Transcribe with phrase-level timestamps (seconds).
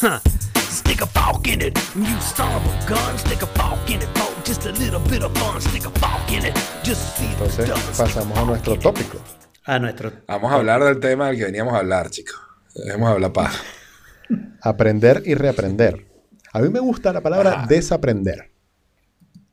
[0.00, 1.78] Stick a fork in it.
[1.94, 3.18] You of a gun.
[3.18, 4.08] Stick a fork in it.
[4.16, 5.60] For just a little bit of fun.
[5.60, 6.54] Stick a fork in it.
[6.82, 9.18] Just see the Entonces pasamos a nuestro tópico.
[9.66, 10.10] A nuestro.
[10.26, 12.34] Vamos a hablar del tema del que veníamos a hablar, chicos.
[12.74, 13.62] Dejemos de hablar paja.
[14.62, 16.06] Aprender y reaprender.
[16.54, 18.52] A mí me gusta la palabra desaprender.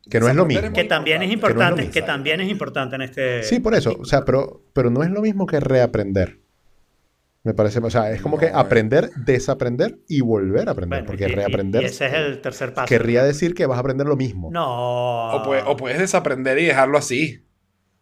[0.09, 0.71] Que no es lo mismo.
[0.71, 3.43] Que también es Que no es importante, que también es importante en este.
[3.43, 3.97] Sí, por eso.
[3.99, 6.39] O sea, pero, pero no es lo mismo que reaprender.
[7.47, 8.59] Me parece, o sea, es como que No, eh.
[8.59, 10.99] aprender, desaprender y volver a aprender.
[10.99, 12.87] Bueno, porque y- reaprender y ese es el tercer paso.
[12.89, 14.49] querría decir que vas a aprender lo mismo.
[14.51, 15.31] No.
[15.33, 17.45] O, puedes, o puedes desaprender y dejarlo así.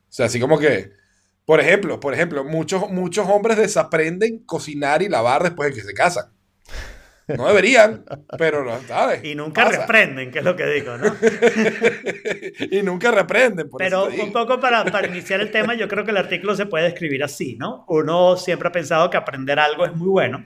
[0.09, 0.89] O sea, así como que,
[1.45, 5.93] por ejemplo, por ejemplo, muchos, muchos hombres desaprenden cocinar y lavar después de que se
[5.93, 6.25] casan.
[7.27, 8.05] No deberían,
[8.37, 9.23] pero no, ¿sabes?
[9.23, 9.81] Y nunca Pasa.
[9.81, 11.15] reprenden, que es lo que digo, ¿no?
[12.71, 13.67] y nunca reprenden.
[13.67, 16.67] por Pero un poco para, para iniciar el tema, yo creo que el artículo se
[16.67, 17.83] puede describir así, ¿no?
[17.87, 20.45] Uno siempre ha pensado que aprender algo es muy bueno,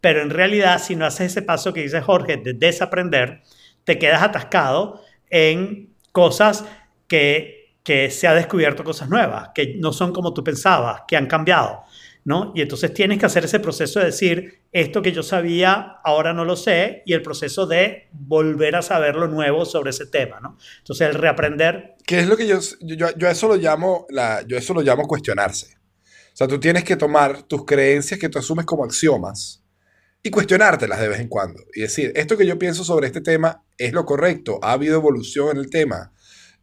[0.00, 3.42] pero en realidad si no haces ese paso que dice Jorge de desaprender,
[3.84, 6.64] te quedas atascado en cosas
[7.06, 11.26] que, que se ha descubierto cosas nuevas, que no son como tú pensabas, que han
[11.26, 11.84] cambiado.
[12.24, 12.52] ¿No?
[12.54, 16.44] Y entonces tienes que hacer ese proceso de decir, esto que yo sabía, ahora no
[16.44, 20.56] lo sé, y el proceso de volver a saber lo nuevo sobre ese tema, ¿no?
[20.78, 24.56] Entonces el reaprender ¿Qué es lo que yo, yo, yo eso lo llamo, la, yo
[24.56, 25.76] eso lo llamo cuestionarse?
[26.32, 29.62] O sea, tú tienes que tomar tus creencias que tú asumes como axiomas
[30.22, 31.62] y cuestionártelas de vez en cuando.
[31.74, 35.50] Y decir, esto que yo pienso sobre este tema es lo correcto, ha habido evolución
[35.50, 36.12] en el tema,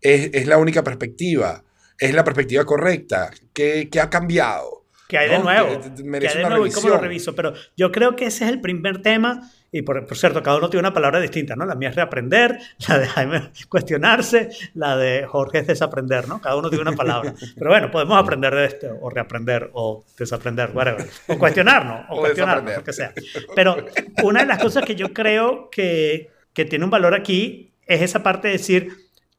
[0.01, 1.63] es, es la única perspectiva,
[1.99, 4.76] es la perspectiva correcta, ¿qué, qué ha cambiado?
[5.07, 5.69] Que hay de nuevo,
[6.19, 7.33] Que hay de nuevo y cómo lo reviso.
[7.33, 9.49] Pero yo creo que ese es el primer tema.
[9.71, 11.65] Y por, por cierto, cada uno tiene una palabra distinta, ¿no?
[11.65, 16.41] La mía es reaprender, la de Jaime es cuestionarse, la de Jorge es desaprender, ¿no?
[16.41, 17.33] Cada uno tiene una palabra.
[17.55, 21.05] Pero bueno, podemos aprender de esto, o reaprender, o desaprender, whatever.
[21.27, 23.13] O cuestionarnos, o, O cuestionarnos, lo que sea.
[23.55, 23.85] Pero
[24.23, 28.23] una de las cosas que yo creo que, que tiene un valor aquí es esa
[28.23, 28.89] parte de decir,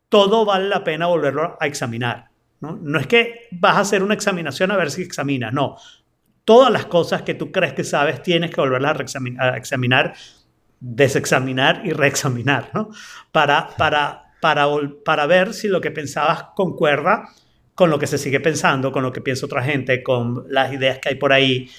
[0.09, 2.28] todo vale la pena volverlo a examinar.
[2.61, 2.79] ¿No?
[2.81, 5.77] no es que vas a hacer una examinación a ver si examinas, no.
[6.45, 8.99] Todas las cosas que tú crees que sabes tienes que volverlas
[9.39, 10.15] a, examinar,
[10.81, 12.91] desexaminar y reexaminar, ¿no?
[13.33, 14.67] Para, para, para,
[15.05, 17.29] para ver si lo que pensabas concuerda
[17.75, 20.99] con lo que se sigue pensando, con lo que piensa otra gente, con las ideas
[20.99, 21.71] que hay por ahí.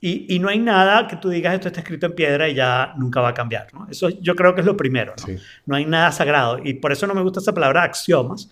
[0.00, 2.94] Y, y no hay nada que tú digas esto está escrito en piedra y ya
[2.96, 3.66] nunca va a cambiar.
[3.74, 3.86] ¿no?
[3.90, 5.12] Eso yo creo que es lo primero.
[5.18, 5.26] ¿no?
[5.26, 5.36] Sí.
[5.66, 6.60] no hay nada sagrado.
[6.64, 8.50] Y por eso no me gusta esa palabra axiomas,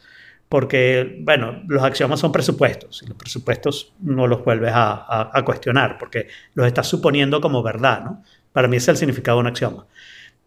[0.50, 6.26] porque, bueno, los axiomas son presupuestos y los presupuestos no los vuelves a, cuestionar porque
[6.54, 8.24] los estás suponiendo como verdad, ¿no?
[8.52, 9.86] Para mí es el significado de un axioma.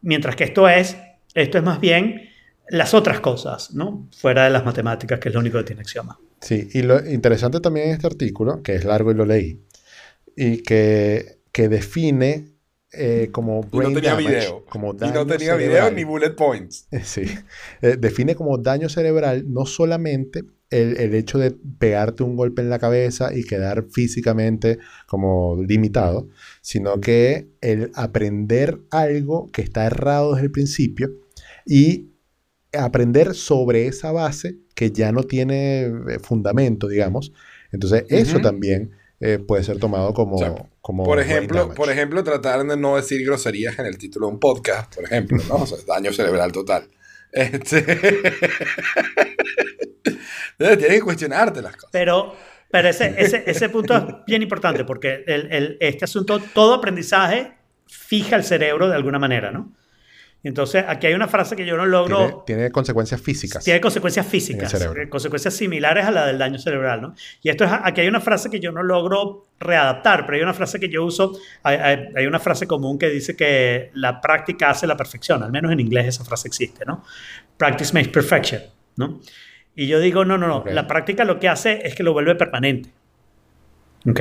[0.02, 0.98] Mientras que esto es,
[1.34, 2.30] esto es más bien
[2.68, 4.10] las otras cosas, ¿no?
[4.18, 6.20] Fuera de las matemáticas, que es lo único que tiene axioma.
[6.42, 9.62] Sí, y lo interesante también en este artículo, que es largo y lo leí,
[10.36, 12.53] y que define
[12.94, 14.66] eh, como Y no tenía damage, video.
[14.66, 16.88] como Y no tenía video ni bullet points.
[17.04, 17.24] Sí,
[17.82, 22.70] Eh, define como daño cerebral no solamente el, el hecho de pegarte un golpe en
[22.70, 26.30] la cabeza y quedar físicamente como limitado,
[26.62, 31.12] sino que el aprender algo que está errado desde el principio
[31.66, 32.10] y
[32.74, 37.34] aprender sobre esa base que ya no tiene eh, fundamento, digamos.
[37.72, 38.92] Entonces, eso también
[39.26, 40.36] eh, puede ser tomado como...
[40.36, 44.28] O sea, como Por ejemplo, por ejemplo, tratar de no decir groserías en el título
[44.28, 45.56] de un podcast, por ejemplo, ¿no?
[45.56, 46.88] O sea, daño cerebral total.
[47.32, 47.78] Este...
[50.60, 51.90] Entonces, tienes que cuestionarte las cosas.
[51.92, 52.36] Pero,
[52.70, 57.54] pero ese, ese, ese punto es bien importante porque el, el- este asunto, todo aprendizaje
[57.88, 59.74] fija el cerebro de alguna manera, ¿no?
[60.46, 62.18] Entonces, aquí hay una frase que yo no logro...
[62.18, 63.64] tiene, tiene consecuencias físicas.
[63.64, 67.16] Tiene consecuencias físicas, eh, consecuencias similares a la del daño cerebral, ¿no?
[67.42, 70.54] Y esto es, aquí hay una frase que yo no logro readaptar, pero hay una
[70.54, 74.70] frase que yo uso, hay, hay- hay una frase común que dice que la práctica
[74.70, 77.06] hace la perfección, al menos en inglés esa frase existe, ¿no?
[77.56, 78.62] Practice makes perfection,
[78.98, 79.22] ¿no?
[79.76, 80.72] Y yo digo, no, no, no, Ok.
[80.72, 82.92] la práctica lo que hace es que lo vuelve permanente,
[84.10, 84.20] ¿ok?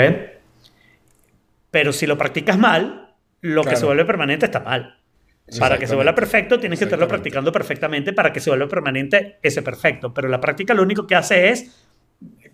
[1.73, 4.99] Pero si lo practicas mal, lo que se vuelve permanente está mal.
[5.59, 9.39] Para que se vuelva perfecto, tienes que estarlo practicando perfectamente para que se vuelva permanente
[9.43, 10.13] ese perfecto.
[10.15, 11.89] Pero la práctica lo único que hace es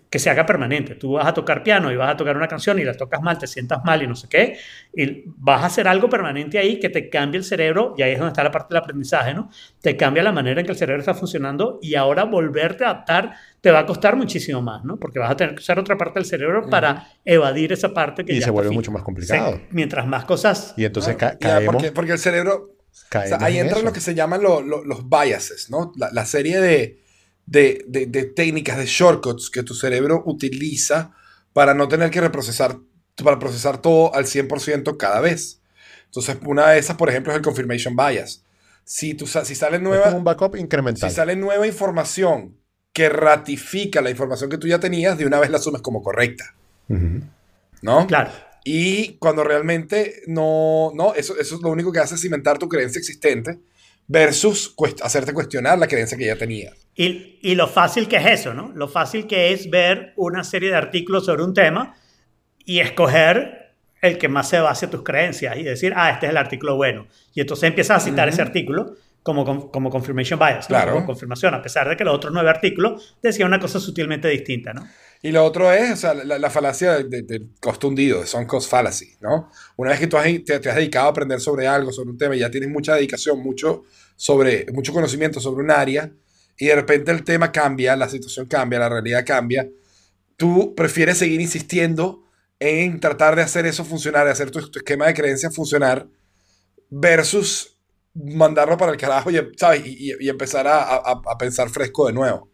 [0.09, 0.95] que se haga permanente.
[0.95, 3.37] Tú vas a tocar piano y vas a tocar una canción y la tocas mal,
[3.37, 4.57] te sientas mal y no sé qué,
[4.91, 8.17] y vas a hacer algo permanente ahí que te cambie el cerebro, y ahí es
[8.17, 9.51] donde está la parte del aprendizaje, ¿no?
[9.81, 13.33] Te cambia la manera en que el cerebro está funcionando y ahora volverte a adaptar
[13.61, 14.97] te va a costar muchísimo más, ¿no?
[14.97, 18.31] Porque vas a tener que usar otra parte del cerebro para evadir esa parte que
[18.31, 19.57] Y ya se está vuelve mucho más complicado.
[19.57, 22.71] Sí, mientras más cosas Y entonces ca- Ya, caemos, porque, porque el cerebro,
[23.25, 23.85] o sea, ahí en entran eso.
[23.87, 25.91] lo que se llaman lo- lo- los biases, ¿no?
[25.95, 27.01] La, la serie de,
[27.45, 31.11] de, de- de técnicas, de shortcuts que tu cerebro utiliza
[31.53, 32.77] para no tener que reprocesar,
[33.23, 35.61] para procesar todo al 100% cada vez.
[36.05, 38.43] Entonces, una de esas, por ejemplo, es el confirmation bias.
[38.83, 41.09] Si, tú, si sale Es nueva, como un backup incremental.
[41.09, 42.57] si sale nueva información
[42.93, 46.55] que ratifica la información que tú ya tenías, de una vez la asumes como correcta.
[47.81, 48.07] ¿no?
[48.07, 48.31] Claro.
[48.63, 52.67] Y cuando realmente no, no, eso, eso es lo único que hace es cimentar tu
[52.67, 53.59] creencia existente
[54.07, 56.75] versus cuest- hacerte cuestionar la creencia que ya tenías.
[56.95, 58.71] Y, y lo fácil que es eso, ¿no?
[58.75, 61.95] Lo fácil que es ver una serie de artículos sobre un tema
[62.65, 66.31] y escoger el que más se base a tus creencias y decir, ah, este es
[66.31, 67.07] el artículo bueno.
[67.33, 70.75] Y entonces empiezas a citar ese artículo como, como confirmation bias, ¿no?
[70.75, 70.93] Claro.
[70.93, 74.73] como confirmación, a pesar de que los otros nueve artículos decían una cosa sutilmente distinta,
[74.73, 74.87] ¿no?
[75.21, 78.45] Y lo otro es o sea, la, la falacia del de, de costo hundido, son
[78.45, 79.51] cost fallacy, ¿no?
[79.75, 82.17] Una vez que tú has, te, te has dedicado a aprender sobre algo, sobre un
[82.17, 83.83] tema, y ya tienes mucha dedicación, mucho,
[84.15, 86.11] sobre, mucho conocimiento sobre un área,
[86.57, 89.67] y de repente el tema cambia, la situación cambia, la realidad cambia,
[90.37, 92.23] tú prefieres seguir insistiendo
[92.59, 96.07] en tratar de hacer eso funcionar, de hacer tu, tu esquema de creencias funcionar,
[96.89, 97.77] versus
[98.13, 99.83] mandarlo para el carajo y, ¿sabes?
[99.85, 102.49] y- y empezar a, a- a pensar fresco de nuevo.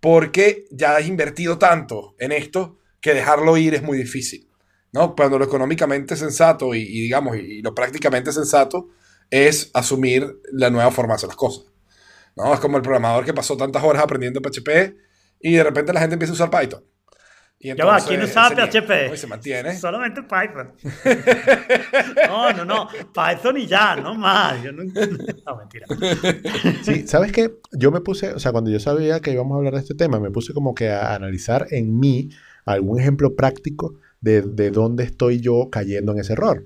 [0.00, 4.50] Porque ya has invertido tanto en esto que dejarlo ir es muy difícil.
[4.92, 5.14] ¿no?
[5.14, 8.88] Cuando lo económicamente sensato y, digamos, y lo prácticamente sensato
[9.30, 11.66] es asumir la nueva forma de hacer las cosas.
[12.36, 12.52] ¿no?
[12.52, 14.96] Es como el programador que pasó tantas horas aprendiendo PHP
[15.40, 16.84] y de repente la gente empieza a usar Python.
[17.62, 19.16] Y Ya va, entonces ¿quién usaba PHP?
[19.16, 19.76] se mantiene.
[19.76, 20.72] Solamente Python.
[22.26, 22.88] No, no, no.
[23.12, 24.62] Python y ya, no más.
[24.62, 25.86] Yo no, no, mentira.
[26.82, 27.52] Sí, ¿sabes qué?
[27.72, 30.18] Yo me puse, o sea, cuando yo sabía que íbamos a hablar de este tema,
[30.20, 32.30] me puse como que a analizar en mí
[32.64, 36.64] algún ejemplo práctico de, de dónde estoy yo cayendo en ese error.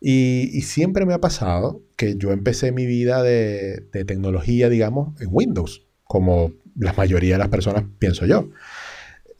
[0.00, 5.18] Y, y siempre me ha pasado que yo empecé mi vida de, de tecnología, digamos,
[5.22, 8.50] en Windows, como la mayoría de las personas pienso yo.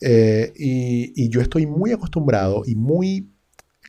[0.07, 3.31] Eh, y, y yo estoy muy acostumbrado y muy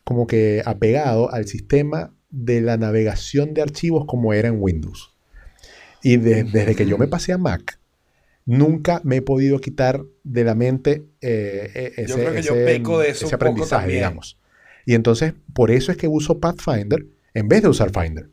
[0.05, 5.13] como que apegado al sistema de la navegación de archivos como era en Windows.
[6.03, 7.79] Y de- desde que yo me pasé a Mac,
[8.45, 12.65] nunca me he podido quitar de la mente eh, ese, Yo creo que yo ese-
[12.65, 14.37] peco de eso ese un poco aprendizaje, digamos.
[14.85, 18.29] Y entonces, por eso es que uso Pathfinder en vez de usar Finder.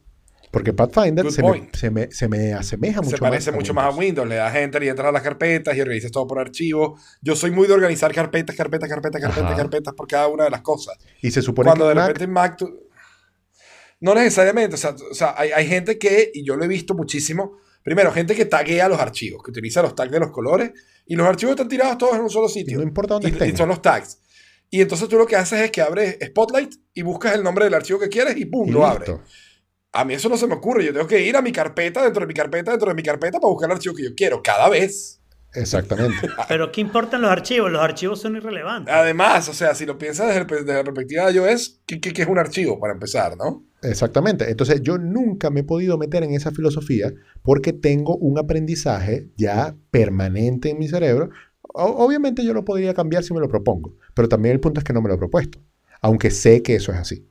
[0.52, 3.58] Porque Pathfinder se me, se, me, se me asemeja mucho se parece más.
[3.58, 4.28] mucho más a Windows.
[4.28, 6.96] Le das enter y entras a las carpetas y organizas todo por archivo.
[7.22, 9.56] Yo soy muy de organizar carpetas, carpetas, carpetas, carpetas, Ajá.
[9.56, 10.96] carpetas por cada una de las cosas.
[11.22, 12.70] Y se supone Cuando que de Mac- repente en Mac tú-
[14.00, 14.74] No necesariamente.
[14.74, 18.12] O sea, o sea, hay, hay gente que, y yo lo he visto muchísimo, primero,
[18.12, 20.72] gente que taguea los archivos, que utiliza los tags de los colores,
[21.06, 22.76] y los archivos están tirados todos en un solo sitio.
[22.76, 23.50] no importa dónde y, estén.
[23.54, 24.18] y son los tags.
[24.70, 27.74] Y entonces tú lo que haces es que abres Spotlight y buscas el nombre del
[27.74, 28.68] archivo que quieres y ¡pum!
[28.68, 29.10] y lo abres.
[29.92, 30.84] A mí eso no se me ocurre.
[30.84, 33.38] Yo tengo que ir a mi carpeta, dentro de mi carpeta, dentro de mi carpeta
[33.38, 35.20] para buscar el archivo que yo quiero, cada vez.
[35.54, 36.30] Exactamente.
[36.48, 37.70] Pero ¿qué importan los archivos?
[37.70, 38.92] Los archivos son irrelevantes.
[38.94, 42.12] Además, o sea, si lo piensas desde, el- desde la perspectiva de iOS, ¿qué, qué,
[42.14, 43.66] qué es un archivo para empezar, no?
[43.82, 44.48] Exactamente.
[44.50, 47.12] Entonces yo nunca me he podido meter en esa filosofía
[47.42, 51.28] porque tengo un aprendizaje ya permanente en mi cerebro.
[51.74, 54.84] O- obviamente yo lo podría cambiar si me lo propongo, pero también el punto es
[54.84, 55.58] que no me lo he propuesto,
[56.00, 57.28] aunque sé que eso es así.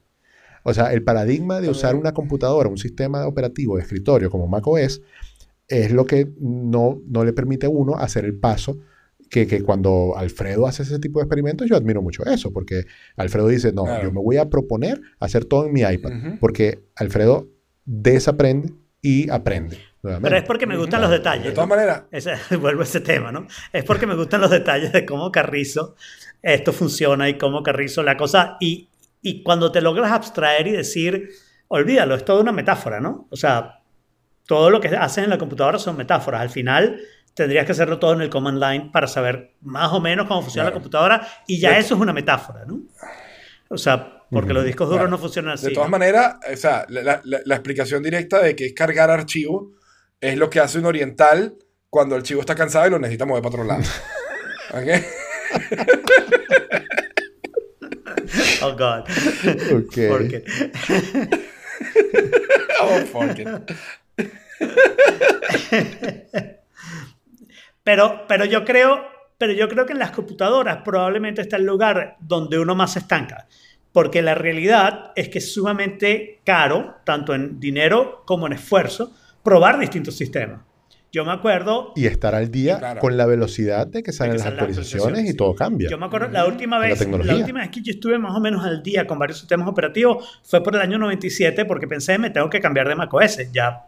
[0.64, 5.02] O sea, el paradigma de usar una computadora, un sistema operativo de escritorio como macOS,
[5.68, 8.78] es lo que no, no le permite a uno hacer el paso
[9.30, 12.86] que, que cuando Alfredo hace ese tipo de experimentos, yo admiro mucho eso, porque
[13.16, 14.04] Alfredo dice, no, Claro.
[14.04, 16.12] yo me voy a proponer hacer todo en mi iPad,
[16.42, 17.48] porque Alfredo
[17.86, 19.78] desaprende y aprende.
[20.04, 20.30] nuevamente.
[20.30, 21.54] Pero es porque me gustan los De detalles.
[21.54, 21.76] todas ¿no?
[21.76, 22.04] maneras,
[22.60, 23.48] vuelvo a ese tema, ¿no?
[23.72, 25.96] Es porque me gustan los detalles de cómo Carrizo
[26.42, 28.58] esto funciona y cómo Carrizo la cosa.
[28.60, 28.90] Y,
[29.22, 31.30] y cuando te logras abstraer y decir,
[31.68, 33.28] olvídalo, es toda una metáfora, ¿no?
[33.30, 33.80] O sea,
[34.48, 36.42] todo lo que haces en la computadora son metáforas.
[36.42, 37.00] Al final
[37.34, 40.66] tendrías que hacerlo todo en el command line para saber más o menos cómo funciona
[40.66, 40.82] la Claro.
[40.82, 42.80] computadora y ya De- eso es una metáfora, ¿no?
[43.70, 44.56] O sea, porque Ujú.
[44.56, 45.12] los discos duros Claro.
[45.12, 45.68] no funcionan así.
[45.68, 45.98] de todas ¿no?
[45.98, 49.72] maneras, o sea, la, la- la explicación directa de que es cargar archivo
[50.20, 51.56] es lo que hace un oriental
[51.90, 53.82] cuando el chivo está cansado y lo necesita mover para otro lado.
[54.74, 55.04] ¿Ok?
[58.64, 59.06] Oh, God.
[59.74, 59.96] Ok.
[60.10, 60.44] Porque-
[62.82, 63.48] Oh, fuck it.
[67.84, 69.04] Pero, pero, yo creo,
[69.40, 73.00] pero yo creo que en las computadoras probablemente está el lugar donde uno más se
[73.00, 73.48] estanca.
[73.92, 79.12] Porque la realidad es que es sumamente caro, tanto en dinero como en esfuerzo,
[79.44, 80.62] probar distintos sistemas.
[81.12, 83.02] Yo me acuerdo, Y estar al día Claro.
[83.02, 85.90] con la velocidad de que salen que las salen las actualizaciones actualizaciones, y todo cambia.
[85.90, 87.36] yo me acuerdo la última vez, la, tecnología.
[87.36, 90.64] última vez que yo estuve más o menos al día con varios sistemas operativos fue
[90.64, 93.40] por el año 97 porque pensé me tengo que cambiar de macOS.
[93.52, 93.88] Ya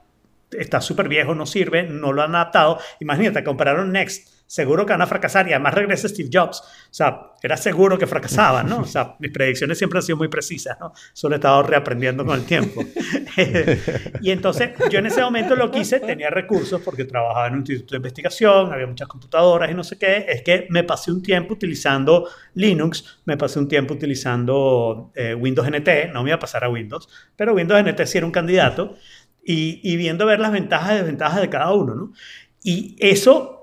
[0.52, 2.80] está súper viejo, no sirve, no lo han adaptado.
[3.00, 6.60] Imagínate, compararon Next seguro que van a fracasar y además regresa Steve Jobs.
[6.62, 8.82] O sea, era seguro que fracasaban, ¿no?
[8.82, 10.94] O sea, mis predicciones siempre han sido muy precisas, ¿no?
[11.12, 12.84] Solo he estado reaprendiendo con el tiempo.
[14.22, 17.60] y entonces yo en ese momento lo que hice, tenía recursos porque trabajaba en un
[17.60, 21.24] instituto de investigación, había muchas computadoras y no sé qué, es que me pasé un
[21.24, 26.40] tiempo utilizando Linux, me pasé un tiempo utilizando eh, Windows NT, no me iba a
[26.40, 28.96] pasar a Windows, pero Windows NT sí era un candidato
[29.44, 32.14] y, y viendo ver las ventajas y desventajas de cada uno, ¿no?
[32.64, 33.63] Y eso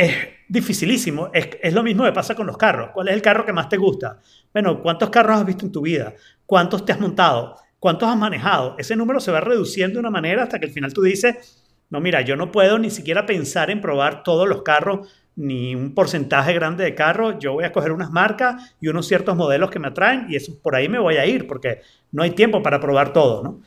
[0.00, 0.16] es
[0.48, 1.30] dificilísimo.
[1.32, 2.90] Es, es, lo mismo que pasa con los carros.
[2.92, 4.18] ¿Cuál es el carro que más te gusta?
[4.52, 6.14] Bueno, ¿cuántos carros has visto en tu vida?
[6.46, 7.56] ¿Cuántos te has montado?
[7.78, 8.76] ¿Cuántos has manejado?
[8.78, 12.00] Ese número se va reduciendo de una manera hasta que al final tú dices, no,
[12.00, 16.52] mira, yo no puedo ni siquiera pensar en probar todos los carros ni un porcentaje
[16.52, 17.36] grande de carros.
[17.38, 20.58] Yo voy a coger unas marcas y unos ciertos modelos que me atraen y eso,
[20.62, 21.80] por ahí me voy a ir porque
[22.12, 23.60] no hay tiempo para probar todo, ¿no?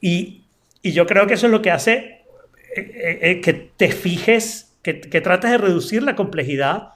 [0.00, 0.44] Y,
[0.82, 2.24] y yo creo que eso es lo que hace
[2.76, 6.90] eh, eh, que te fijes, que, que, trates de reducir la complejidad,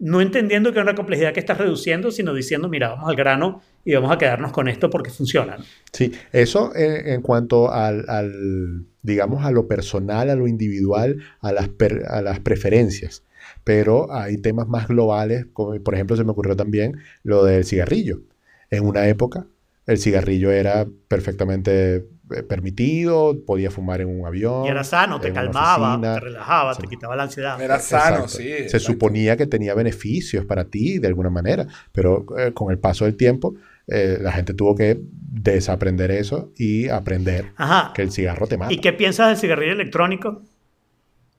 [0.00, 3.62] no entendiendo que es una complejidad que estás reduciendo, sino diciendo, mira, vamos al grano
[3.84, 5.58] y vamos a quedarnos con esto porque funciona.
[5.92, 11.68] Sí, eso en, cuanto al, digamos, a lo personal, a lo individual, a las,
[12.08, 13.22] a las preferencias.
[13.62, 18.22] Pero hay temas más globales, como por ejemplo se me ocurrió también lo del cigarrillo.
[18.70, 19.46] En una época
[19.86, 22.06] el cigarrillo era perfectamente
[22.48, 24.64] permitido, podía fumar en un avión.
[24.64, 26.82] Y era sano, te calmaba, te relajaba, sí.
[26.82, 27.60] te quitaba la ansiedad.
[27.60, 28.28] Era sano, Exacto.
[28.28, 28.68] sí.
[28.68, 33.04] Se suponía que tenía beneficios para ti de alguna manera, pero eh, con el paso
[33.04, 33.54] del tiempo
[33.86, 37.92] eh, la gente tuvo que desaprender eso y aprender Ajá.
[37.94, 38.72] que el cigarro te mata.
[38.72, 40.42] ¿Y qué piensas del cigarrillo electrónico?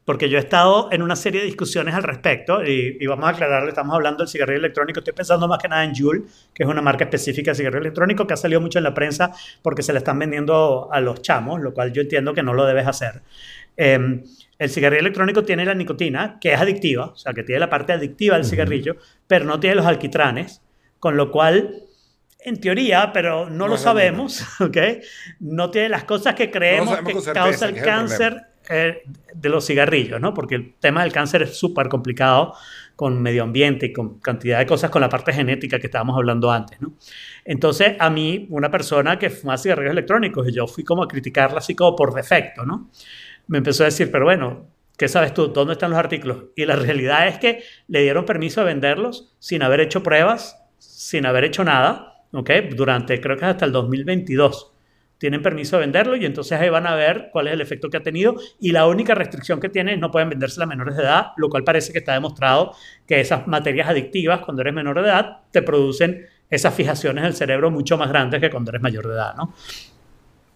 [0.05, 3.29] Porque yo he estado en una serie de discusiones al respecto y, y, vamos a
[3.29, 6.69] aclararle, estamos hablando del cigarrillo electrónico, estoy pensando más que nada en Juul, que es
[6.69, 9.31] una marca específica de cigarrillo electrónico que ha salido mucho en la prensa
[9.63, 12.65] porque se le están vendiendo a los chamos, lo cual yo entiendo que no lo
[12.65, 13.23] debes hacer.
[13.77, 14.21] Eh,
[14.57, 17.91] el cigarrillo electrónico tiene la nicotina, que es adictiva, o sea, que tiene la parte
[17.93, 19.23] adictiva del cigarrillo, uh -huh.
[19.27, 20.61] pero no tiene los alquitranes,
[20.99, 21.81] con lo cual
[22.39, 24.77] en teoría, pero no, no lo sabemos, ¿ok?
[25.39, 30.33] No tiene las cosas que creemos no que causa el cáncer de los cigarrillos, ¿no?
[30.33, 32.53] Porque el tema del cáncer es súper complicado
[32.95, 36.51] con medio ambiente y con cantidad de cosas con la parte genética que estábamos hablando
[36.51, 36.93] antes, ¿no?
[37.43, 41.59] Entonces, a mí, una persona que fuma cigarrillos electrónicos, y yo fui como a criticarla
[41.59, 42.89] así como por defecto, ¿no?
[43.47, 44.67] Me empezó a decir, pero bueno,
[44.97, 45.47] ¿qué sabes tú?
[45.47, 46.45] ¿Dónde están los artículos?
[46.55, 51.25] Y la realidad es que le dieron permiso de venderlos sin haber hecho pruebas, sin
[51.25, 52.49] haber hecho nada, ¿ok?
[52.75, 54.74] Durante, creo que hasta el 2022.
[55.17, 57.97] Tienen permiso de venderlo y entonces ahí van a ver cuál es el efecto que
[57.97, 58.35] ha tenido.
[58.59, 61.49] Y la única restricción que tiene es no pueden venderse a menores de edad, lo
[61.49, 62.73] cual parece que está demostrado
[63.07, 67.71] que esas materias adictivas, cuando eres menor de edad, te producen esas fijaciones del cerebro
[67.71, 69.53] mucho más grandes que cuando eres mayor de edad, ¿no?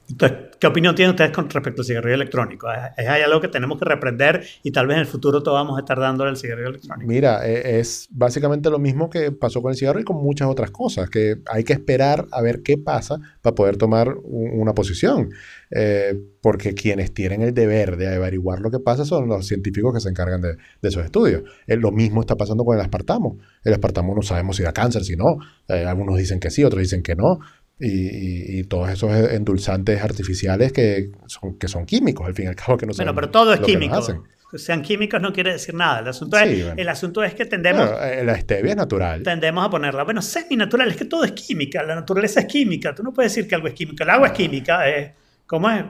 [0.10, 2.68] Entonces, ¿qué opinión tienen ustedes con respecto al cigarrillo electrónico?
[2.98, 5.78] ¿Es, hay algo que tenemos que reprender y tal vez en el futuro todos vamos
[5.78, 7.08] a estar dándole al cigarrillo electrónico?
[7.08, 10.72] Mira, e, es básicamente lo mismo que pasó con el cigarro y con muchas otras
[10.72, 15.30] cosas, que hay que esperar a ver qué pasa para poder tomar una posición.
[15.72, 20.00] Eh, porque quienes tienen el deber de averiguar lo que pasa son los científicos que
[20.00, 21.44] se encargan de, de esos estudios.
[21.68, 23.38] Eh, lo mismo está pasando con el aspartamo.
[23.64, 25.38] El aspartamo no sabemos si da cáncer, si no.
[25.68, 27.40] Eh, algunos dicen que sí, otros dicen que no.
[27.80, 32.56] Y, y, todos esos endulzantes artificiales que son, que son químicos, al fin y al
[32.56, 34.06] cabo, que no Bueno, pero todo es químico.
[34.52, 36.00] Que sean químicos no quiere decir nada.
[36.00, 36.82] El asunto, sí, es, bueno.
[36.82, 37.88] el asunto es que tendemos.
[37.88, 39.22] Bueno, eh, la stevia es natural.
[39.22, 40.04] Tendemos a ponerla.
[40.04, 41.84] Bueno, semi-natural, es que todo es química.
[41.84, 42.96] La naturaleza es química.
[42.96, 44.04] Tú no puedes decir que algo es química.
[44.04, 44.90] El agua es química.
[44.90, 45.12] Es,
[45.46, 45.86] ¿Cómo es?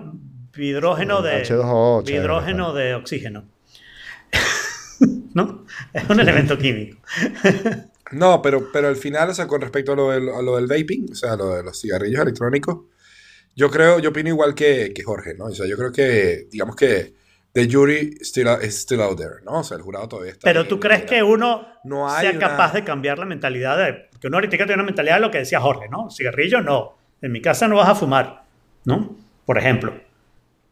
[0.57, 1.43] Hidrógeno de.
[1.43, 3.45] H2O, hidrógeno de oxígeno.
[5.33, 5.65] ¿No?
[5.93, 6.97] Es un elemento químico.
[8.11, 10.67] No, pero, pero al final, o sea, con respecto a lo, del, a lo del
[10.67, 12.85] vaping, o sea, lo de los cigarrillos electrónicos,
[13.55, 15.45] yo creo, yo opino igual que, que, Jorge, ¿no?
[15.45, 17.13] O sea, yo creo que, digamos que
[17.53, 19.59] the jury still, is still out there, ¿no?
[19.59, 22.39] O sea, el jurado todavía está Pero ahí, tú crees que uno no sea una...
[22.39, 23.93] capaz de cambiar la mentalidad de...
[24.11, 26.09] Porque uno ahorita tiene una mentalidad de lo que decía Jorge, ¿no?
[26.09, 26.97] Cigarrillo, no.
[27.21, 28.43] En mi casa no vas a fumar,
[28.85, 29.15] ¿no?
[29.45, 29.93] Por ejemplo.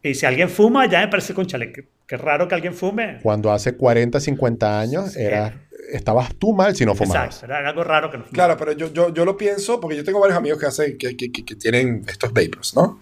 [0.01, 3.19] Y si alguien fuma, ya me parece, conchale, qué, qué raro que alguien fume.
[3.21, 5.21] Cuando hace 40, 50 años, sí.
[5.21, 7.35] era estabas tú mal si no fumabas.
[7.35, 8.33] Exacto, era algo raro que no fumabas.
[8.33, 11.15] Claro, pero yo, yo, yo lo pienso porque yo tengo varios amigos que hacen, que,
[11.15, 13.01] que, que, que, tienen estos vapors, ¿no?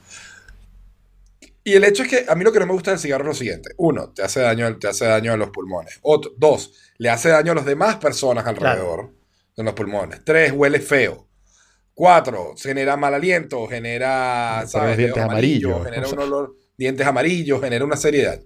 [1.68, 3.28] Y el hecho es que a mí lo que no me gusta del cigarro es
[3.28, 3.72] lo siguiente.
[3.78, 5.98] Uno, te hace daño, te hace daño a los pulmones.
[6.04, 9.14] Otro, dos, le hace daño a las demás personas alrededor claro.
[9.58, 10.24] de los pulmones.
[10.24, 11.28] Tres, huele feo.
[11.96, 14.96] Cuatro, genera mal aliento, genera, ¿sabes?
[14.96, 15.84] Dientes amarillos.
[15.86, 18.40] Genera un olor, dientes amarillos, genera una seriedad.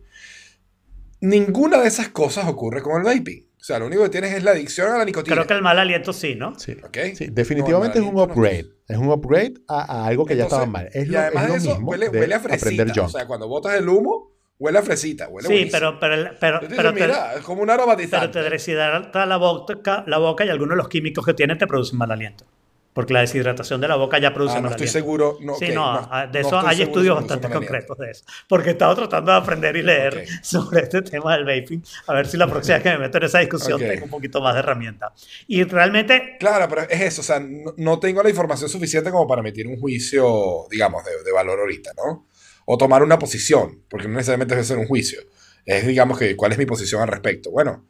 [1.20, 3.49] Ninguna de esas cosas ocurre con el vaping.
[3.60, 5.36] O sea, lo único que tienes es la adicción a la nicotina.
[5.36, 6.58] Creo que el mal aliento sí, ¿no?
[6.58, 6.78] Sí.
[6.82, 7.14] Okay.
[7.16, 8.68] sí definitivamente no, es un upgrade.
[8.88, 10.90] No es un upgrade a, a algo que Entonces, ya estaba mal.
[10.94, 13.04] Es y lo, además es lo de eso, mismo huele, huele a fresita.
[13.04, 15.80] O sea, cuando botas el humo, Huele a fresita, huele Sí, buenísimo.
[15.80, 18.42] pero, pero, pero, pero, digo, te, mira, es como un pero aromatizante.
[18.44, 21.98] te deshidrata la boca, la boca y algunos de los químicos que tiene te producen
[21.98, 22.46] mal aliento.
[22.94, 25.38] Porque la deshidratación de la boca ya produce Ah, no estoy seguro.
[25.42, 28.26] No, sí, no, no- ah, de no eso estoy hay estudios bastante concretos de eso.
[28.48, 30.24] Porque he estado tratando de aprender y leer Ok.
[30.44, 31.84] sobre este tema del vaping.
[32.08, 33.88] A ver si la próxima vez que me meto en esa discusión Ok.
[33.88, 35.14] tengo un poquito más de herramienta.
[35.48, 39.28] Y realmente, Claro, pero es eso, o sea, no, no tengo la información suficiente como
[39.28, 42.28] para emitir un juicio, digamos, de, de valor ahorita, ¿no?
[42.66, 45.22] O tomar una posición, porque no necesariamente debe ser un juicio.
[45.66, 47.52] Es, digamos, que cuál es mi posición al respecto.
[47.52, 47.86] Bueno,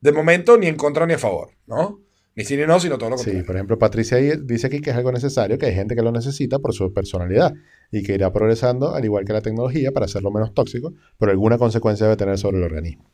[0.00, 2.00] de momento ni en contra ni a favor, ¿no?
[2.36, 3.46] Ni sí ni no, sino todo lo Sí, contrario.
[3.46, 6.58] por ejemplo, Patricia dice aquí que es algo necesario, que hay gente que lo necesita
[6.58, 7.52] por su personalidad
[7.92, 11.58] y que irá progresando al igual que la tecnología para hacerlo menos tóxico, pero alguna
[11.58, 13.08] consecuencia debe tener sobre el organismo.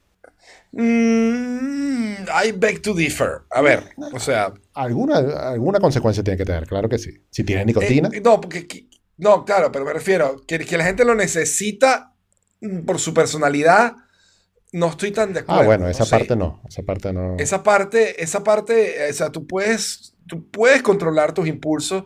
[0.72, 3.42] Mm, I beg to differ.
[3.50, 5.18] A ver, o sea, Alguna,
[5.50, 7.10] alguna consecuencia tiene que tener, claro que sí.
[7.30, 8.86] Si tiene nicotina, Eh, no, porque,
[9.18, 12.14] no, claro, pero me refiero que, que la gente lo necesita
[12.60, 13.96] mm, por su personalidad.
[14.72, 15.62] No estoy tan de acuerdo.
[15.62, 16.10] ah, bueno, no esa sé.
[16.10, 17.36] parte no, esa parte no.
[17.38, 22.04] Esa parte, esa parte, o sea, tú puedes, tú puedes controlar tus impulsos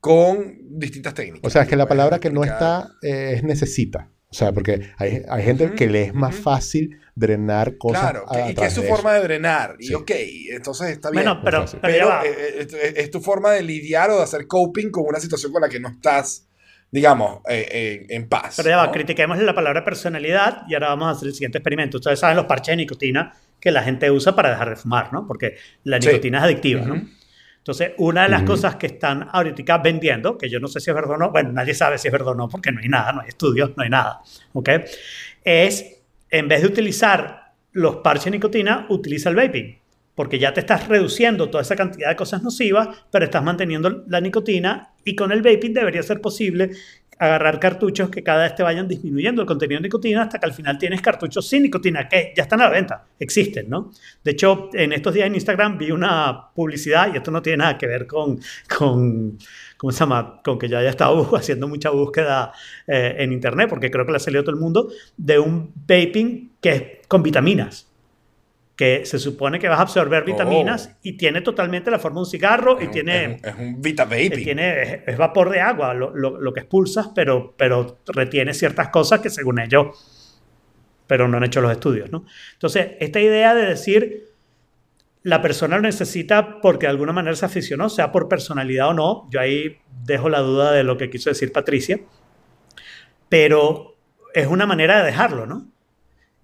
[0.00, 1.46] con distintas técnicas.
[1.48, 4.10] O sea, es que la palabra que no está eh, es necesita.
[4.28, 8.32] O sea, porque hay, hay gente que le es más fácil drenar cosas Claro, a,
[8.34, 9.22] que- a y que es su de forma eso.
[9.22, 9.76] de drenar.
[9.78, 9.94] Y Sí.
[9.94, 10.10] ok,
[10.50, 11.24] entonces está bien.
[11.24, 12.24] bueno, pero, pero ya pero va.
[12.26, 15.52] eh, eh, es, es tu forma de lidiar o de hacer coping con una situación
[15.52, 16.48] con la que no estás,
[16.90, 18.54] digamos, eh, eh, en paz.
[18.56, 18.92] Pero ya va, ¿no?
[18.92, 21.98] critiquemos la palabra personalidad y ahora vamos a hacer el siguiente experimento.
[21.98, 25.26] Ustedes saben los parches de nicotina que la gente usa para dejar de fumar, ¿no?
[25.26, 26.08] Porque la Sí.
[26.08, 27.02] nicotina es adictiva, ¿no?
[27.58, 30.94] Entonces, una de las cosas que están ahorita vendiendo, que yo no sé si es
[30.94, 33.12] verdad o no, bueno, nadie sabe si es verdad o no, porque no hay nada,
[33.12, 34.20] no hay estudios, no hay nada,
[34.52, 34.68] ¿ok?
[35.42, 39.78] Es, en vez de utilizar los parches de nicotina, utiliza el vaping,
[40.14, 44.20] porque ya te estás reduciendo toda esa cantidad de cosas nocivas, pero estás manteniendo la
[44.20, 46.70] nicotina y con el vaping debería ser posible
[47.18, 50.52] agarrar cartuchos que cada vez te vayan disminuyendo el contenido de nicotina hasta que al
[50.52, 53.92] final tienes cartuchos sin nicotina, que ya están a la venta, existen, ¿no?
[54.22, 57.78] De hecho, en estos días en Instagram vi una publicidad, y esto no tiene nada
[57.78, 58.40] que ver con,
[58.76, 59.38] con
[59.76, 60.40] ¿cómo se llama?
[60.42, 62.52] Con que ya haya estado haciendo mucha búsqueda
[62.86, 66.56] eh, en Internet, porque creo que le ha salido todo el mundo, de un vaping
[66.60, 67.93] que es con vitaminas
[68.76, 70.98] que se supone que vas a absorber vitaminas Oh.
[71.02, 74.32] y tiene totalmente la forma de un cigarro y un- tiene, Es un, Vita Vaping.
[74.42, 78.88] tiene es, es vapor de agua lo, lo- lo que expulsas, pero, pero retiene ciertas
[78.88, 80.40] cosas que según ellos,
[81.06, 82.24] pero no han hecho los estudios, ¿no?
[82.54, 84.24] Entonces, esta idea de decir
[85.22, 89.28] la persona lo necesita porque de alguna manera se aficionó, sea por personalidad o no,
[89.30, 92.00] yo ahí dejo la duda de lo que quiso decir Patricia,
[93.28, 93.96] pero
[94.34, 95.68] es una manera de dejarlo, ¿no?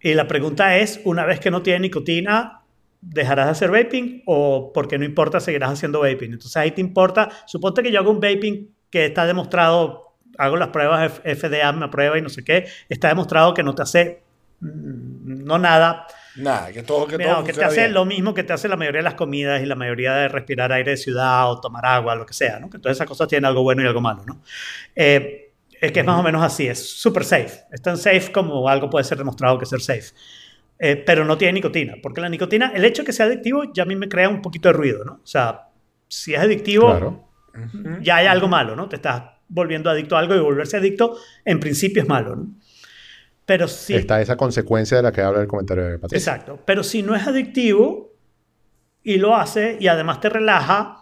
[0.00, 2.62] Y la pregunta es, una vez que no tiene nicotina,
[3.00, 6.32] ¿dejarás de hacer vaping o porque no importa, seguirás haciendo vaping?
[6.32, 10.68] Entonces ahí te importa, suponte que yo hago un vaping que está demostrado, hago las
[10.68, 14.22] pruebas, FDA me aprueba y no sé qué, está demostrado que no te hace,
[14.60, 17.94] mm, no nada, Nada, que todo, que Mira, todo que te hace bien.
[17.94, 20.72] lo mismo que te hace la mayoría de las comidas y la mayoría de respirar
[20.72, 22.70] aire de ciudad o tomar agua, lo que sea, ¿no?
[22.70, 24.40] Que todas esas cosas tienen algo bueno y algo malo, ¿no?
[24.94, 25.49] Eh,
[25.80, 27.64] es que es más o menos así, es súper safe.
[27.70, 30.12] Es tan safe como algo puede ser demostrado que ser safe.
[30.78, 33.82] Eh, pero no tiene nicotina, porque la nicotina, el hecho de que sea adictivo ya
[33.82, 35.20] a mí me crea un poquito de ruido, ¿no?
[35.22, 35.68] O sea,
[36.08, 37.30] si es adictivo, Claro.
[38.00, 38.88] Ya hay algo malo, ¿no?
[38.88, 42.54] Te estás volviendo adicto a algo y volverse adicto en principio es malo, ¿no?
[43.44, 43.94] Pero si...
[43.94, 46.34] Está esa consecuencia de la que habla el comentario de Patricia.
[46.34, 46.60] Exacto.
[46.64, 48.14] Pero si no es adictivo
[49.02, 50.99] y lo hace y además te relaja,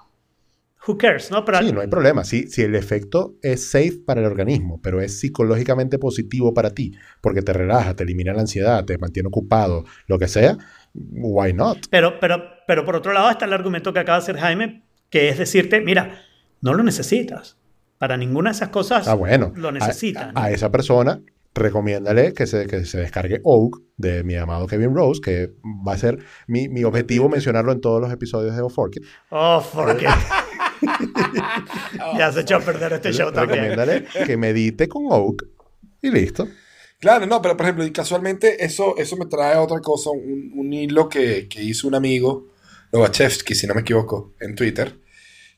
[0.88, 1.44] who cares, ¿no?
[1.44, 2.24] Pero Sí, no hay problema.
[2.24, 6.92] Si, si el efecto es safe para el organismo, pero es psicológicamente positivo para ti,
[7.20, 10.56] porque te relaja, te elimina la ansiedad, te mantiene ocupado, lo que sea,
[10.94, 11.86] why not?
[11.90, 15.28] Pero, pero, pero por otro lado está el argumento que acaba de hacer Jaime, que
[15.28, 16.22] es decirte, mira,
[16.60, 17.56] no lo necesitas.
[17.98, 19.52] Para ninguna de esas cosas Ah, bueno.
[19.56, 20.30] lo A- necesitan.
[20.36, 21.20] A, esa persona,
[21.54, 25.52] recomiéndale que se, que se descargue Oak de mi amado Kevin Rose, que
[25.86, 29.02] va a ser mi, mi objetivo mencionarlo en todos los episodios de Oforkit.
[29.30, 29.60] Oh.
[32.18, 33.64] ya se echó a perder este show también.
[33.76, 35.44] Recomiéndale que medite con Oak
[36.02, 36.48] y listo.
[37.00, 40.52] Claro, no, pero por ejemplo, y casualmente eso, eso me trae a otra cosa, un,
[40.54, 42.48] un hilo que, que hizo un amigo,
[42.92, 44.98] Novachevsky, si no me equivoco, en Twitter,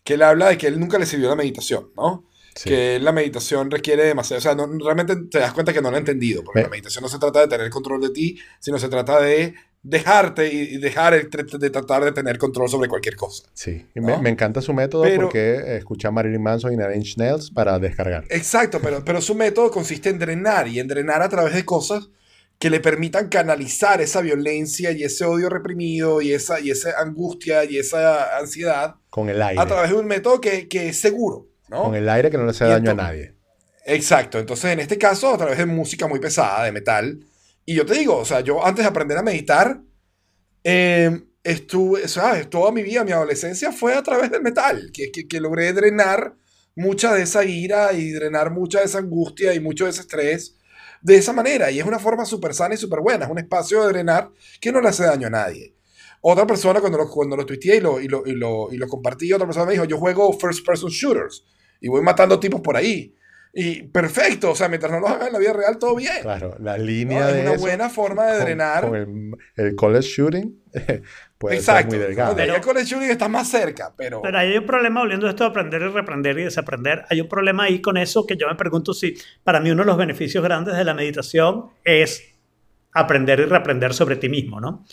[0.05, 2.27] que él habla de que él nunca le sirvió la meditación, ¿no?
[2.55, 2.69] Sí.
[2.69, 5.97] Que la meditación requiere demasiado, o sea, no- realmente te das cuenta que no lo
[5.97, 8.79] ha entendido, porque Me- la meditación no se trata de tener control de ti, sino
[8.79, 13.45] se trata de dejarte y, dejar el de tratar de tener control sobre cualquier cosa.
[13.55, 14.03] Sí, ¿No?
[14.03, 17.79] me, me encanta su método Pero- porque escuché a Marilyn Manson y Nine Nails para
[17.79, 18.25] descargar.
[18.29, 22.11] Exacto, pero, pero su método consiste en drenar y en drenar a través de cosas
[22.59, 27.65] que le permitan canalizar esa violencia y ese odio reprimido y esa, y esa angustia
[27.65, 29.63] y esa ansiedad Con el aire.
[29.63, 31.85] a través de un método que, que es seguro, ¿no?
[31.85, 33.35] Con el aire que no le hace daño a esto- nadie.
[33.87, 37.21] Exacto, entonces en este caso a través de música muy pesada, de metal,
[37.65, 39.81] Y yo te digo, o sea, yo antes de aprender a meditar,
[40.65, 42.51] eh, estuve, ¿sabes?
[42.51, 46.35] Toda mi vida, mi adolescencia fue a través del metal, que, que, logré drenar
[46.77, 50.57] mucha de esa ira y drenar mucha de esa angustia y mucho de ese estrés
[51.03, 51.71] de esa manera.
[51.71, 53.25] Y es una forma súper sana y súper buena.
[53.25, 55.75] Es un espacio de drenar que no le hace daño a nadie.
[56.23, 58.87] Otra persona, cuando lo, cuando lo tuiteé y lo, y, lo, y, lo, y lo
[58.87, 61.45] compartí, otra persona me dijo, yo juego first person shooters
[61.81, 63.15] y voy matando tipos por ahí.
[63.53, 66.23] Y perfecto, o sea, mientras no lo hagan en la vida real, todo bien.
[66.23, 67.27] Claro, la línea ¿no?
[67.27, 68.85] de Es una eso buena forma de con- drenar.
[68.85, 70.63] Con el, el college shooting
[71.39, 71.91] puede Exacto.
[71.91, 72.35] ser muy delgado.
[72.35, 74.23] De ahí al college shooting está más cerca, pero...
[74.23, 77.29] Pero hay un problema, volviendo a esto de aprender y reprender y desaprender, hay un
[77.29, 80.45] problema ahí con eso que yo me pregunto si para mí uno de los beneficios
[80.45, 82.35] grandes de la meditación es
[82.93, 84.85] aprender y reaprender sobre ti mismo, ¿no?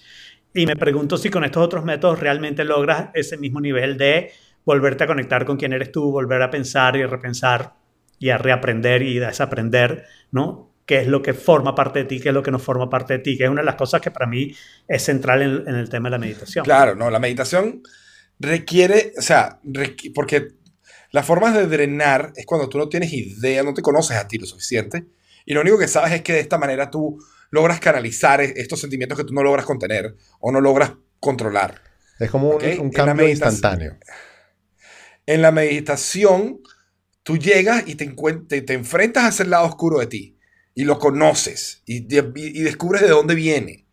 [0.53, 4.31] Y me pregunto si con estos otros métodos realmente logras ese mismo nivel de
[4.65, 7.73] volverte a conectar con quién eres tú, volver a pensar y repensar
[8.19, 10.67] y a reaprender y desaprender, ¿no?
[10.87, 13.13] qué es lo que forma parte de ti, qué es lo que no forma parte
[13.13, 14.55] de ti, que es una de las cosas que para mí
[14.87, 16.63] es central en, en el tema de la meditación.
[16.63, 17.83] Claro, no, la meditación
[18.39, 20.47] requiere, o sea, requ- porque
[21.11, 24.37] las formas de drenar es cuando tú no tienes idea, no te conoces a ti
[24.37, 25.03] lo suficiente,
[25.45, 27.17] y lo único que sabes es que de esta manera tú
[27.51, 31.81] logras canalizar e- estos sentimientos que tú no logras contener o no logras controlar.
[32.17, 33.97] Es como un, un cambio instantáneo.
[35.25, 36.61] En la meditación,
[37.27, 38.05] tú llegas y te,
[38.61, 40.39] te, enfrentas a ese lado oscuro de ti
[40.73, 43.85] y lo conoces y, de- y descubres de dónde viene.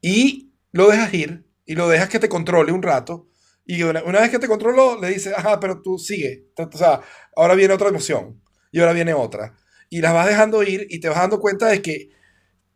[0.00, 3.28] Y lo dejas ir y lo dejas que te controle un rato.
[3.64, 6.48] Y una, vez que te controló, le dices, ajá, pero tú sigue.
[6.58, 7.00] O sea,
[7.36, 8.42] ahora viene otra emoción
[8.72, 9.54] y ahora viene otra.
[9.88, 12.10] Y las vas dejando ir y te vas dando cuenta de que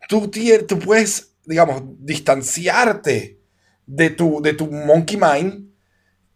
[0.08, 0.30] tú,
[0.68, 3.40] tú puedes, digamos, distanciarte
[3.86, 5.68] de tu, de tu monkey mind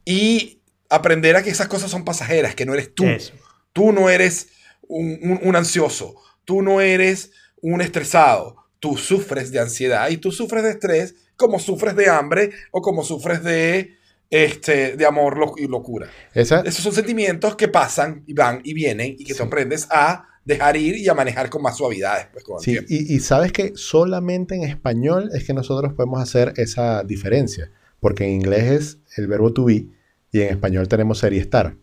[0.05, 3.05] y aprender a que esas cosas son pasajeras, que no eres tú.
[3.05, 3.33] Eso.
[3.73, 4.49] Tú no eres
[4.83, 7.31] un, un- un ansioso, tú no eres
[7.63, 12.51] un estresado, tú sufres de ansiedad y tú sufres de estrés como sufres de hambre
[12.73, 13.97] o como sufres de,
[14.31, 16.09] este, de amor lo- y locura.
[16.35, 19.39] Esa, Esos son sentimientos que pasan y van y vienen y que Sí.
[19.39, 23.15] tú aprendes a dejar ir y a manejar con más suavidad después con Sí, y,
[23.15, 28.31] y sabes que solamente en español es que nosotros podemos hacer esa diferencia, porque en
[28.31, 28.65] inglés
[29.09, 29.87] es el verbo to be
[30.33, 31.77] y en español tenemos ser y estar.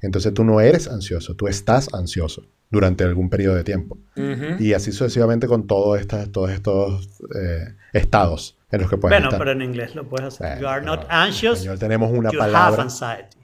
[0.00, 3.98] Entonces tú no eres ansioso, tú estás ansioso durante algún periodo de tiempo.
[4.16, 4.62] Ujú.
[4.62, 9.28] Y así sucesivamente con todo estas- todos estos eh, estados en los que puedes Bueno,
[9.28, 9.38] estar.
[9.38, 10.46] pero en inglés lo puedes hacer.
[10.46, 12.82] Bueno, you are not pero anxious, En español tenemos una you have palabra.
[12.82, 13.36] anxiety.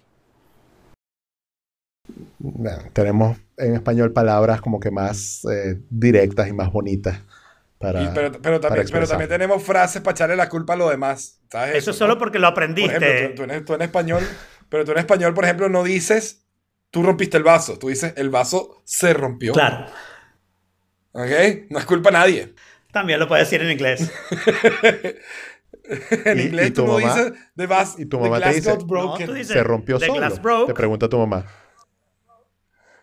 [2.39, 7.19] Bueno, tenemos en español palabras como que más eh, directas y más bonitas.
[7.79, 9.09] Para, Y- pero, pero, para también, pero expresar.
[9.09, 11.41] también tenemos frases para echarle la culpa a lo demás.
[11.51, 11.93] ¿sabes Eso no?
[11.93, 12.97] es solo porque lo Por aprendiste.
[12.97, 14.23] ejemplo, tú, tú en, tú en español,
[14.69, 16.44] pero tú en español, por ejemplo, no dices
[16.95, 19.53] tú rompiste el vaso, tú dices el vaso se rompió.
[19.53, 19.87] Claro.
[21.13, 21.31] ¿Ok?
[21.71, 22.55] No es culpa a nadie.
[22.93, 24.11] También lo puedes decir en inglés.
[26.25, 28.55] en Y- inglés y tu tú no dices the, vas, y tu the mamá te
[28.55, 29.27] dice- got broken.
[29.27, 30.15] No, tú dices- Se rompió solo.
[30.15, 30.69] glass broke.
[30.69, 31.45] Te pregunta tu mamá.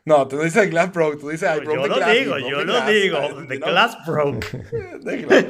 [0.03, 2.11] No, tú no dices glass broke, tú dices I broke yo the lo glass.
[2.17, 3.17] digo, yo broke lo glass, digo.
[3.17, 3.47] ¿sabes?
[3.49, 3.69] The know?
[3.69, 4.45] glass broke.
[5.05, 5.45] The glass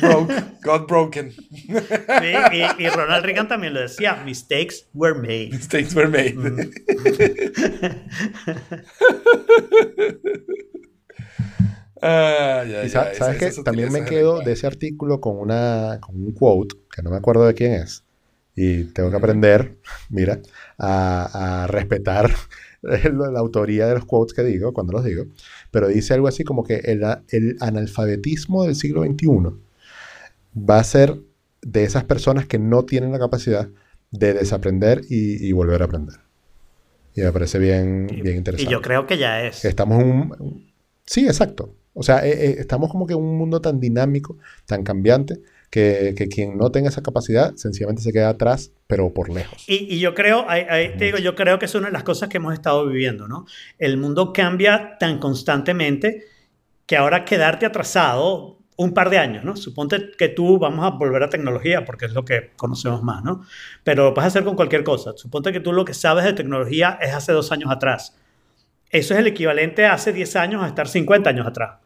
[0.00, 0.32] broke,
[0.64, 1.30] got broken.
[1.32, 4.16] Sí, y, y Ronald Reagan también lo decía.
[4.24, 5.50] Mistakes were made.
[5.52, 6.34] Mistakes were made.
[6.34, 6.70] Mm.
[12.02, 15.98] Ah, ya, ya, sa- esa- sabes que también me quedo de ese artículo con, una,
[16.00, 18.04] con un quote, que no me acuerdo de quién es.
[18.56, 19.78] Y tengo que aprender,
[20.10, 20.40] mira,
[20.78, 22.30] a, a respetar
[22.84, 25.24] la autoría de los quotes que digo, cuando los digo.
[25.70, 29.28] Pero dice algo así como que el, analfabetismo del siglo XXI
[30.56, 31.18] va a ser
[31.62, 33.68] de esas personas que no tienen la capacidad
[34.10, 36.16] de desaprender y, y volver a aprender.
[37.14, 38.70] Y me parece bien, Y, bien y interesante.
[38.70, 39.64] yo creo que ya es.
[39.64, 40.72] Estamos en un...
[41.06, 41.74] Sí, exacto.
[41.92, 45.40] O sea, eh, eh, estamos como que en un mundo tan dinámico, tan cambiante,
[45.74, 49.64] que, que quien no tenga esa capacidad sencillamente se queda atrás, pero por lejos.
[49.68, 52.04] Y, y yo creo, ahí- ahí te digo, yo creo que es una de las
[52.04, 53.44] cosas que hemos estado viviendo, ¿no?
[53.78, 56.26] El mundo cambia tan constantemente
[56.86, 59.56] que ahora quedarte atrasado un par de años, ¿no?
[59.56, 63.42] Suponte que tú vamos a volver a tecnología porque es lo que conocemos más, ¿no?
[63.82, 65.12] Pero lo puedes hacer con cualquier cosa.
[65.16, 68.16] Suponte que tú lo que sabes de tecnología es hace dos años atrás.
[68.90, 71.80] Eso es el equivalente a hace 10 años a estar 50 años atrás,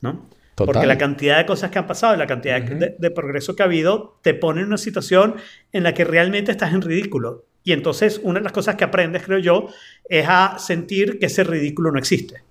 [0.00, 0.28] ¿no?
[0.56, 0.72] Total.
[0.72, 3.54] Porque la cantidad de cosas que han pasado y la cantidad de- de, de progreso
[3.54, 5.36] que ha habido te pone en una situación
[5.72, 7.44] en la que realmente estás en ridículo.
[7.62, 9.68] Y entonces una de las cosas que aprendes, creo yo,
[10.08, 12.42] es a sentir que ese ridículo no existe.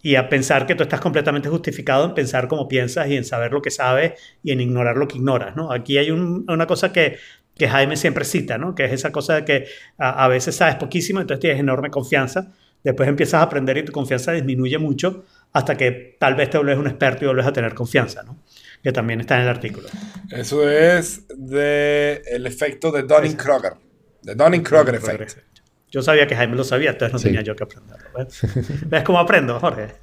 [0.00, 3.52] Y a pensar que tú estás completamente justificado en pensar como piensas y en saber
[3.52, 4.12] lo que sabes
[4.44, 5.72] y en ignorar lo que ignoras, ¿no?
[5.72, 7.16] Aquí hay un- una cosa que,
[7.56, 8.74] que Jaime siempre cita, ¿no?
[8.76, 9.66] Que es esa cosa de que
[9.98, 12.52] a, a veces sabes poquísimo, entonces tienes enorme confianza,
[12.84, 15.24] después empiezas a aprender y tu confianza disminuye mucho
[15.58, 18.38] hasta que tal vez te vuelves un experto y vuelves a tener confianza, ¿no?
[18.80, 19.88] Que también está en el artículo.
[20.30, 23.72] Eso es de el efecto de Dunning-Kruger.
[24.22, 25.42] De Dunning-Kruger efecto.
[25.90, 28.08] Yo sabía que Jaime lo sabía, entonces no tenía yo que aprenderlo.
[28.86, 29.94] ¿Ves, cómo aprendo, Jorge?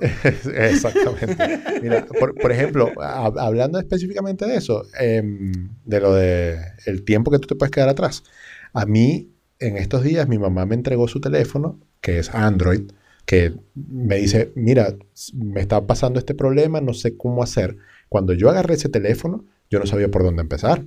[0.54, 1.60] Exactamente.
[1.82, 5.52] Mira, por, ejemplo, hablando específicamente de eso, em,
[5.84, 6.56] de lo de
[6.86, 8.22] el tiempo que tú te puedes quedar atrás.
[8.72, 12.92] A mí, en estos días, mi mamá me entregó su teléfono, que es Android,
[13.24, 14.94] que me dice, mira,
[15.34, 17.76] me está pasando este problema, no sé cómo hacer.
[18.08, 20.82] Cuando yo agarré ese teléfono, yo no sabía por dónde empezar.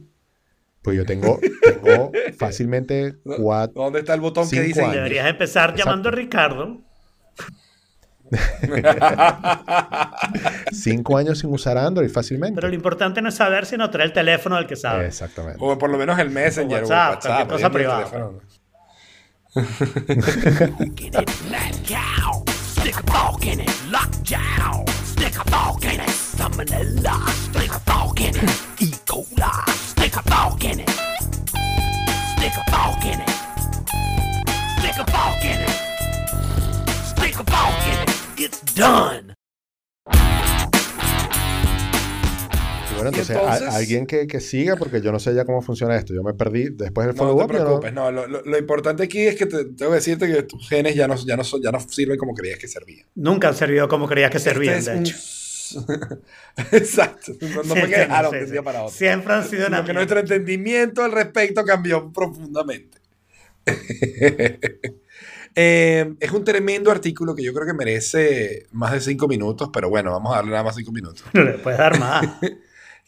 [0.81, 3.81] Pues yo tengo, tengo fácilmente cuatro.
[3.81, 4.87] ¿Dónde está el botón que dice?
[4.87, 6.81] Deberías empezar llamando a Ricardo.
[10.71, 12.55] Cinco años sin usar Android fácilmente.
[12.55, 15.07] Pero lo importante no es saber, sino traer el teléfono del que sabe.
[15.07, 15.57] Exactamente.
[15.61, 17.09] O por lo menos el Messenger o WhatsApp.
[17.09, 18.31] O WhatsApp cosa privada.
[19.55, 19.63] Stick
[22.97, 24.83] a fork in it, lockjaw.
[25.05, 27.29] Stick a fork in it, salmonella.
[27.29, 28.43] Stick a fork in it,
[28.81, 28.91] E.
[29.05, 29.69] coli.
[29.69, 30.89] Stick a fork in it.
[32.35, 33.29] Stick a fork in it.
[34.77, 35.69] Stick a fork in it.
[37.05, 38.11] Stick a fork in it.
[38.37, 39.34] It's done.
[43.11, 46.13] Bueno, entonces, alguien que, que, siga, porque yo no sé ya cómo funciona esto.
[46.13, 47.41] Yo me perdí después del follow-up.
[47.41, 50.43] No te preocupes, no, lo, lo, importante aquí es que te, tengo que decirte que
[50.43, 53.05] tus genes ya no, ya, no, ya no sirven como creías que servían.
[53.15, 55.15] Nunca han servido como creías que este servían, de hecho.
[56.71, 57.33] Exacto.
[57.41, 58.95] No, fue que dejaron que sea para otro.
[58.95, 59.83] Siempre han sido una.
[59.83, 62.99] que nuestro entendimiento al respecto cambió profundamente.
[65.55, 69.89] eh, es un tremendo artículo que yo creo que merece más de cinco minutos, pero
[69.89, 71.23] bueno, vamos a darle nada más cinco minutos.
[71.33, 72.27] No le puedes dar más.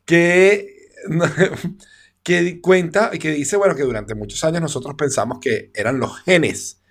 [0.08, 0.90] Que,
[2.24, 6.20] que cuenta y que dice, bueno, que durante muchos años nosotros pensamos que eran los
[6.24, 6.82] genes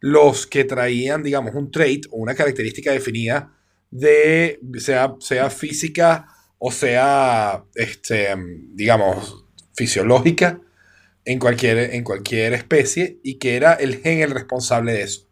[0.00, 3.56] los que traían, digamos, un trait o una característica definida
[3.90, 6.26] de, sea, sea física
[6.58, 8.28] o sea, este,
[8.72, 10.60] digamos, fisiológica
[11.24, 15.28] en cualquier, en cualquier especie y que era el gen el responsable de eso.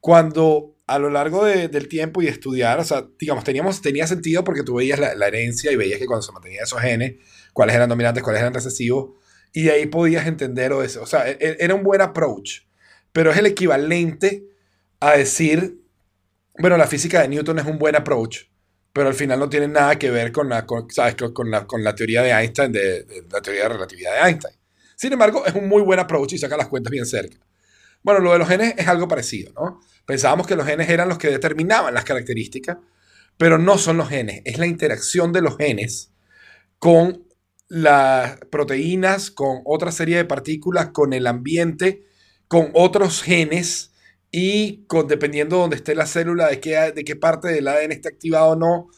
[0.00, 4.44] Cuando a lo largo del tiempo y de estudiar, o sea, digamos, teníamos, tenía sentido
[4.44, 7.14] porque tú veías la, herencia y veías que cuando se mantenían esos genes,
[7.52, 9.12] cuáles eran dominantes, cuáles eran recesivos,
[9.52, 11.02] y de ahí podías entender o eso.
[11.02, 12.62] O sea, e, e, era un buen approach,
[13.12, 14.44] pero es el equivalente
[15.00, 15.80] a decir,
[16.58, 18.42] bueno, la física de Newton es un buen approach,
[18.92, 21.16] pero al final no tiene nada que ver con la, ¿sabes?
[21.32, 24.54] Con, la, con la teoría de Einstein, de, de la teoría de relatividad de Einstein.
[24.96, 27.38] Sin embargo, es un muy buen approach y saca las cuentas bien cerca.
[28.02, 29.80] Bueno, lo de los genes es algo parecido, ¿no?
[30.06, 32.78] Pensábamos que los genes eran los que determinaban las características,
[33.36, 36.12] pero no son los genes, es la interacción de los genes
[36.78, 37.24] con
[37.68, 42.06] las proteínas, con otra serie de partículas, con el ambiente,
[42.46, 43.92] con otros genes
[44.30, 48.08] y dependiendo de dónde esté la célula, de qué, de qué parte del ADN está
[48.08, 48.88] activado o no,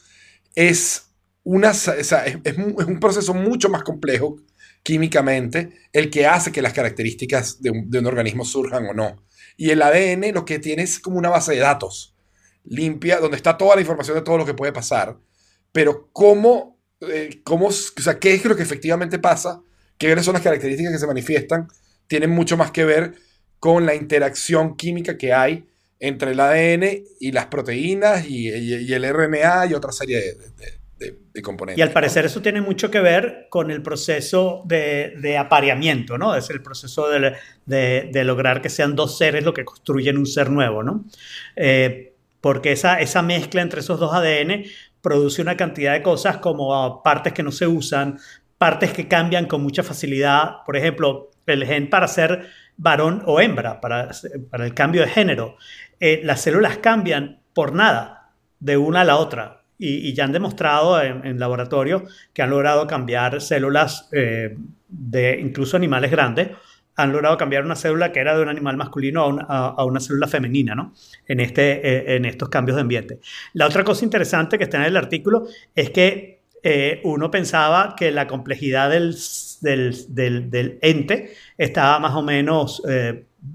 [0.54, 1.10] es,
[1.44, 4.38] un proceso mucho más complejo
[4.82, 9.25] químicamente el que hace que las características de un, organismo surjan o no.
[9.56, 12.16] Y el ADN lo que tiene es como una base de datos
[12.66, 15.16] limpia, donde está toda la información de todo lo que puede pasar,
[15.72, 19.62] pero cómo, eh, cómo o sea, qué es lo que efectivamente pasa,
[19.98, 21.68] qué son las características que se manifiestan,
[22.06, 23.14] tienen mucho más que ver
[23.58, 29.66] con la interacción química que hay entre el ADN y las proteínas y, el RNA
[29.66, 30.80] y otra serie de, de,
[31.42, 31.78] componentes.
[31.78, 36.34] Y al parecer eso tiene mucho que ver con el proceso de, apareamiento, ¿no?
[36.34, 40.82] Es el proceso de, lograr que sean dos seres lo que construyen un ser nuevo,
[40.82, 41.04] ¿no?
[41.54, 44.64] Eh, porque esa, esa mezcla entre esos dos ADN
[45.00, 48.18] produce una cantidad de cosas como partes que no se usan,
[48.58, 50.64] partes que cambian con mucha facilidad.
[50.64, 54.10] Por ejemplo, el gen para ser varón o hembra, para,
[54.50, 55.56] para el cambio de género.
[56.00, 61.00] Eh, las células cambian por nada de una a la otra y, ya han demostrado
[61.02, 64.56] en, laboratorio que han logrado cambiar células eh,
[64.88, 66.50] de incluso animales grandes,
[66.94, 70.00] han logrado cambiar una célula que era de un animal masculino a una, a, una
[70.00, 70.94] célula femenina, ¿no?
[71.26, 73.20] En, este, eh, en estos cambios de ambiente.
[73.52, 78.10] La otra cosa interesante que está en el artículo es que eh, uno pensaba que
[78.10, 79.14] la complejidad del,
[79.60, 82.82] del, del, ente estaba más o menos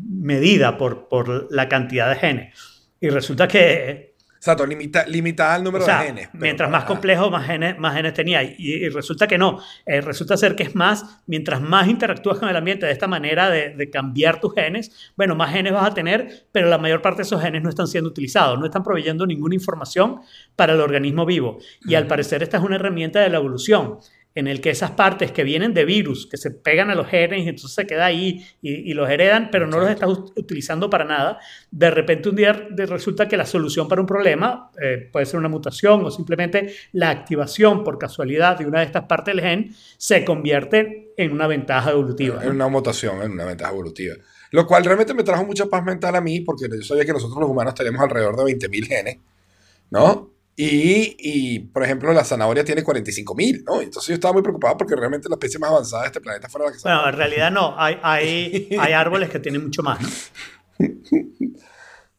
[0.08, 2.56] medida por, por la cantidad de genes.
[3.00, 4.11] Y resulta que
[4.42, 6.30] Exacto, limita, limitada el número de genes.
[6.34, 8.42] mientras más complejo, más genes, más genes tenía.
[8.42, 9.60] Y, resulta que no.
[9.86, 13.52] Eh, resulta ser que es más, mientras más interactúas con el ambiente de esta manera
[13.52, 17.24] de, cambiar tus genes, bueno, más genes vas a tener, pero la mayor parte de
[17.24, 20.22] esos genes no están siendo utilizados, no están proveyendo ninguna información
[20.56, 21.60] para el organismo vivo.
[21.86, 24.00] Y al parecer esta es una herramienta de la evolución.
[24.34, 27.46] En el que esas partes que vienen de virus, que se pegan a los genes
[27.46, 31.40] y entonces se queda ahí y, los heredan, pero no los estás utilizando para nada,
[31.70, 35.50] de repente un día resulta que la solución para un problema eh, puede ser una
[35.50, 40.24] mutación o simplemente la activación por casualidad de una de estas partes del gen se
[40.24, 42.44] convierte en una ventaja evolutiva.
[42.44, 44.16] En una mutación, en una ventaja evolutiva.
[44.52, 47.40] Lo cual realmente me trajo mucha paz mental a mí porque yo sabía que nosotros
[47.40, 49.18] los humanos tenemos alrededor de 20.000 genes,
[49.90, 50.30] ¿no?
[50.64, 53.82] Y, por ejemplo, la zanahoria tiene 45 mil, ¿no?
[53.82, 56.68] Entonces yo estaba muy preocupado porque realmente la especie más avanzada de este planeta fuera
[56.68, 57.74] la que Bueno, en realidad no.
[57.80, 60.10] Hay, hay, hay árboles que tienen mucho más, ¿no?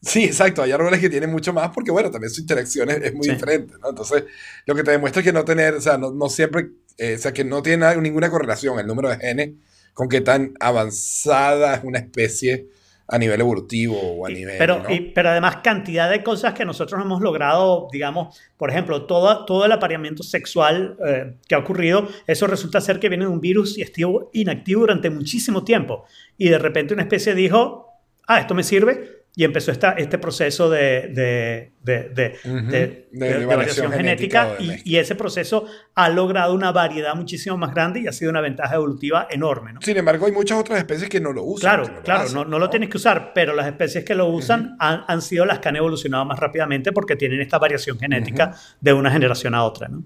[0.01, 0.61] Sí, exacto.
[0.61, 3.91] Hay árboles que tienen mucho más porque, bueno, también su interacción es, muy diferente, ¿no?
[3.91, 4.25] Entonces,
[4.65, 7.17] lo que te demuestra es que no tener, o sea, no, no siempre, eh, o
[7.17, 9.51] sea, que no tiene ninguna correlación el número de genes
[9.93, 12.67] con qué tan avanzada es una especie
[13.13, 14.57] a nivel evolutivo o a nivel...
[14.57, 19.65] Pero, pero además cantidad de cosas que nosotros hemos logrado, digamos, por ejemplo, todo, todo
[19.65, 23.77] el apareamiento sexual eh, que ha ocurrido, eso resulta ser que viene de un virus
[23.77, 26.05] y estuvo inactivo durante muchísimo tiempo.
[26.39, 27.85] Y de repente una especie dijo,
[28.25, 34.97] ah, esto me sirve, y empezó esta, este proceso de, de, de, variación, genética, y,
[34.97, 35.65] ese proceso
[35.95, 39.73] ha logrado una variedad muchísimo más grande y ha sido una ventaja evolutiva enorme.
[39.73, 39.81] ¿no?
[39.81, 41.83] Sin embargo, hay muchas otras especies que no lo usan.
[41.83, 45.03] Claro, claro, no, no, lo tienes que usar, pero las especies que lo usan han,
[45.07, 49.09] han, sido las que han evolucionado más rápidamente porque tienen esta variación genética de una
[49.09, 49.87] generación a otra.
[49.87, 50.03] ¿no?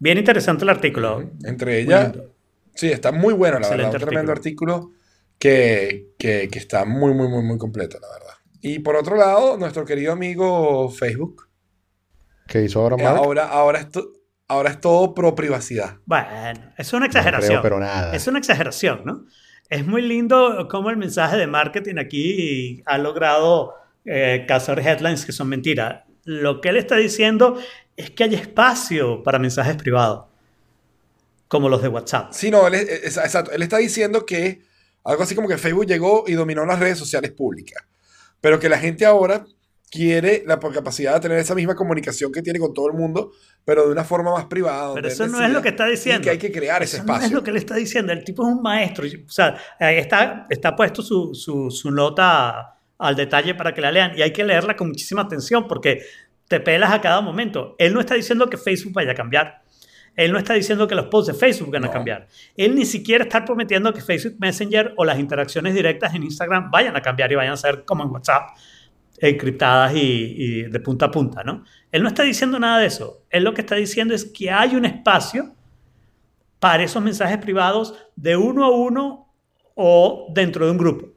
[0.00, 1.30] Bien interesante el artículo.
[1.44, 2.12] Entre ellas,
[2.74, 3.94] sí, está muy bueno, la verdad.
[3.94, 4.90] Un tremendo artículo
[5.38, 8.25] que, que, que está muy, muy, muy, muy completo, la verdad.
[8.66, 11.48] Y por otro lado, nuestro querido amigo Facebook.
[12.48, 13.18] ¿Qué hizo ahora Mark?
[13.18, 13.86] Ahora, ahora, es
[14.48, 15.98] ahora es todo pro privacidad.
[16.04, 17.62] Bueno, es una exageración.
[17.62, 18.12] pero nada.
[18.12, 19.24] Es una exageración, ¿no?
[19.70, 23.74] Es muy lindo cómo el mensaje de marketing aquí ha logrado
[24.04, 26.02] eh, cazar headlines que son mentiras.
[26.24, 27.60] Lo que él está diciendo
[27.96, 30.24] es que hay espacio para mensajes privados,
[31.46, 32.32] como los de WhatsApp.
[32.32, 33.52] Sí, no, él, exacto.
[33.52, 34.62] Él está diciendo que
[35.04, 37.80] algo así como que Facebook llegó y dominó las redes sociales públicas
[38.46, 39.44] pero que la gente ahora
[39.90, 43.32] quiere la capacidad de tener esa misma comunicación que tiene con todo el mundo,
[43.64, 44.94] pero de una forma más privada.
[44.94, 46.22] Pero eso no es lo que está diciendo.
[46.22, 47.22] que hay que crear ese espacio.
[47.22, 48.12] No es lo que le está diciendo.
[48.12, 49.04] El tipo es un maestro.
[49.04, 54.16] O sea, está, está puesto su, su, su nota al detalle para que la lean
[54.16, 56.04] y hay que leerla con muchísima atención porque
[56.46, 57.74] te pelas a cada momento.
[57.80, 59.64] Él no está diciendo que Facebook vaya a cambiar.
[60.16, 62.26] Él no está diciendo que los posts de Facebook van a cambiar.
[62.56, 66.96] Él ni siquiera está prometiendo que Facebook Messenger o las interacciones directas en Instagram vayan
[66.96, 68.56] a cambiar y vayan a ser como en WhatsApp,
[69.18, 71.64] encriptadas y, de punta a punta, ¿no?
[71.92, 73.24] Él no está diciendo nada de eso.
[73.28, 75.54] Él lo que está diciendo es que hay un espacio
[76.58, 79.32] para esos mensajes privados de uno a uno
[79.74, 81.08] o dentro de un grupo,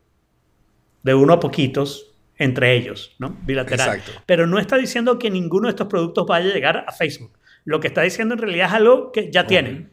[1.03, 2.05] de uno a poquitos
[2.37, 3.37] entre ellos, ¿no?
[3.43, 4.01] Bilateral.
[4.25, 7.38] Pero no está diciendo que ninguno de estos productos vaya a llegar a Facebook.
[7.69, 9.91] Lo que está diciendo en realidad es algo que ya tiene.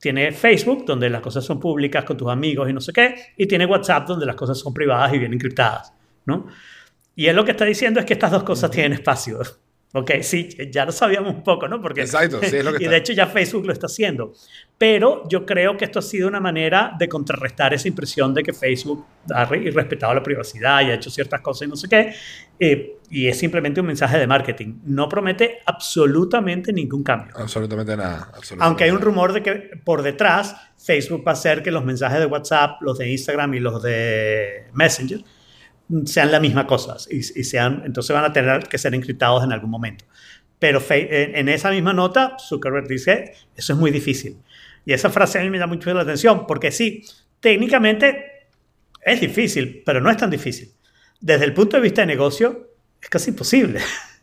[0.00, 3.46] Tiene Facebook, donde las cosas son públicas con tus amigos y no sé qué, y
[3.46, 5.92] tiene WhatsApp, donde las cosas son privadas y bien encriptadas,
[6.26, 6.48] ¿no?
[7.14, 9.38] Y él lo que está diciendo es que estas dos cosas tienen espacio.
[9.92, 11.80] Ok, sí, ya lo sabíamos un poco, ¿no?
[11.80, 14.32] Porque, Exacto, sí, es lo que Y de hecho ya Facebook lo está haciendo.
[14.82, 18.52] Pero yo creo que esto ha sido una manera de contrarrestar esa impresión de que
[18.52, 22.12] Facebook ha respetado la privacidad y ha hecho ciertas cosas y no sé qué.
[22.58, 24.80] Eh, y es simplemente un mensaje de marketing.
[24.82, 27.32] No promete absolutamente ningún cambio.
[27.36, 28.32] Absolutamente nada.
[28.58, 29.52] Aunque hay un rumor de que
[29.84, 33.60] por detrás Facebook va a hacer que los mensajes de WhatsApp, los de Instagram y
[33.60, 35.22] los de Messenger
[36.06, 39.70] sean la misma cosa y, sean, entonces van a tener que ser encriptados en algún
[39.70, 40.06] momento.
[40.58, 44.38] Pero en esa misma nota, Zuckerberg dice, eso es muy difícil.
[44.84, 47.04] Y esa frase a mí me da mucho la atención, porque sí,
[47.40, 48.48] técnicamente
[49.04, 50.72] es difícil, pero no es tan difícil.
[51.20, 53.80] Desde el punto de vista de negocio, es casi imposible,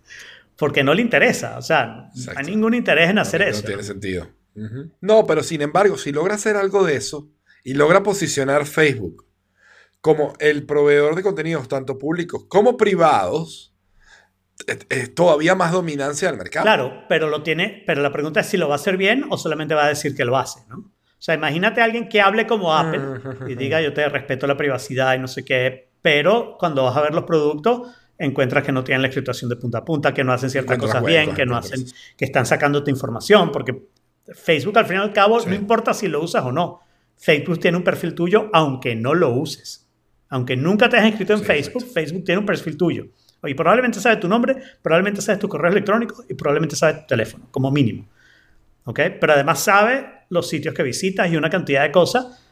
[0.58, 3.62] porque no le interesa, o sea, no hay ningún interés en hacer eso.
[3.62, 4.28] No tiene sentido.
[5.00, 7.30] No, pero sin embargo, si logra hacer algo de eso
[7.64, 9.26] y logra posicionar Facebook
[10.02, 13.69] como el proveedor de contenidos, tanto públicos como privados,
[14.68, 16.64] es, todavía más dominancia del mercado.
[16.64, 19.38] Claro, pero lo tiene, pero la pregunta es si lo va a hacer bien o
[19.38, 20.78] solamente va a decir que lo hace, ¿no?
[20.78, 23.02] O sea, imagínate a alguien que hable como Apple
[23.48, 27.02] y diga yo te respeto la privacidad y no sé qué, pero cuando vas a
[27.02, 30.32] ver los productos encuentras que no tienen la escrituación de punta a punta, que no
[30.32, 33.90] hacen ciertas cosas bien, que no hacen, que están sacando tu información, porque
[34.34, 36.80] Facebook al fin y al cabo no importa si lo usas o no.
[37.18, 39.90] Facebook tiene un perfil tuyo aunque no lo uses.
[40.30, 43.08] Aunque nunca te hayas inscrito en Facebook, Facebook tiene un perfil tuyo.
[43.44, 47.48] Y probablemente sabe tu nombre, probablemente sabe tu correo electrónico y probablemente sabe tu teléfono,
[47.52, 48.08] como mínimo.
[48.86, 49.00] ¿Ok?
[49.20, 52.44] Pero además sabe los sitios que visitas y una cantidad de cosas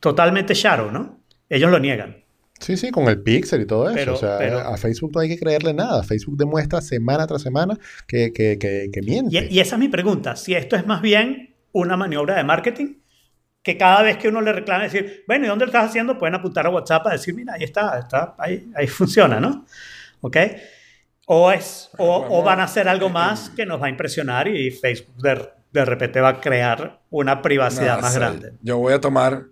[0.00, 1.20] totalmente shadow, ¿no?
[1.48, 2.22] Ellos lo niegan.
[2.58, 4.14] Sí, sí, con el pixel y todo eso.
[4.14, 6.02] o sea, a Facebook no hay que creerle nada.
[6.02, 9.48] Facebook demuestra semana tras semana que, que, que, miente.
[9.50, 10.36] Y, y, esa es mi pregunta.
[10.36, 13.01] Si esto es más bien una maniobra de marketing
[13.62, 16.18] que cada vez que uno le reclame decir, bueno, ¿y dónde lo estás haciendo?
[16.18, 19.64] Pueden apuntar a WhatsApp a decir, mira, ahí está, está ahí, ahí funciona, ¿no?
[20.20, 20.36] ¿Ok?
[21.26, 24.70] O, es, o, o, van a hacer algo más que nos va a impresionar y
[24.72, 28.52] Facebook de, de repente va a crear una privacidad No, más grande.
[28.60, 29.44] Yo voy a tomar,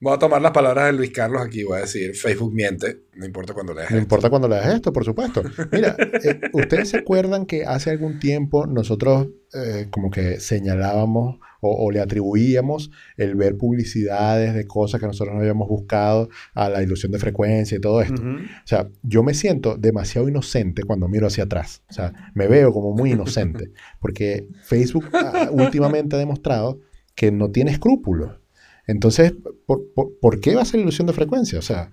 [0.00, 1.62] voy a tomar las palabras de Luis Carlos aquí.
[1.62, 4.02] Voy a decir, Facebook miente, no importa cuando leas No esto.
[4.02, 5.42] importa cuando leas esto, por supuesto.
[5.70, 5.94] Mira,
[6.24, 11.90] eh, ustedes se acuerdan que hace algún tiempo nosotros eh, como que señalábamos o, o
[11.90, 17.12] le atribuíamos el ver publicidades de cosas que nosotros no habíamos buscado a la ilusión
[17.12, 18.22] de frecuencia y todo esto.
[18.22, 21.82] O sea, yo me siento demasiado inocente cuando miro hacia atrás.
[21.90, 23.72] O sea, me veo como muy inocente.
[24.00, 25.04] Porque Facebook
[25.50, 26.80] últimamente ha demostrado
[27.14, 28.39] que no tiene escrúpulos.
[28.86, 29.34] Entonces,
[29.66, 31.58] ¿por, por, por qué va a ser ilusión de frecuencia?
[31.58, 31.90] O sea,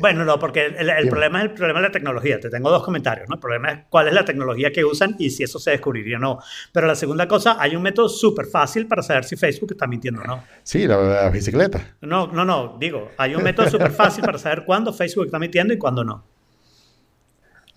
[0.00, 2.40] Bueno, no, porque el, el problema es el problema de la tecnología.
[2.40, 3.36] Te tengo dos comentarios, ¿no?
[3.36, 6.20] El problema es cuál es la tecnología que usan y si eso se descubriría o
[6.20, 6.38] no.
[6.72, 10.22] Pero la segunda cosa, hay un método súper fácil para saber si Facebook está mintiendo
[10.22, 10.44] o no.
[10.62, 11.96] sí, la, la bicicleta.
[12.00, 15.72] No, no, no, digo, hay un método súper fácil para saber cuándo Facebook está mintiendo
[15.74, 16.24] y cuándo no.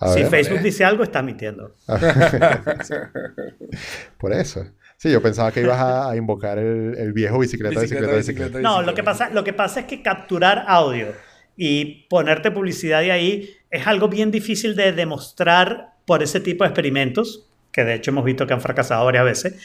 [0.02, 1.76] A si ver, Facebook dice algo, está mintiendo.
[4.18, 4.66] por eso.
[5.02, 8.60] Sí, yo pensaba que ibas a, a invocar el, el viejo bicicleta, bicicleta, bicicleta.
[8.60, 11.14] No, lo que, pasa, lo que pasa es que capturar audio
[11.56, 16.70] y ponerte publicidad de ahí es algo bien difícil de demostrar por ese tipo de
[16.72, 19.56] experimentos, que de hecho hemos visto que han fracasado varias veces,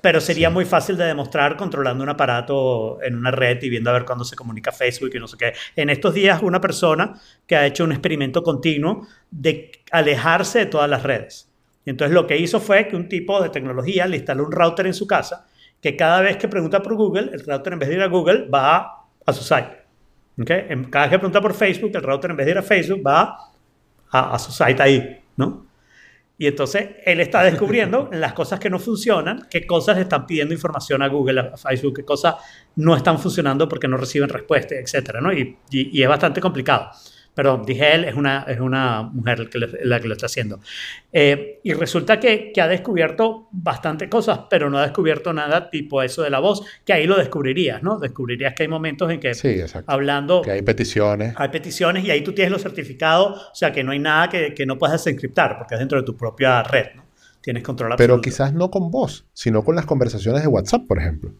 [0.00, 0.54] pero sería Sí.
[0.54, 4.24] muy fácil de demostrar controlando un aparato en una red y viendo a ver cuándo
[4.24, 5.52] se comunica Facebook y no sé qué.
[5.74, 10.88] En estos días, una persona que ha hecho un experimento continuo de alejarse de todas
[10.88, 11.50] las redes.
[11.86, 14.86] Y entonces lo que hizo fue que un tipo de tecnología le instaló un router
[14.86, 15.46] en su casa
[15.80, 18.48] que cada vez que pregunta por Google, el router en vez de ir a Google
[18.52, 19.84] va a su site.
[20.38, 20.50] ¿Ok?
[20.50, 23.02] En- Cada vez que pregunta por Facebook, el router en vez de ir a Facebook
[23.06, 23.38] va
[24.10, 25.64] a, a su site ahí, ¿no?
[26.38, 31.00] Y entonces él está descubriendo las cosas que no funcionan, qué cosas están pidiendo información
[31.02, 32.34] a Google, a Facebook, qué cosas
[32.76, 35.32] no están funcionando porque no reciben respuesta, etcétera, ¿no?
[35.32, 36.90] Y, y- y es bastante complicado.
[37.36, 40.24] Pero dije él, es una, es una mujer la que, le- la que lo está
[40.26, 40.58] haciendo.
[41.12, 46.02] Eh, y resulta que, que ha descubierto bastante cosas, pero no ha descubierto nada tipo
[46.02, 47.98] eso de la voz, que ahí lo descubrirías, ¿no?
[47.98, 51.34] Descubrirías que hay momentos en que Sí, hablando Que hay peticiones.
[51.36, 54.54] hay peticiones y ahí tú tienes los certificados, o sea que no hay nada que,
[54.54, 57.04] que no puedas desencriptar porque es dentro de tu propia red, ¿no?
[57.42, 58.24] Tienes control Pero absoluto.
[58.30, 61.32] quizás no con voz, sino con las conversaciones de WhatsApp, por ejemplo.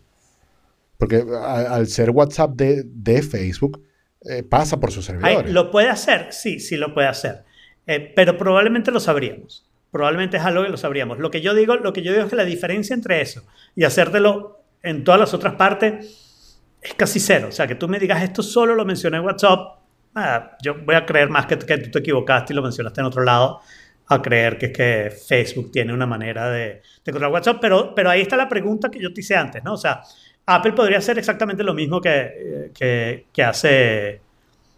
[0.99, 3.82] Porque al ser WhatsApp de, de Facebook,
[4.29, 5.53] eh, pasa por sus Ay, servidores.
[5.53, 6.29] ¿Lo puede hacer?
[6.33, 7.45] Sí, sí lo puede hacer.
[7.87, 9.66] Eh, pero probablemente lo sabríamos.
[9.91, 11.18] Probablemente es algo que lo sabríamos.
[11.18, 13.43] Lo que yo digo, lo que yo digo es que la diferencia entre eso
[13.74, 17.49] y hacértelo en todas las otras partes es casi cero.
[17.49, 19.79] O sea, que tú me digas esto solo lo mencioné en WhatsApp,
[20.14, 23.07] ah, yo voy a creer más que, que tú te equivocaste y lo mencionaste en
[23.07, 23.61] otro lado,
[24.09, 27.59] a creer que es que Facebook tiene una manera de, de controlar WhatsApp.
[27.61, 29.74] Pero, pero ahí está la pregunta que yo te hice antes, ¿no?
[29.74, 30.03] O sea,
[30.47, 34.20] Apple podría hacer exactamente lo mismo que, eh, que, que hace,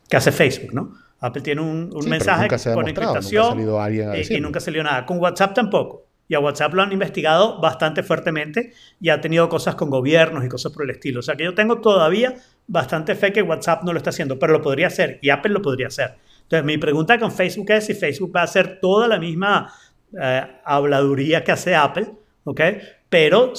[0.08, 0.94] que hace Facebook, ¿no?
[1.20, 4.40] Apple tiene un, un Sí, mensaje nunca con nunca encriptación salido alguien a y- y,
[4.40, 5.04] nunca salió nada.
[5.04, 6.04] Con WhatsApp tampoco.
[6.30, 10.48] Y a WhatsApp lo han investigado bastante fuertemente y ha tenido cosas con gobiernos y
[10.48, 11.20] cosas por el estilo.
[11.20, 14.52] O sea que yo tengo todavía bastante fe que WhatsApp no lo está haciendo, pero
[14.52, 16.14] lo podría hacer y Apple lo podría hacer.
[16.42, 19.72] Entonces mi pregunta con Facebook es si Facebook va a hacer toda la misma
[20.20, 22.06] eh, habladuría que hace Apple,
[22.44, 22.60] ¿ok?
[23.08, 23.52] Pero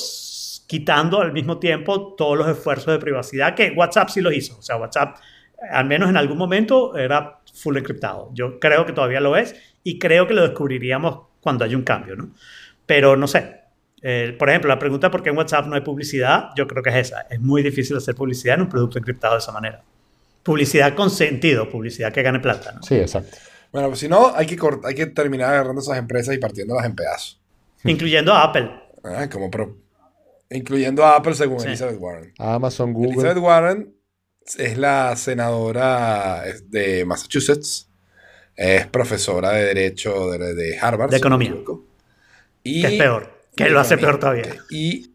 [0.70, 4.60] quitando al mismo tiempo todos los esfuerzos de privacidad que WhatsApp sí los hizo.
[4.60, 5.18] O sea, WhatsApp,
[5.72, 8.30] al menos en algún momento, era full encriptado.
[8.36, 12.16] Yo creo que todavía lo es y creo que lo descubriríamos cuando haya un cambio,
[12.16, 12.30] ¿no?
[12.86, 13.62] Pero no sé.
[14.04, 16.92] Eh, por ejemplo, la pregunta por qué en WhatsApp no hay publicidad, yo creo que
[16.92, 17.22] es esa.
[17.32, 19.82] Es muy difícil hacer publicidad en un producto encriptado de esa manera.
[20.44, 22.84] Publicidad con sentido, publicidad que gane plata, ¿no?
[22.84, 23.36] Sí, exacto.
[23.72, 26.86] Bueno, pues si no, hay que, cort- hay que terminar agarrando esas empresas y partiéndolas
[26.86, 27.42] en pedazos.
[27.86, 28.70] Incluyendo a Apple.
[29.04, 29.76] Ah, como pro-
[30.50, 31.68] Incluyendo a Apple según Sí.
[31.68, 32.34] Elizabeth Warren.
[32.38, 33.12] Amazon, Google.
[33.12, 33.96] Elizabeth Warren
[34.58, 37.88] es la senadora de Massachusetts.
[38.56, 41.12] Es profesora de Derecho de, de Harvard.
[41.12, 41.56] De economía.
[42.64, 44.56] Y, Que es peor, que lo hace peor todavía.
[44.70, 45.14] Y,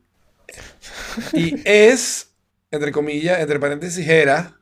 [1.32, 2.28] y es,
[2.70, 4.56] entre comillas, entre paréntesis, era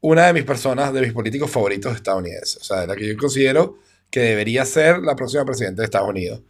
[0.00, 2.58] una de mis personas, de mis políticos favoritos estadounidenses.
[2.58, 3.78] O sea, de la que yo considero
[4.08, 6.42] que debería ser la próxima presidenta de Estados Unidos.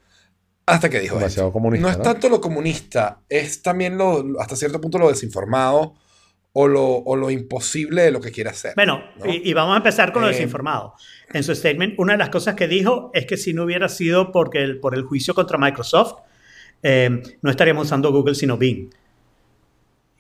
[0.66, 1.52] Hasta que dijo Demasiado esto.
[1.52, 2.02] comunista, No es ¿no?
[2.02, 5.94] tanto lo comunista, es también lo, hasta cierto punto lo desinformado
[6.52, 8.72] o lo, o lo imposible de lo que quiere hacer.
[8.74, 9.26] Bueno, ¿no?
[9.32, 10.94] y, y vamos a empezar con lo Eh, desinformado.
[11.32, 14.32] En su statement, una de las cosas que dijo es que si no hubiera sido
[14.32, 16.20] porque el, por el juicio contra Microsoft,
[16.82, 18.90] eh, no estaríamos usando Google sino Bing.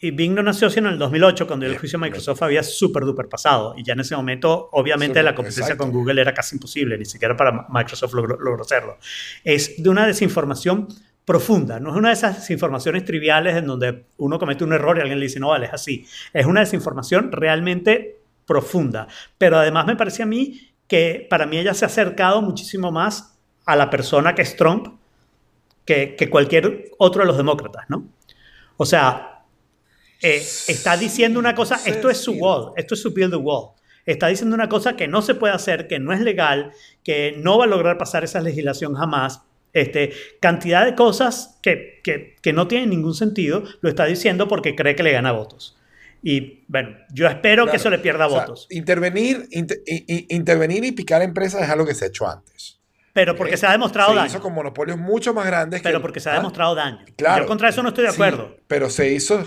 [0.00, 2.06] Y Bing no nació sino en el 2008, cuando el juicio de.
[2.06, 3.74] Microsoft había súper duper pasado.
[3.76, 5.84] Y ya en ese momento, obviamente, la competencia exacto.
[5.84, 8.98] con Google era casi imposible, ni siquiera para Microsoft logró, logró hacerlo.
[9.42, 10.88] Es de una desinformación
[11.26, 11.80] profunda.
[11.80, 15.18] No es una de esas informaciones triviales en donde uno comete un error y alguien
[15.18, 16.06] le dice, no, vale, es así.
[16.32, 19.08] Es una desinformación realmente profunda.
[19.36, 23.36] Pero además me parece a mí que para mí ella se ha acercado muchísimo más
[23.66, 25.00] a la persona que es Trump
[25.84, 28.08] que, que cualquier otro de los demócratas, ¿no?
[28.76, 29.35] O sea,
[30.22, 33.70] eh, está diciendo una cosa, esto es su wall, esto es su build the wall.
[34.04, 37.58] Está diciendo una cosa que no se puede hacer, que no es legal, que no
[37.58, 39.42] va a lograr pasar esa legislación jamás,
[39.72, 44.96] este, cantidad de cosas que, que, no tienen ningún sentido, lo está diciendo porque cree
[44.96, 45.76] que le gana votos.
[46.22, 48.66] Y bueno, yo espero que eso le pierda votos.
[48.70, 52.80] Intervenir, intervenir y picar empresas es algo que se ha hecho antes.
[53.12, 54.28] Pero porque se ha demostrado se daño.
[54.28, 55.82] hizo con monopolios mucho más grandes.
[55.82, 57.04] Pero porque se ha demostrado daño.
[57.16, 57.44] Claro.
[57.44, 58.56] Yo contra eso no estoy de acuerdo.
[58.66, 59.44] pero se hizo.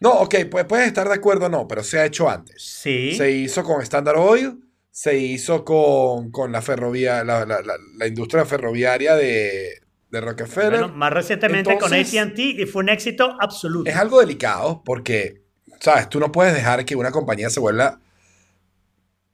[0.00, 2.62] No, ok, pues puedes estar de acuerdo o no, pero se ha hecho antes.
[2.62, 3.14] Sí.
[3.16, 8.44] Se hizo con Standard Oil, se hizo con, con la ferrovía, la, la, la, industria
[8.44, 10.80] ferroviaria de, de Rockefeller.
[10.80, 13.90] Bueno, más recientemente con ATT y fue un éxito absoluto.
[13.90, 15.42] Es algo delicado porque,
[15.80, 16.08] ¿sabes?
[16.08, 18.00] Tú no puedes dejar que una compañía se vuelva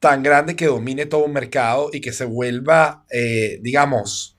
[0.03, 4.37] tan grande que domine todo un mercado y que se vuelva, eh, digamos,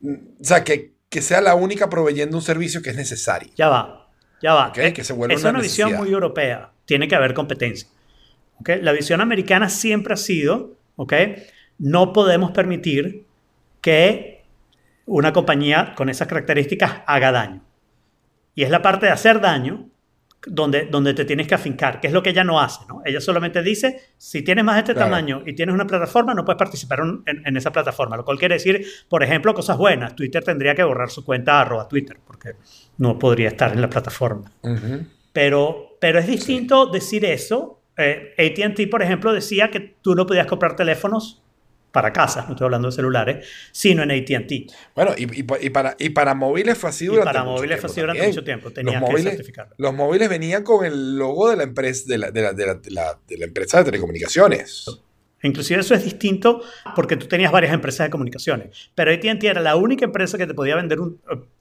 [0.00, 3.50] o sea, que, que, sea la única proveyendo un servicio que es necesario.
[3.56, 4.07] Ya va,
[4.42, 4.68] ya va.
[4.68, 6.70] Okay, que se vuelva es una, visión muy europea.
[6.84, 7.88] Tiene que haber competencia.
[8.80, 10.76] La visión americana siempre ha sido,
[11.78, 13.24] no podemos permitir
[13.80, 14.42] que
[15.06, 17.62] una compañía con esas características haga daño.
[18.54, 19.88] Y es la parte de hacer daño
[20.46, 22.80] donde, donde te tienes que afincar, que es lo que ella no hace.
[22.88, 23.02] ¿no?
[23.04, 26.58] Ella solamente dice, si tienes más de este tamaño y tienes una plataforma, no puedes
[26.58, 28.16] participar en, esa plataforma.
[28.16, 30.14] Lo cual quiere decir, por ejemplo, cosas buenas.
[30.14, 32.52] Twitter tendría que borrar su cuenta arroba Twitter, porque
[32.98, 34.52] no podría estar en la plataforma.
[35.32, 40.46] pero, pero es distinto decir eso eh, ATT, por ejemplo, decía que tú no podías
[40.46, 41.42] comprar teléfonos
[41.98, 44.72] para casa, no estoy hablando de celulares, sino en ATT.
[44.94, 48.44] Bueno, y, para, y para móviles fue así durante para móviles fue así durante mucho
[48.44, 49.74] tiempo, los móviles, que certificarlo.
[49.78, 53.18] Los móviles venían con el logo de la empresa de la, de la, de la,
[53.26, 54.86] de la empresa de telecomunicaciones.
[55.42, 56.62] Inclusive eso es distinto
[56.96, 60.54] porque tú tenías varias empresas de comunicaciones, pero AT&T era la única empresa que te
[60.54, 61.20] podía vender un,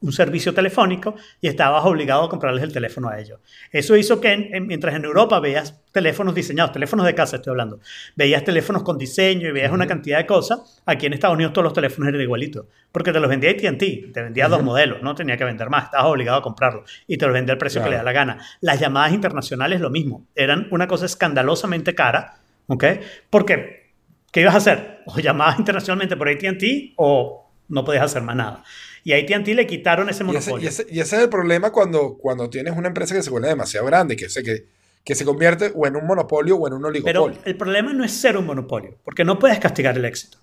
[0.10, 3.40] servicio telefónico y estabas obligado a comprarles el teléfono a ellos.
[3.72, 7.80] Eso hizo que mientras en Europa veías teléfonos diseñados, teléfonos de casa estoy hablando,
[8.16, 11.66] veías teléfonos con diseño y veías una cantidad de cosas, aquí en Estados Unidos todos
[11.66, 15.38] los teléfonos eran igualitos, porque te los vendía AT&T, te vendía dos modelos, no tenía
[15.38, 17.98] que vender más, estabas obligado a comprarlos y te los vendía al precio que le
[17.98, 18.40] da la gana.
[18.62, 22.38] Las llamadas internacionales lo mismo, eran una cosa escandalosamente cara
[22.68, 22.84] ¿Ok?
[23.30, 23.92] Porque,
[24.32, 25.00] ¿qué ibas a hacer?
[25.06, 28.64] O llamabas internacionalmente por ATT o no podías hacer más nada.
[29.04, 30.66] Y a ATT le quitaron ese monopolio.
[30.66, 33.48] Y ese, y, ese, es el problema cuando, cuando tienes una empresa que se vuelve
[33.48, 34.66] demasiado grande, que, se, que,
[35.04, 37.38] que se convierte o en un monopolio o en un oligopolio.
[37.38, 40.40] Pero el problema no es ser un monopolio, porque no puedes castigar el éxito.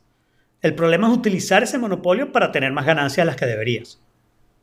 [0.62, 4.00] El problema es utilizar ese monopolio para tener más ganancias de las que deberías.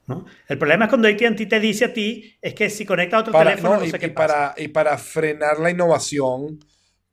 [0.08, 0.26] ¿no?
[0.48, 3.34] El problema es cuando AT&T te dice a ti, es que si conecta a otro
[3.38, 6.60] teléfono, no, sé qué Para, y para frenar la innovación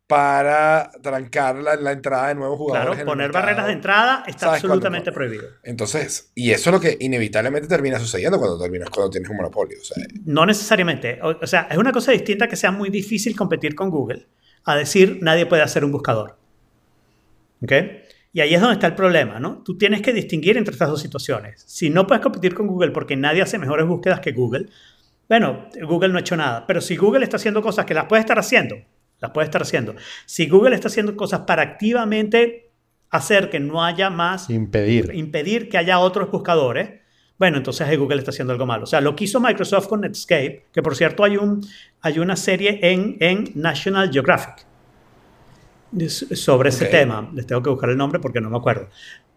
[0.09, 2.95] para trancar la, entrada de nuevos jugadores.
[2.95, 5.45] Claro, poner barreras de entrada está absolutamente prohibido.
[5.63, 9.77] Entonces, y eso es lo que inevitablemente termina sucediendo cuando terminas, cuando tienes un monopolio.
[10.25, 11.21] no necesariamente.
[11.23, 14.27] O, sea, es una cosa distinta que sea muy difícil competir con Google
[14.65, 16.39] a decir nadie puede hacer un buscador.
[17.63, 17.73] ¿Ok?
[18.33, 19.63] Y ahí es donde está el problema, ¿no?
[19.63, 21.65] Tú tienes que distinguir entre estas dos situaciones.
[21.67, 24.69] Si no puedes competir con Google porque nadie hace mejores búsquedas que Google,
[25.29, 26.67] bueno, Google no ha hecho nada.
[26.67, 28.77] Pero si Google está haciendo cosas que las puede estar haciendo,
[29.21, 29.95] las puede estar haciendo.
[30.27, 32.71] Si Google está haciendo cosas para activamente
[33.11, 34.51] hacer que no haya más...
[34.51, 35.13] Impedir.
[35.15, 37.01] Impedir que haya otros buscadores.
[37.39, 38.85] Bueno, entonces Google está haciendo algo malo.
[38.85, 41.65] O sea, lo que hizo Microsoft con Netscape, que por cierto hay, un,
[42.01, 44.67] hay una serie en, en National Geographic
[46.35, 47.31] sobre ese tema.
[47.33, 48.89] Les tengo que buscar el nombre porque no me acuerdo.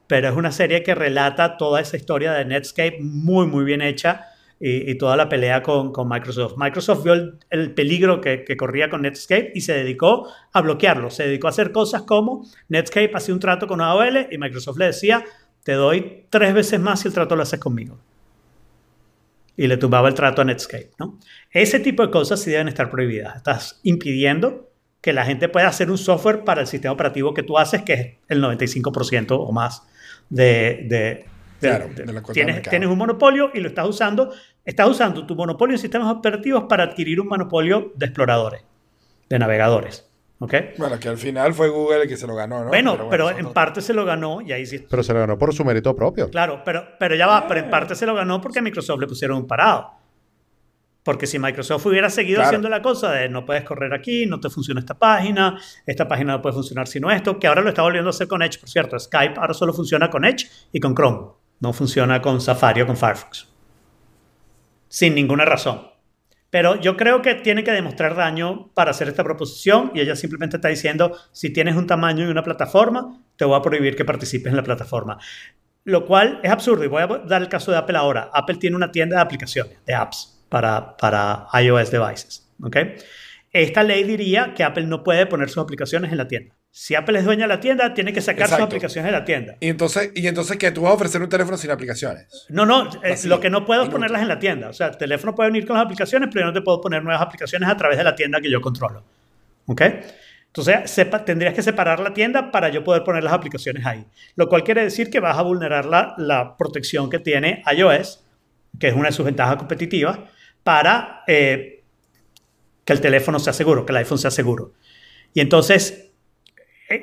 [0.07, 4.30] Pero es una serie que relata toda esa historia de Netscape muy, muy bien hecha
[4.64, 6.53] y, toda la pelea con, con, Microsoft.
[6.55, 7.14] Microsoft vio
[7.49, 11.09] el, peligro que, que, corría con Netscape y se dedicó a bloquearlo.
[11.09, 14.86] Se dedicó a hacer cosas como Netscape hacía un trato con AOL y Microsoft le
[14.86, 15.26] decía,
[15.64, 17.99] te doy tres veces más si el trato lo haces conmigo.
[19.57, 20.91] Y le tumbaba el trato a Netscape.
[20.99, 21.18] ¿no?
[21.49, 23.38] Ese tipo de cosas sí deben estar prohibidas.
[23.38, 24.70] Estás impidiendo
[25.01, 27.93] que la gente pueda hacer un software para el sistema operativo que tú haces, que
[27.93, 29.82] es el 95% o más
[30.30, 31.26] de, de,
[31.62, 31.89] Claro,
[32.34, 34.34] tienes, tienes, un monopolio y lo estás usando.
[34.64, 38.64] Estás usando tu monopolio en sistemas operativos para adquirir un monopolio de exploradores,
[39.30, 40.12] de navegadores.
[40.41, 40.53] ¿ok?
[40.78, 42.70] Bueno, que al final fue Google el que se lo ganó, ¿no?
[42.70, 44.86] Bueno, pero, en parte se lo ganó y ahí sí.
[44.89, 46.30] Pero se lo ganó por su mérito propio.
[46.30, 49.07] Claro, pero, pero ya va, pero en parte se lo ganó porque a Microsoft le
[49.07, 49.91] pusieron un parado.
[51.03, 54.49] Porque si Microsoft hubiera seguido haciendo la cosa de no puedes correr aquí, no te
[54.49, 58.09] funciona esta página, esta página no puede funcionar sino esto, que ahora lo está volviendo
[58.09, 58.99] a hacer con Edge, por cierto.
[58.99, 61.30] Skype ahora solo funciona con Edge y con Chrome.
[61.59, 63.51] No funciona con Safari o con Firefox.
[64.92, 65.88] Sin ninguna razón.
[66.50, 70.58] Pero yo creo que tiene que demostrar daño para hacer esta proposición y ella simplemente
[70.58, 74.52] está diciendo, si tienes un tamaño y una plataforma, te voy a prohibir que participes
[74.52, 75.18] en la plataforma.
[75.86, 78.30] Lo cual es absurdo y voy a dar el caso de Apple ahora.
[78.34, 82.52] Apple tiene una tienda de aplicaciones, de apps para, para iOS devices.
[83.54, 86.54] Esta ley diría que Apple no puede poner sus aplicaciones en la tienda.
[86.74, 89.57] Si Apple es dueña de la tienda, tiene que sacar sus aplicaciones de la tienda.
[89.59, 90.72] Y entonces, y entonces ¿qué?
[90.72, 92.45] ¿Tú vas a ofrecer un teléfono sin aplicaciones?
[92.47, 94.69] No, no, eh, lo que no puedo es ponerlas en la tienda.
[94.69, 97.03] O sea, el teléfono puede venir con las aplicaciones, pero yo no te puedo poner
[97.03, 99.03] nuevas aplicaciones a través de la tienda que yo controlo.
[99.65, 99.82] ¿Ok?
[100.47, 104.05] Entonces, sepa- tendrías que separar la tienda para yo poder poner las aplicaciones ahí.
[104.38, 108.24] Lo cual quiere decir que vas a vulnerar la, la protección que tiene iOS,
[108.80, 110.19] que es una de sus ventajas competitivas,
[110.63, 111.84] para eh,
[112.86, 114.74] que el teléfono sea seguro, que el iPhone sea seguro.
[115.34, 116.11] Y entonces,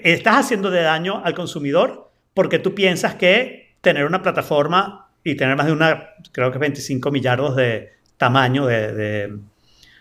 [0.05, 5.57] estás haciendo de daño al consumidor porque tú piensas que tener una plataforma y tener
[5.57, 9.39] más de una, creo que 25 millardos de tamaño de, de-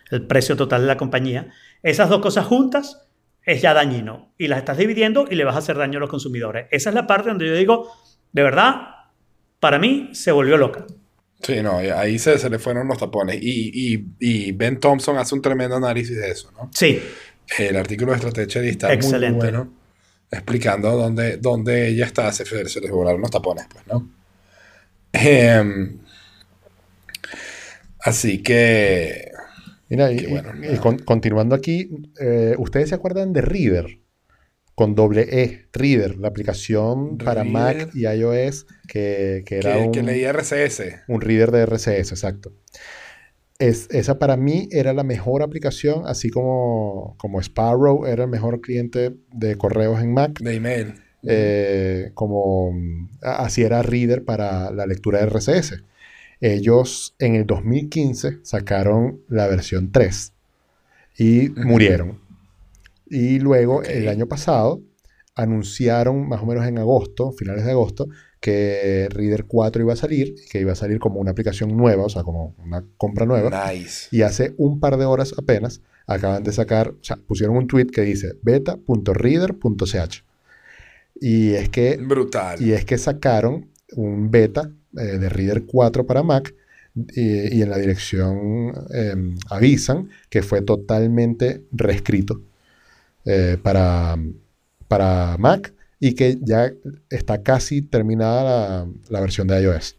[0.10, 1.52] el precio total de la compañía,
[1.84, 3.06] esas dos cosas juntas
[3.44, 6.10] es ya dañino y las estás dividiendo y le vas a hacer daño a los
[6.10, 6.68] consumidores.
[6.72, 7.92] Esa es la parte donde yo digo,
[8.32, 8.88] de verdad,
[9.60, 10.86] para mí se volvió loca.
[11.42, 13.38] Sí, no, ahí se, se le fueron los tapones.
[13.42, 16.70] Y, y- y Ben Thompson hace un tremendo análisis de eso, ¿no?
[16.74, 17.02] Sí,
[17.58, 19.32] El artículo de Estrategia está Excelente.
[19.32, 19.74] muy bueno,
[20.32, 24.10] explicando dónde, dónde ella está, se, se les volaron los tapones, pues, ¿no?
[25.14, 25.98] Em,
[28.00, 29.32] así que,
[29.90, 30.74] Mira, y, bueno, y- nada.
[30.74, 34.00] y con- continuando aquí, eh, ¿ustedes se acuerdan de Reader?
[34.76, 37.44] Con doble E, Reader, la aplicación para.
[37.44, 41.02] Mac y iOS que, que era que, un, que leía RCS.
[41.08, 42.54] un reader de RCS, exacto.
[43.60, 48.62] Es, esa para mí era la mejor aplicación, así como, como Sparrow era el mejor
[48.62, 50.94] cliente de correos en Mac, de email.
[51.24, 52.72] eh, como
[53.22, 55.84] así era Reader para la lectura de RCS.
[56.40, 60.34] Ellos en el 2015 sacaron la versión 3
[61.18, 62.20] y murieron.
[63.10, 64.82] Y luego el año pasado
[65.34, 68.08] anunciaron más o menos en agosto, finales de agosto,
[68.48, 72.06] que Reader 4 iba a salir, y que iba a salir como una aplicación nueva,
[72.06, 73.74] o sea, como una compra nueva.
[73.74, 74.08] Nice.
[74.10, 77.88] Y hace un par de horas apenas acaban de sacar, o sea, pusieron un tweet
[77.88, 80.24] que dice beta.reader.ch.
[81.20, 82.62] Y es que Brutal.
[82.62, 83.68] y es que sacaron
[83.98, 86.56] un beta eh, de Reader 4 para Mac
[86.96, 92.44] y, y en la dirección eh, avisan que fue totalmente reescrito
[93.26, 94.16] eh, para,
[94.88, 96.72] para Mac y que ya
[97.10, 99.98] está casi terminada la, la versión de iOS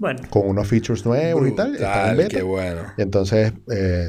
[0.00, 1.74] bueno, con unos features nuevos y tal.
[1.74, 2.38] Está en beta.
[2.38, 2.84] qué bueno.
[2.96, 4.08] Y entonces, eh,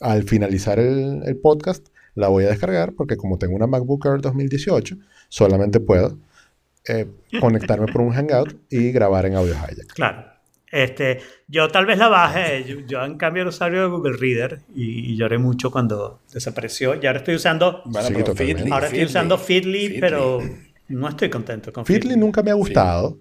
[0.00, 4.20] al finalizar el, el podcast, la voy a descargar porque como tengo una MacBook Air
[4.20, 4.96] 2018,
[5.28, 6.16] solamente puedo
[6.86, 7.08] eh,
[7.40, 9.92] conectarme por un Hangout y grabar en Audio Hijack.
[9.94, 10.33] claro.
[10.74, 14.60] Este, yo tal vez la baje, yo, yo en cambio era usuario de Google Reader
[14.74, 17.00] y, y lloré mucho cuando desapareció.
[17.00, 18.62] Y ahora estoy usando, Bueno, Sí, pero totalmente.
[18.62, 20.00] Feedly, ahora estoy usando Feedly, Feedly.
[20.00, 20.40] pero
[20.88, 22.20] no estoy contento con Feedly Feedly.
[22.20, 23.18] nunca me ha gustado.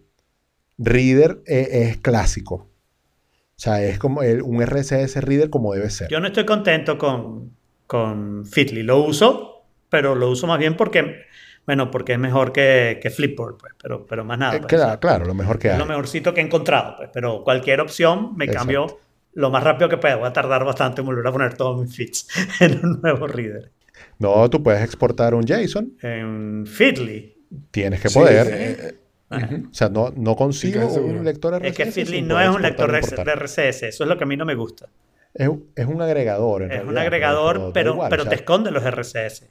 [0.78, 2.56] Reader eh, es clásico.
[2.56, 6.10] O sea, es como el- un RSS Reader como debe ser.
[6.10, 8.82] Yo no estoy contento con, con Feedly.
[8.84, 11.26] Lo uso, pero lo uso más bien porque,
[11.66, 14.56] bueno, porque es mejor que, que Flipboard, pues, pero, pero más nada.
[14.58, 15.80] Eh, pues, claro, lo mejor que es hay.
[15.80, 18.60] lo mejorcito que he encontrado, pues, pero cualquier opción me Exacto.
[18.60, 19.00] cambio
[19.34, 20.16] lo más rápido que pueda.
[20.18, 22.28] Voy a tardar bastante en volver a poner todos mis feeds
[22.62, 23.72] en un nuevo reader.
[24.20, 27.36] No, tú puedes exportar un JSON, En Feedly.
[27.72, 28.48] tienes que Sí, poder.
[28.52, 28.96] eh,
[29.32, 29.64] eh.
[29.70, 31.66] O sea, no, no consigo Sí, un lector RSS.
[31.70, 33.00] Es que Feedly no es un lector de.
[33.02, 34.88] RSS, eso es lo que a mí no me gusta.
[35.34, 36.62] Es, es un agregador.
[36.64, 39.50] en Es un agregador, pero, igual, pero o sea, te esconde los RSS.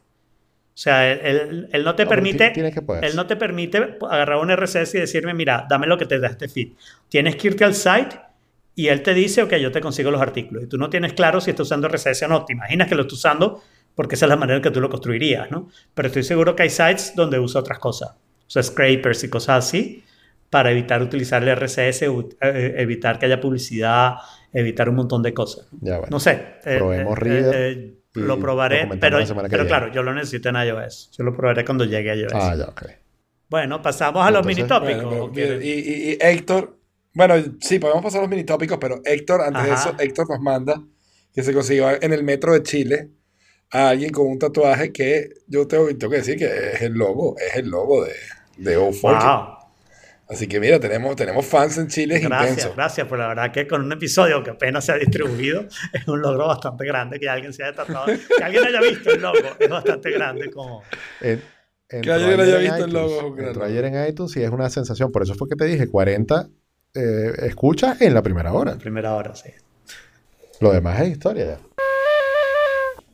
[0.75, 3.05] O sea, él, no te No, permite, que poder.
[3.05, 6.29] él no te permite agarrar un RSS y decirme, mira, dame lo que te da
[6.29, 6.73] este feed.
[7.09, 8.19] Tienes que irte al site
[8.75, 10.65] y él te dice, ok, yo te consigo los artículos.
[10.65, 12.45] Y tú no tienes claro si está usando RSS o no.
[12.47, 13.63] Te imaginas que lo está usando
[13.95, 15.69] porque esa es la manera en que tú lo construirías, ¿no?
[15.93, 18.13] Pero estoy seguro que hay sites donde usa otras cosas.
[18.13, 20.03] O sea, scrapers y cosas así
[20.49, 24.15] para evitar utilizar el RSS, eh, evitar que haya publicidad,
[24.53, 25.67] evitar un montón de cosas.
[25.83, 26.09] Ya, bueno.
[26.11, 26.57] No sé.
[26.65, 29.93] eh, Probemos eh, Reader eh, lo lo probaré, comentamos pero, la semana que pero claro,
[29.93, 31.11] yo lo necesito en iOS.
[31.17, 32.33] Yo lo probaré cuando llegue a iOS.
[32.35, 32.83] Ah, ya, ok.
[33.49, 35.31] Bueno, pasamos a los Entonces, mini tópicos.
[35.31, 36.79] Bueno, y, y- y Héctor,
[37.15, 39.91] bueno, sí, podemos pasar a los mini tópicos, pero Héctor, antes de Ajá.
[39.91, 40.83] eso, Héctor nos manda
[41.35, 43.11] que se consiguió en el metro de Chile
[43.71, 46.45] a alguien con un tatuaje que yo tengo, tengo que decir que
[46.75, 48.13] es el logo, es el logo de,
[48.59, 49.01] de O4.
[49.03, 49.62] Wow.
[50.33, 52.75] Así que mira, tenemos, tenemos fans en Chile, es Gracias, intenso.
[52.75, 53.07] gracias.
[53.07, 56.47] Por la verdad que con un episodio que apenas se ha distribuido es un logro
[56.47, 60.11] bastante grande que alguien se haya tratado, que alguien haya visto el logo es bastante
[60.11, 60.83] grande como
[61.21, 61.43] En,
[61.91, 63.49] ayer ayer haya visto el logo, claro.
[63.49, 65.13] Entró ayer en iTunes y es una sensación.
[65.13, 66.49] Por eso fue que te dije 40
[66.95, 68.73] eh, escuchas en la primera hora.
[68.73, 69.51] En primera hora, sí.
[70.61, 71.59] Lo demás es historia ya.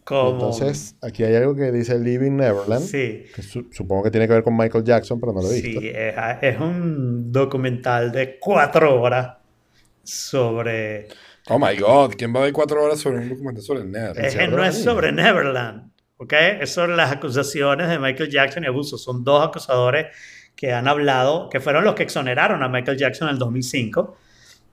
[0.09, 0.31] Como...
[0.31, 2.83] Entonces, aquí hay algo que dice Living Neverland.
[2.85, 3.25] Sí.
[3.35, 5.81] que su- supongo que tiene que ver con Michael Jackson, pero no lo he visto.
[5.81, 9.37] Sí, es, es un documental de cuatro horas
[10.03, 11.09] sobre...
[11.51, 14.19] Oh my god, ¿quién va a ver cuatro horas sobre un documental sobre el nerd?
[14.19, 16.33] Es que no es sobre Neverland, ¿ok?
[16.61, 18.99] Es sobre las acusaciones de Michael Jackson y abuso.
[18.99, 20.07] Son dos acusadores
[20.55, 24.17] que han hablado, que fueron los que exoneraron a Michael Jackson en el 2005,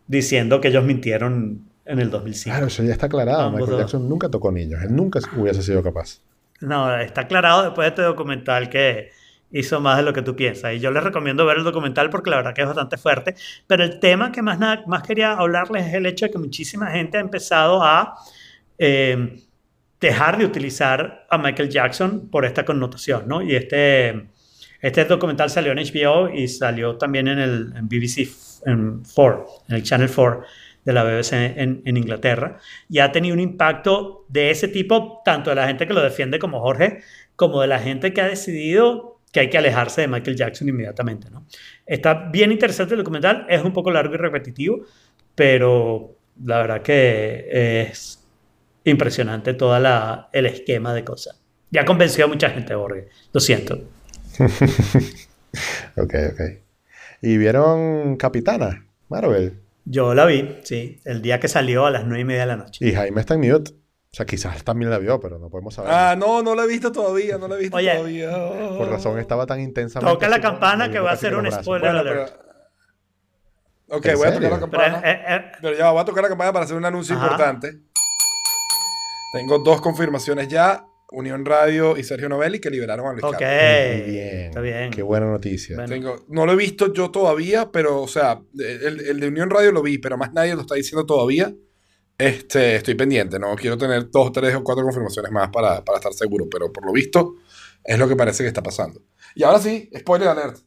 [0.08, 2.54] diciendo que ellos mintieron en el 2005.
[2.54, 3.42] Claro, eso ya está aclarado.
[3.42, 3.80] Ambos Michael dos.
[3.82, 4.82] Jackson nunca tocó niños.
[4.84, 6.20] Él nunca hubiese sido capaz.
[6.62, 9.12] No, está aclarado después de este documental que
[9.52, 10.74] hizo más de lo que tú piensas.
[10.74, 13.36] Y yo les recomiendo ver el documental porque la verdad que es bastante fuerte.
[13.68, 16.88] Pero el tema que más, nada, más quería hablarles es el hecho de que muchísima
[16.92, 18.16] gente ha empezado a
[18.78, 19.42] eh,
[20.00, 23.42] dejar de utilizar a Michael Jackson por esta connotación, ¿no?
[23.42, 24.28] Y este,
[24.82, 28.28] este documental salió en HBO y salió también en el en BBC
[28.66, 30.44] en 4, en el Channel 4
[30.86, 35.56] de la BBC en, Inglaterra, y ha tenido un impacto de ese tipo, tanto de
[35.56, 37.02] la gente que lo defiende como Jorge,
[37.36, 41.30] como de la gente que ha decidido que hay que alejarse de Michael Jackson inmediatamente.
[41.30, 41.46] ¿no?
[41.86, 44.86] Está bien interesante el documental, es un poco largo y repetitivo,
[45.34, 47.48] pero la verdad que
[47.90, 48.24] es
[48.86, 49.76] impresionante todo
[50.32, 51.42] el esquema de cosas.
[51.72, 53.10] Ya convenció a mucha gente, Jorge.
[53.34, 53.80] Lo siento.
[55.98, 56.42] Ok, ok.
[57.22, 58.86] ¿Y vieron Capitana?
[59.08, 59.64] Marvel.
[59.86, 62.56] Yo la vi, sí, el día que salió a las nueve y media de la
[62.58, 62.86] noche.
[62.88, 63.72] Y Jaime está en mute.
[63.72, 65.92] O sea, quizás también la vio, pero no podemos saber.
[65.94, 68.36] Ah, no, no la he visto todavía, no la he visto Oye, todavía.
[68.38, 68.78] Oh.
[68.78, 70.14] Por razón estaba tan intensamente.
[70.14, 72.32] Toca la campana que va a ser un spoiler Bueno, alert.
[72.34, 73.98] pero...
[73.98, 74.70] Ok, ¿En voy a tocar la serio?
[74.72, 75.02] Pero, campana.
[75.12, 77.26] eh, eh, Pero ya voy a tocar la campana para hacer un anuncio Ajá.
[77.26, 77.74] importante.
[79.34, 80.86] Tengo dos confirmaciones ya.
[81.12, 84.01] Unión Radio y Sergio Novelli que liberaron a Luis ok, Carlos.
[84.01, 84.38] Muy bien.
[84.47, 84.91] está bien.
[84.91, 85.76] Qué buena noticia.
[85.76, 85.89] Bueno.
[85.89, 89.72] Tengo, no lo he visto yo todavía, pero, o sea, el, el de Unión Radio
[89.72, 91.53] lo vi, pero más nadie lo está diciendo todavía.
[92.18, 96.14] Este, estoy pendiente, no quiero tener dos, tres o cuatro confirmaciones más para, para estar
[96.14, 97.36] seguro, pero por lo visto
[97.84, 99.01] es lo que parece que está pasando.
[99.36, 100.58] Y ahora sí, spoiler alert.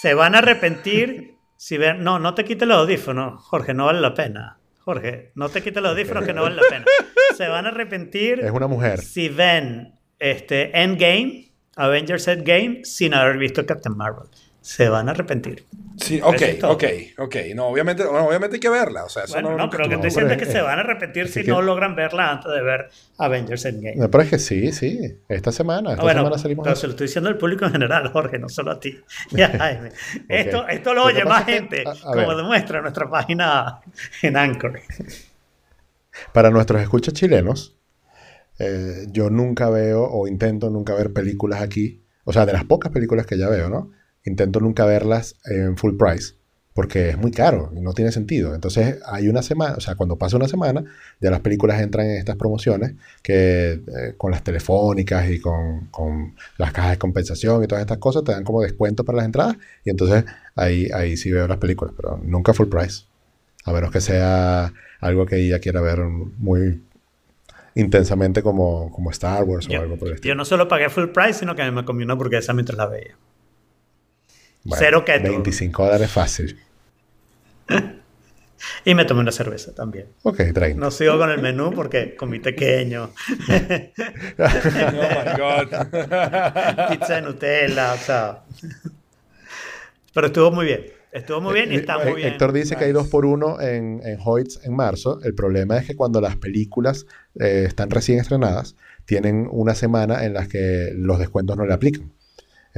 [0.00, 2.04] Se van a arrepentir si ven.
[2.04, 4.57] No, no te quites los audífonos, Jorge, no vale la pena.
[4.88, 6.86] Jorge, no te quites los audífonos que no vale la pena.
[7.36, 9.00] Se van a arrepentir Es una mujer.
[9.02, 14.28] si ven este Endgame, Avengers Endgame, sin haber visto Captain Marvel.
[14.68, 15.64] Se van a arrepentir.
[15.96, 16.84] Sí, ok, es ok,
[17.16, 17.36] ok.
[17.54, 19.04] No, obviamente, bueno, obviamente hay que verla.
[19.04, 20.52] O sea, eso Bueno, no, no, pero lo que estuvo- estoy diciendo es que es-
[20.52, 23.96] se van a arrepentir si que- no logran verla antes de ver Avengers Endgame.
[23.96, 25.16] No, pero es que sí, sí.
[25.26, 26.64] Esta semana, esta Ah, bueno, semana salimos.
[26.64, 29.00] pero se lo estoy diciendo al público en general, Jorge, no solo a ti.
[29.30, 29.92] Ya, Jaime.
[30.28, 32.36] esto, esto lo oye más que- gente, a- a como ver.
[32.36, 33.80] demuestra nuestra página
[34.20, 34.80] en Anchor.
[36.34, 37.76] Para nuestros escuchas chilenos,
[38.58, 42.02] eh, yo nunca veo o intento nunca ver películas aquí.
[42.24, 43.92] O sea, de las pocas películas que ya veo, ¿no?
[44.28, 46.34] Intento nunca verlas en full price.
[46.74, 48.54] Porque es muy caro y no tiene sentido.
[48.54, 50.84] Entonces, hay una semana, o sea, cuando pasa una semana,
[51.20, 56.36] ya las películas entran en estas promociones que eh, con las telefónicas y con, con
[56.56, 59.56] las cajas de compensación y todas estas cosas te dan como descuento para las entradas.
[59.84, 60.24] Y entonces
[60.54, 63.06] ahí, ahí sí veo las películas, pero nunca full price.
[63.64, 66.80] A menos que sea algo que ella quiera ver muy
[67.74, 70.34] intensamente como, como Star Wars o Yo, algo por el yo estilo.
[70.36, 73.16] no solo pagué full price, sino que me comí una hamburguesa mientras la veía.
[74.68, 75.30] Bueno, cero keto.
[75.30, 76.58] 25 dólares fácil.
[78.84, 80.06] Y me tomé una cerveza también.
[80.24, 80.80] Ok, 30.
[80.80, 83.04] No sigo con el menú porque comí pequeño.
[83.04, 86.88] Oh my God.
[86.90, 88.42] Pizza de Nutella, o sea.
[90.12, 90.86] Pero estuvo muy bien.
[91.12, 92.32] Estuvo muy bien y está Eh, muy bien.
[92.32, 95.20] Héctor dice que hay dos por uno en, en Hoyts en marzo.
[95.22, 97.06] El problema es que cuando las películas
[97.38, 102.12] eh, están recién estrenadas, tienen una semana en las que los descuentos no le aplican.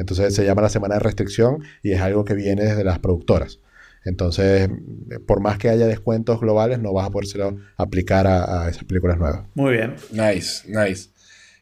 [0.01, 3.61] Entonces se llama la semana de restricción y es algo que viene desde las productoras.
[4.05, 4.68] Entonces,
[5.26, 9.18] por más que haya descuentos globales, no vas a podérselo aplicar a, a esas películas
[9.18, 9.42] nuevas.
[9.55, 9.96] Muy bien.
[10.11, 11.11] Nice, nice.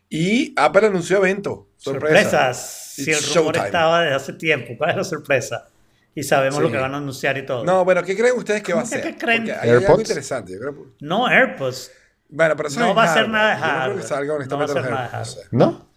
[0.08, 1.68] Y Apple anunció evento.
[1.76, 2.22] Sorpresa.
[2.30, 2.92] Sorpresas.
[2.94, 3.66] Si el It's rumor showtime.
[3.66, 5.68] estaba desde hace tiempo, ¿cuál es la sorpresa?
[6.14, 6.72] Y sabemos lo Sí.
[6.72, 7.64] que van a anunciar y todo.
[7.64, 9.12] No, bueno, ¿qué creen ustedes que va a ¿Cómo que ser?
[9.14, 9.38] qué creen?
[9.44, 10.00] Porque hay algo AirPods.
[10.00, 10.52] interesante.
[10.52, 11.90] Yo creo, No, AirPods.
[12.28, 13.30] bueno, pero eso No es va a ser hardware.
[13.32, 14.00] nada de Yo no creo hardware.
[14.02, 15.40] que salga No va a honestamente ser nada de sé.
[15.52, 15.87] ¿No?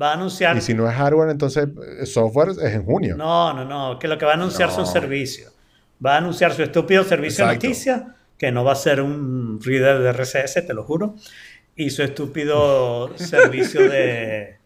[0.00, 0.56] Va a anunciar.
[0.56, 1.68] Y si no es hardware, entonces
[2.00, 3.16] eh, software es en junio.
[3.16, 3.98] No, no, no.
[3.98, 5.52] Que lo que va a anunciar son servicios.
[6.04, 7.62] Va a anunciar su estúpido servicio Exacto.
[7.62, 8.02] de noticias,
[8.36, 11.16] que no va a ser un reader de RCS, te lo juro.
[11.74, 14.56] Y su estúpido servicio de,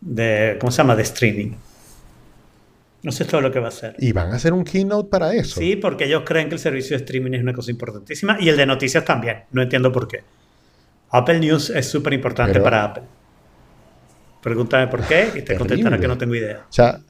[0.00, 0.56] de.
[0.60, 0.94] ¿Cómo se llama?
[0.94, 1.52] De streaming.
[3.02, 3.96] No sé todo lo que va a hacer.
[3.98, 5.58] Y van a hacer un keynote para eso.
[5.58, 8.56] Sí, porque ellos creen que el servicio de streaming es una cosa importantísima y el
[8.56, 9.44] de noticias también.
[9.52, 10.22] No entiendo por qué.
[11.10, 13.04] Apple News es súper importante para Apple.
[14.42, 16.64] Pregúntame por qué y te contestará que no tengo idea.
[16.68, 17.00] O sea,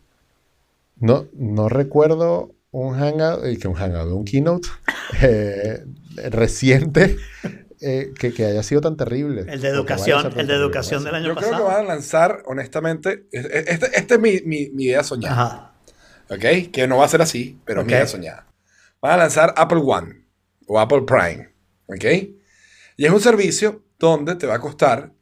[0.97, 4.69] no, no recuerdo un hangout, eh, que un hangout, un keynote
[5.23, 5.85] eh,
[6.31, 7.17] reciente
[7.81, 9.45] eh, que, que haya sido tan terrible.
[9.49, 11.69] El de educación, el de educación del año Yo creo que pasado.
[11.69, 15.73] van a lanzar, honestamente, es- es- este, este es mi, mi- mi idea soñada, Ajá.
[16.35, 16.71] ¿ok?
[16.73, 18.47] Que no va a ser así, pero es mi idea soñada.
[19.01, 20.25] Van a lanzar Apple One
[20.67, 21.49] o Apple Prime,
[21.87, 22.05] ¿ok?
[22.97, 25.13] Y es un servicio donde te va a costar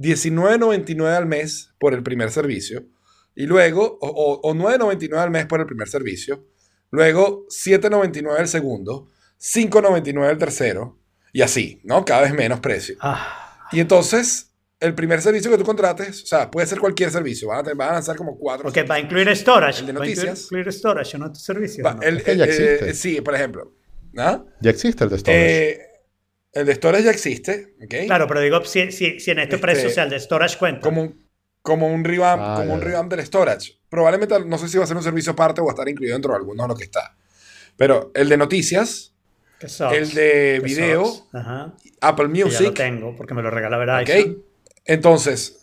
[0.00, 2.84] $19.99 al mes por el primer servicio
[3.34, 6.46] y luego, o, o- o $9.99 al mes por el primer servicio,
[6.90, 9.08] luego $7.99 el segundo,
[9.40, 10.98] $5.99 el tercero
[11.32, 12.04] y así, ¿no?
[12.04, 12.96] Cada vez menos precio.
[13.00, 17.48] Ah, Y entonces, el primer servicio que tú contrates, o sea, puede ser cualquier servicio,
[17.48, 18.68] van a, te- van a lanzar como cuatro.
[18.68, 19.80] ok, va a incluir storage.
[19.80, 20.44] El de va a incluir- noticias.
[20.44, 21.86] incluir storage en otros servicios.
[21.86, 22.02] Va, ¿no?
[22.02, 22.94] el- que ya el- eh, existe.
[22.94, 23.74] sí, por ejemplo.
[24.16, 24.44] ¿Ah?
[24.60, 25.70] Ya existe el de storage.
[25.70, 25.86] Eh,
[26.52, 28.06] el de storage ya existe, ¿ok?
[28.06, 30.58] Claro, pero digo, si, si, si en este, Este, precio, o sea, el de storage
[30.58, 30.80] cuenta.
[30.80, 31.26] Como un,
[31.62, 33.80] como un revamp, Ah, como un revamp del storage.
[33.88, 36.14] Probablemente, no sé si va a ser un servicio aparte o va a estar incluido
[36.14, 37.16] dentro de alguno de lo que está.
[37.76, 39.14] Pero el de noticias,
[39.92, 41.28] el de video.
[42.00, 44.30] Apple Que ya lo Music, tengo porque me lo regala Verizon.
[44.32, 44.38] ¿ok?
[44.84, 45.60] Entonces,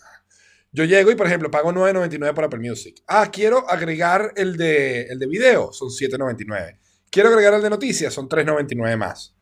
[0.71, 3.01] yo llego y, por ejemplo, pago 9.99 por Apple Music.
[3.07, 6.77] Ah, quiero agregar el de, el de video, son 7.99.
[7.09, 9.36] Quiero agregar el de noticias, son 3.99 más.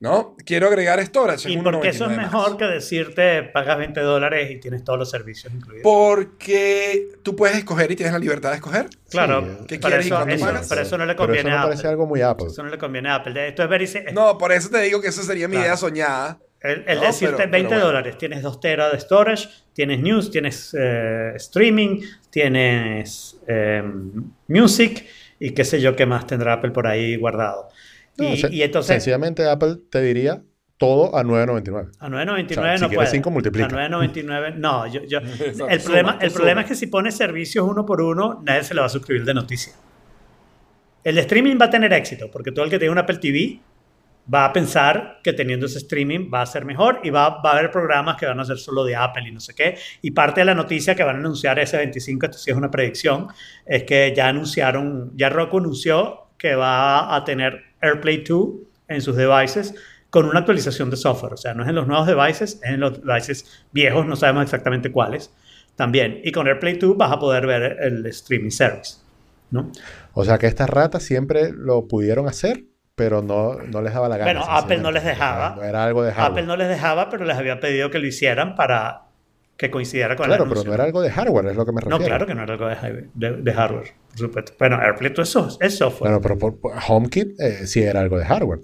[0.00, 0.36] ¿No?
[0.44, 1.48] Quiero agregar storage.
[1.48, 2.32] Y es porque eso es 1.99 más.
[2.32, 5.82] mejor que decirte pagas 20 dólares y tienes todos los servicios incluidos.
[5.82, 8.86] Porque tú puedes escoger y tienes la libertad de escoger.
[9.08, 10.66] claro, Sí, ¿qué para quieres y eso, cuánto eso- pagas?
[10.68, 11.70] pero eso no le Pero eso conviene no a Apple.
[11.70, 12.46] parece algo muy Apple.
[12.48, 13.48] Eso no le conviene a Apple.
[13.48, 15.66] Esto es No, por eso te digo que esa sería mi Claro.
[15.68, 16.38] idea soñada.
[16.60, 17.86] El, el No, decirte pero- 20 pero bueno.
[17.86, 23.82] dólares, tienes 2 teras de storage, tienes news, tienes eh, streaming, tienes eh,
[24.48, 25.06] music
[25.38, 27.68] y qué sé yo qué más tendrá Apple por ahí guardado.
[28.18, 30.42] No, y, se- y entonces Sencillamente Apple te diría
[30.76, 31.90] todo a 9.99.
[32.00, 33.06] a 9.99 O sea, si no quieres puede.
[33.10, 33.66] cinco, multiplica.
[33.84, 34.86] A 9.99 no.
[34.86, 36.36] Yo, yo- Exacto, el problema, suma, el suma.
[36.38, 39.24] problema es que si pones servicios uno por uno, nadie se le va a suscribir
[39.24, 39.78] de noticias.
[41.02, 43.60] El de streaming va a tener éxito porque todo el que tenga un Apple TV
[44.32, 47.58] va a pensar que teniendo ese streaming va a ser mejor y va, va a
[47.58, 49.76] haber programas que van a ser solo de Apple y no sé qué.
[50.00, 52.70] Y parte de la noticia que van a anunciar ese 25, esto sí es una
[52.70, 53.26] predicción,
[53.66, 58.48] es que ya anunciaron, ya Roku anunció que va a tener AirPlay 2
[58.88, 59.74] en sus devices
[60.10, 61.34] con una actualización de software.
[61.34, 64.44] O sea, no es en los nuevos devices, es en los devices viejos, no sabemos
[64.44, 65.32] exactamente cuáles
[65.76, 66.20] también.
[66.22, 69.04] Y con AirPlay 2 vas a poder ver el streaming service.
[69.50, 69.70] ¿no?
[70.12, 72.64] O sea que estas ratas siempre lo pudieron hacer,
[72.94, 74.32] pero no, no les daba la gana.
[74.32, 75.56] Bueno, Apple no les dejaba.
[75.66, 76.12] Era algo de.
[76.16, 79.03] Apple no les dejaba, pero les había pedido que lo hicieran para
[79.56, 80.68] que coincidiera con Claro, el pero anuncio.
[80.70, 81.98] no era algo de hardware, es lo que me refiero.
[81.98, 84.52] No, claro que no era algo de, de- de hardware, por supuesto.
[84.58, 86.10] Bueno, AirPlay todo eso es software.
[86.10, 88.60] Bueno, pero por, por- HomeKit eh, sí era algo de hardware.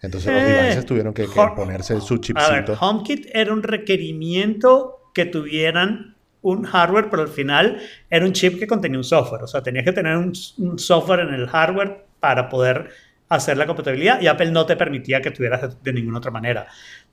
[0.00, 2.72] Entonces los Eh, devices tuvieron que, que ponerse su A ver, chipcito.
[2.80, 8.66] HomeKit era un requerimiento que tuvieran un hardware, pero al final era un chip que
[8.66, 9.42] contenía un software.
[9.44, 12.90] O sea, tenías que tener un, un software en el hardware para poder
[13.28, 16.66] hacer la compatibilidad y Apple no te permitía que tuvieras de, de ninguna otra manera.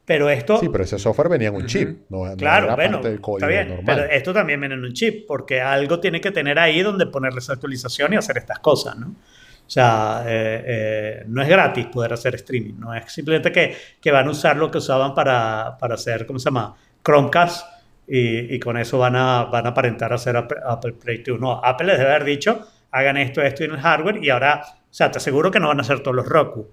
[0.10, 0.58] Pero esto...
[0.58, 3.22] Sí, pero ese software venía en un chip, no, no Claro, era bueno, parte del
[3.24, 3.86] está bien, normal.
[3.86, 7.38] pero esto también viene en un chip, porque algo tiene que tener ahí donde ponerle
[7.38, 9.10] esa actualización y hacer estas cosas, ¿no?
[9.10, 14.12] O sea, eh, eh, no es gratis poder hacer streaming, no es simplemente que, que
[14.12, 16.76] van a usar lo que usaban para, para hacer, ¿cómo se llama?
[17.06, 17.68] Chromecast
[18.08, 21.40] y, y con eso van a, van a aparentar hacer Apple, Apple Play 2.
[21.40, 24.64] No, Apple les debe haber dicho, hagan esto, esto y en el hardware y ahora,
[24.66, 26.72] o sea, te aseguro que no van a hacer todos los Roku.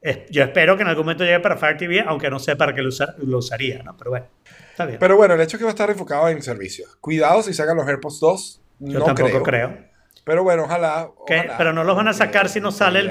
[0.00, 2.74] Es- yo espero que en algún momento llegue para Fire TV, aunque no sé para
[2.74, 3.96] qué lo, usa- lo usaría, ¿no?
[3.96, 4.26] Pero bueno,
[4.70, 4.98] está bien.
[5.00, 6.96] Pero bueno, el hecho es que va a estar enfocado en servicios.
[7.00, 8.60] Cuidado si sacan los AirPods 2.
[8.80, 9.42] Yo no tampoco creo.
[9.42, 9.88] creo.
[10.24, 11.08] Pero bueno, ojalá.
[11.16, 13.10] Ojalá, Pero no los van a sacar si no sale el-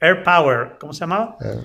[0.00, 1.36] Air Power, ¿cómo se llamaba?
[1.40, 1.60] Eh,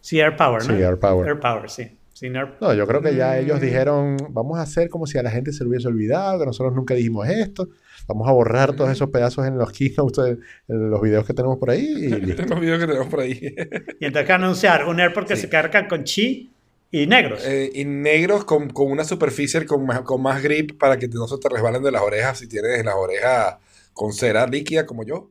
[0.00, 0.74] Sí, Air Power, ¿no?
[0.76, 1.28] sí, AirPower.
[1.28, 1.96] Air Power, sí.
[2.12, 3.38] Sin Air- No, yo creo que ya Mm.
[3.44, 6.46] ellos dijeron, vamos a hacer como si a la gente se le hubiese olvidado, que
[6.46, 7.68] nosotros nunca dijimos esto,
[8.12, 10.38] vamos a borrar todos esos pedazos en los keynotes,
[10.68, 12.42] en los videos que tenemos por ahí y listo.
[12.42, 13.54] En los videos que tenemos por ahí.
[14.00, 15.42] Y entonces que anunciar un AirPod que Sí.
[15.42, 16.50] se carga con chi
[16.90, 17.40] y negros.
[17.46, 21.28] Eh, y negros con, con una superficie con más, con más grip para que no
[21.28, 23.56] se te resbalen de las orejas si tienes las orejas
[23.92, 25.30] con cera líquida como yo.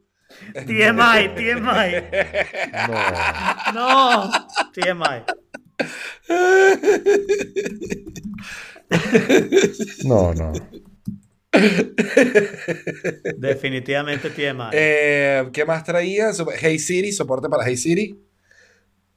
[0.53, 1.91] TMI, TMI.
[3.73, 3.73] No.
[3.73, 4.31] No,
[4.73, 5.23] TMI.
[10.05, 10.53] No, no.
[13.37, 14.69] Definitivamente TMI.
[14.71, 16.31] Eh, ¿Qué más traía?
[16.59, 18.19] Hey Siri, soporte para Hey Siri.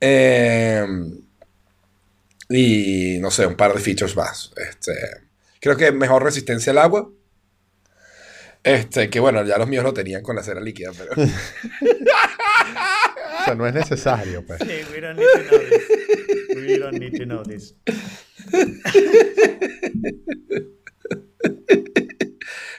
[0.00, 0.86] Eh,
[2.48, 4.52] y no sé, un par de features más.
[4.56, 4.92] Este,
[5.60, 7.10] creo que mejor resistencia al agua.
[8.64, 11.12] Este, que bueno, ya los míos lo tenían con la cera líquida, pero.
[13.40, 14.60] O sea, no es necesario, pues.
[14.60, 15.82] Sí, we don't need to know this.
[16.54, 17.74] We don't need to know this.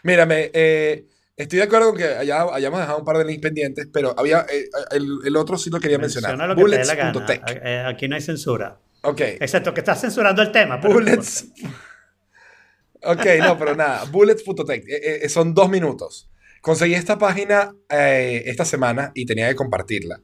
[0.03, 3.87] Mírame, eh, estoy de acuerdo con que haya- hayamos dejado un par de links pendientes,
[3.91, 6.31] pero había eh, el, el otro sí lo quería mencionar.
[6.37, 7.11] Menciona lo que te dé la gana.
[7.13, 7.61] Bullets.tech.
[7.63, 8.79] Eh, Aquí no hay censura.
[9.01, 9.21] Ok.
[9.39, 10.77] Excepto que estás censurando el tema.
[10.77, 11.47] Bullets.
[13.05, 14.05] Ok, no, pero nada.
[14.05, 14.85] Bullets.tech.
[14.87, 16.29] eh, eh, son dos minutos.
[16.61, 20.21] Conseguí esta página eh, esta semana y tenía que compartirla.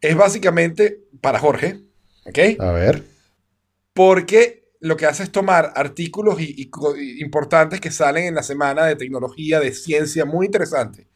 [0.00, 1.80] Es básicamente para Jorge,
[2.24, 2.38] ¿ok?
[2.60, 3.02] A ver.
[3.92, 6.68] Porque lo que hace es tomar artículos y, y
[6.98, 11.06] y importantes que salen en la semana de tecnología, de ciencia, muy interesante,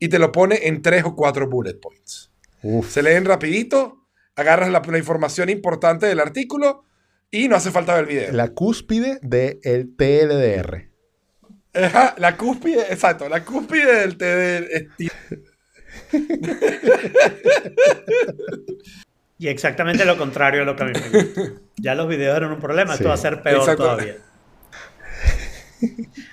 [0.00, 2.32] y te lo pone en tres o cuatro bullet points.
[2.62, 2.92] Uf.
[2.92, 6.82] Se leen rapidito, agarras la, la información importante del artículo
[7.30, 8.32] y no hace falta ver el video.
[8.32, 10.90] La cúspide del TLDR.
[11.74, 14.88] Ajá, la cúspide, exacto, la cúspide del TD.
[19.42, 21.42] Y exactamente lo contrario de lo que a mí me gusta.
[21.76, 23.08] Ya los videos eran un problema, esto Sí.
[23.08, 23.82] va a ser peor Exacto.
[23.82, 24.14] todavía.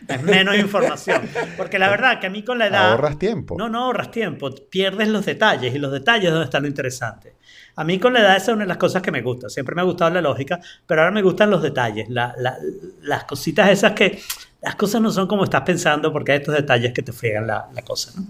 [0.07, 1.21] Es menos información.
[1.57, 2.91] Porque la verdad que a mí con la edad...
[2.91, 3.55] Ahorras tiempo.
[3.57, 7.33] No, no ahorras tiempo, pierdes los detalles y los detalles es donde está lo interesante.
[7.77, 9.49] A mí con la edad esa es una de las cosas que me gusta.
[9.49, 12.57] Siempre me ha gustado la lógica, pero ahora me gustan los detalles, la- la-
[13.01, 14.19] las cositas esas que
[14.61, 17.69] las cosas no son como estás pensando porque hay estos detalles que te friegan la,
[17.73, 18.11] la cosa.
[18.19, 18.27] ¿no?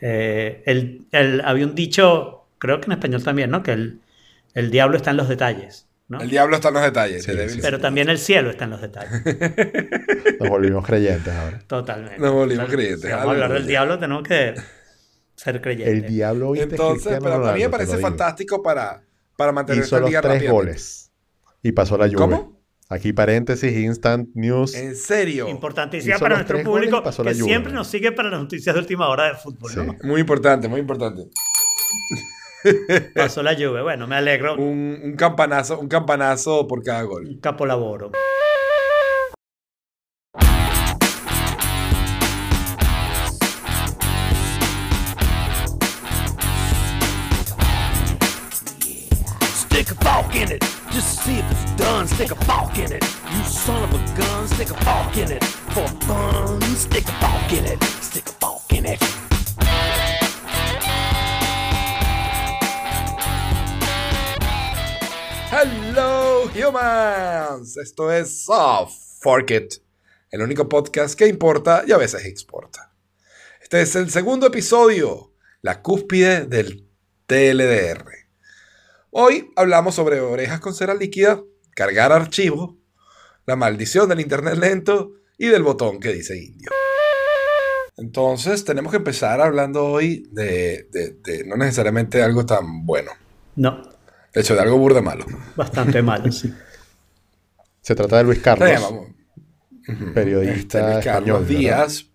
[0.00, 3.62] Eh, el, el- había un dicho, creo que en español también, ¿no?
[3.62, 4.00] que el,
[4.56, 5.86] el diablo está en los detalles.
[6.08, 6.18] ¿no?
[6.18, 7.24] El diablo está en los detalles.
[7.24, 7.58] Sí, sí.
[7.60, 9.22] Pero también el cielo está en los detalles.
[10.40, 11.58] Nos volvimos creyentes ahora.
[11.66, 12.18] Totalmente.
[12.18, 13.02] Nos volvimos creyentes.
[13.02, 14.54] Si vamos a hablar del diablo, tenemos que
[15.34, 15.94] ser creyentes.
[15.94, 16.56] El diablo.
[16.56, 19.02] Entonces, pero a mí me Ronaldo, parece fantástico para,
[19.36, 21.12] para mantener Hizo los tres goles.
[21.62, 22.18] Y pasó la lluvia.
[22.38, 22.56] ¿Cómo?
[22.88, 24.74] Aquí paréntesis, instant news.
[24.74, 25.48] En serio.
[25.48, 29.24] Importantísima Hizo para nuestro público que siempre nos sigue para las noticias de última hora
[29.24, 29.70] de fútbol.
[29.70, 29.80] Sí.
[29.80, 29.96] ¿no?
[30.02, 31.28] Muy importante, muy importante.
[33.14, 33.82] Pasó la lluvia.
[33.82, 34.54] Bueno, me alegro.
[34.54, 37.26] Un, un campanazo, un campanazo por cada gol.
[37.26, 38.12] Un capolaboro.
[49.54, 52.08] Stick a fork in it, just to see if it's done.
[52.08, 54.48] Stick a fork in it, you son of a gun.
[54.48, 55.44] Stick a fork in it,
[66.76, 69.74] Esto es Soft Fork It,
[70.30, 72.92] el único podcast que importa y a veces exporta.
[73.62, 76.86] Este es el segundo episodio, la cúspide del
[77.26, 78.04] TLDR.
[79.10, 81.42] Hoy hablamos sobre orejas con cera líquida,
[81.74, 82.74] cargar archivos,
[83.46, 86.70] la maldición del internet lento y del botón que dice indio.
[87.96, 90.88] Entonces tenemos que empezar hablando hoy de
[91.46, 93.12] no necesariamente algo tan bueno,
[93.54, 93.95] No,
[94.36, 95.24] de hecho de algo burda malo.
[95.56, 96.52] bastante malo, sí.
[97.80, 98.68] Se trata de Luis Carlos,
[100.12, 101.02] periodista este, Luis español.
[101.04, 101.58] Carlos ¿verdad?
[101.58, 102.06] Díaz,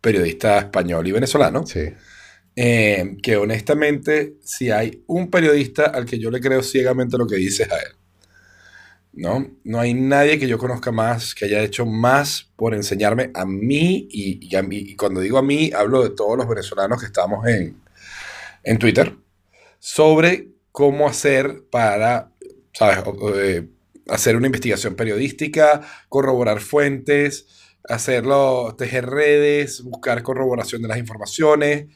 [0.00, 1.80] periodista español y venezolano, Sí.
[2.56, 7.36] eh, que honestamente, si hay un periodista al que yo le creo ciegamente lo que
[7.36, 7.92] dice es a él.
[9.14, 9.46] ¿No?
[9.64, 14.08] no hay nadie que yo conozca más, que haya hecho más por enseñarme a mí
[14.10, 14.78] y, y a mí.
[14.78, 17.76] Y cuando digo a mí, hablo de todos los venezolanos que estamos en,
[18.62, 19.14] en Twitter,
[19.78, 22.32] sobre cómo hacer para,
[22.72, 22.98] ¿sabes?
[23.36, 23.68] Eh,
[24.08, 27.46] hacer una investigación periodística, corroborar fuentes,
[27.88, 31.86] hacerlo, tejer redes, buscar corroboración de las informaciones,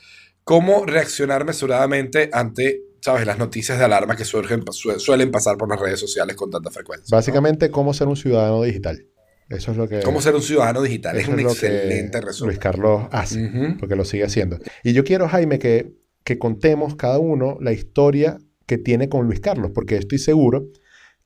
[0.44, 3.26] cómo reaccionar mesuradamente ante, ¿sabes?
[3.26, 6.70] Las noticias de alarma que surgen, su- suelen pasar por las redes sociales con tanta
[6.70, 7.06] frecuencia.
[7.10, 7.16] ¿no?
[7.16, 9.04] Básicamente, cómo ser un ciudadano digital.
[9.48, 11.16] Eso es lo que, Cómo ser un ciudadano digital.
[11.16, 12.48] Es un es excelente resumen.
[12.48, 13.48] Luis Carlos hace,
[13.78, 14.58] porque lo sigue haciendo.
[14.82, 15.92] Y yo quiero, Jaime, que,
[16.24, 20.66] que contemos cada uno la historia que tiene con Luis Carlos, porque estoy seguro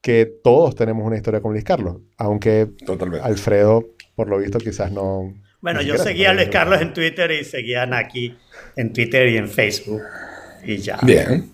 [0.03, 3.26] que todos tenemos una historia con Luis Carlos, aunque Totalmente.
[3.26, 5.34] Alfredo, por lo visto, quizás no...
[5.61, 8.34] Bueno, yo seguía a Luis Carlos en Twitter y seguía a Naki
[8.76, 10.01] en Twitter y en Facebook.
[10.64, 10.99] Y ya.
[11.03, 11.51] Bien.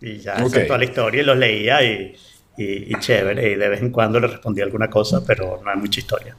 [0.00, 0.46] Y ya, Ok.
[0.46, 2.14] esa es toda la historia y los leía y,
[2.56, 2.64] y,
[2.94, 3.52] y chévere.
[3.52, 6.34] Y de vez en cuando le respondía alguna cosa, pero no hay mucha historia.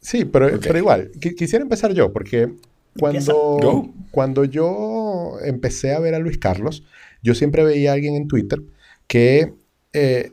[0.00, 2.48] Sí, pero, pero igual, qui- quisiera empezar yo, porque
[2.98, 6.84] cuando, cuando yo empecé a ver a Luis Carlos,
[7.26, 8.62] yo siempre veía a alguien en Twitter
[9.08, 9.54] que
[9.92, 10.32] eh,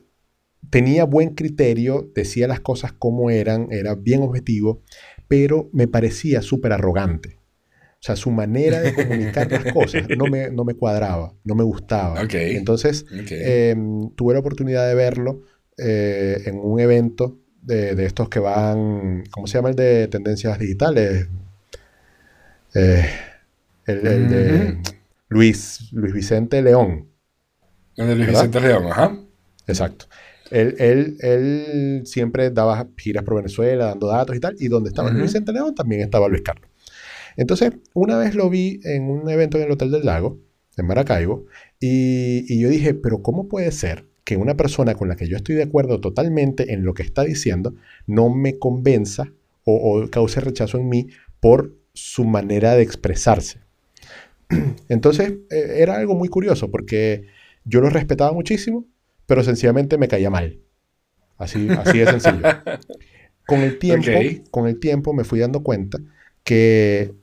[0.69, 4.83] tenía buen criterio, decía las cosas como eran, era bien objetivo,
[5.27, 7.39] pero me parecía súper arrogante.
[7.93, 11.63] O sea, su manera de comunicar las cosas no me, no me cuadraba, no me
[11.63, 12.21] gustaba.
[12.33, 13.75] Entonces, eh,
[14.15, 15.41] tuve la oportunidad de verlo
[15.77, 20.59] eh, en un evento de, de estos que van, ¿cómo se llama el de tendencias
[20.59, 21.27] digitales?
[22.75, 23.05] Eh,
[23.85, 24.77] el, el de.
[25.33, 27.09] Luis, Luis Vicente León.
[27.97, 28.45] El de Luis ¿verdad?
[28.47, 29.17] Vicente León, ajá.
[29.67, 30.05] Exacto.
[30.51, 35.09] Él, él- él siempre daba giras por Venezuela, dando datos y tal, y donde estaba.
[35.09, 36.69] Luis Vicente León también estaba Luis Carlos.
[37.35, 40.39] Entonces, una vez lo vi en un evento en el Hotel del Lago,
[40.77, 41.45] en Maracaibo,
[41.79, 45.35] y, y yo dije, pero ¿cómo puede ser que una persona con la que yo
[45.37, 47.75] estoy de acuerdo totalmente en lo que está diciendo
[48.07, 49.31] no me convenza
[49.65, 51.07] o, o cause rechazo en mí
[51.39, 53.59] por su manera de expresarse?
[54.89, 57.25] Entonces, eh, era algo muy curioso porque
[57.65, 58.85] yo lo respetaba muchísimo,
[59.25, 60.59] pero sencillamente me caía mal.
[61.37, 62.41] Así, así de sencillo.
[63.45, 64.05] Con el tiempo,
[64.51, 65.99] con el tiempo me fui dando cuenta
[66.45, 67.13] que,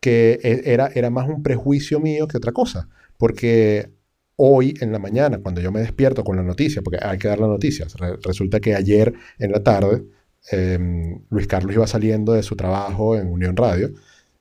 [0.00, 2.88] que e- era, era más un prejuicio mío que otra cosa.
[3.18, 3.90] Porque
[4.36, 7.38] hoy en la mañana, cuando yo me despierto con la noticia, porque hay que dar
[7.38, 10.04] la noticia, re- resulta que ayer en la tarde
[10.50, 13.90] em, Luis Carlos iba saliendo de su trabajo en Unión Radio.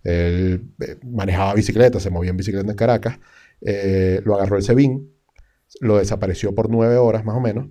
[0.04, 3.20] Él eh, manejaba bicicleta, se movía en bicicleta en Caracas.
[3.62, 5.12] eh, lo agarró el SEBIN,
[5.82, 7.68] lo desapareció por nueve horas más o menos.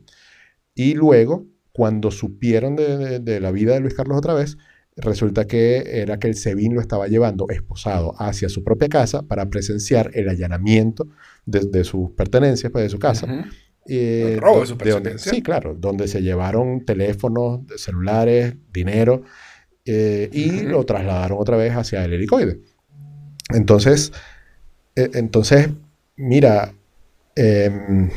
[0.74, 4.58] Y luego, cuando supieron de, de- de la vida de Luis Carlos otra vez,
[4.96, 9.48] resulta que era que el SEBIN lo estaba llevando esposado hacia su propia casa para
[9.48, 11.06] presenciar el allanamiento
[11.46, 13.26] de, de sus pertenencias, pues, de su casa.
[13.86, 15.34] Eh, El robo de sus pertenencias.
[15.34, 19.22] Sí, claro, donde se llevaron teléfonos, celulares, dinero
[19.91, 22.61] eh, y lo trasladaron otra vez hacia el helicoide.
[23.55, 24.12] Entonces,
[24.95, 25.70] eh, entonces,
[26.16, 26.74] mira,
[27.34, 28.11] em,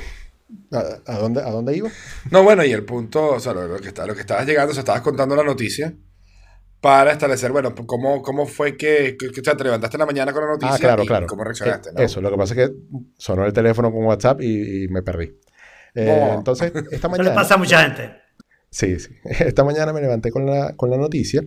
[0.74, 1.90] ¿a, a dónde, ¿a dónde iba?
[2.30, 4.72] No, bueno, y el punto, o sea, lo, lo que, está, lo que estabas llegando,
[4.72, 5.94] o sea, estabas contando la noticia
[6.82, 10.06] para establecer, bueno, cómo, cómo fue que, que, que, o sea, te levantaste en la
[10.08, 11.28] mañana con la noticia Ah, claro, y claro.
[11.28, 12.02] cómo reaccionaste, Eh, ¿no?
[12.02, 12.76] Eso, lo que pasa es que
[13.18, 15.32] sonó el teléfono con WhatsApp y, y me perdí.
[15.94, 16.34] Eh, No.
[16.40, 17.36] Entonces, esta Eso le mañana...
[17.36, 18.21] pasa a mucha gente.
[18.72, 19.10] Sí, sí.
[19.26, 21.44] Esta mañana me levanté con la, con la noticia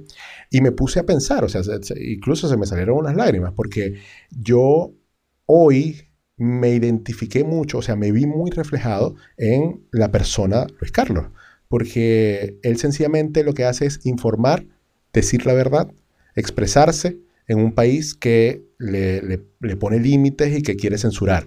[0.51, 3.53] y me puse a pensar, o sea, se- se- incluso se me salieron unas lágrimas,
[3.55, 3.95] porque
[4.31, 4.93] yo
[5.47, 6.03] hoy
[6.37, 11.27] me identifiqué mucho, o sea, me vi muy reflejado en la persona Luis Carlos,
[11.69, 14.67] porque él sencillamente lo que hace es informar,
[15.13, 15.91] decir la verdad,
[16.35, 21.47] expresarse en un país que le, le- le pone límites y que quiere censurar.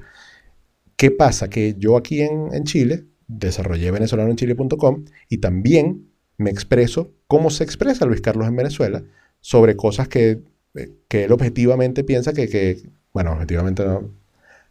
[0.96, 1.50] ¿Qué pasa?
[1.50, 8.06] Que yo aquí en, en Chile desarrollé venezolanoenchile.com y también me expreso cómo se expresa
[8.06, 9.04] Luis Carlos en Venezuela
[9.42, 10.42] sobre cosas que,
[10.76, 12.82] eh, que él objetivamente piensa que, que-
[13.14, 14.12] bueno, objetivamente no,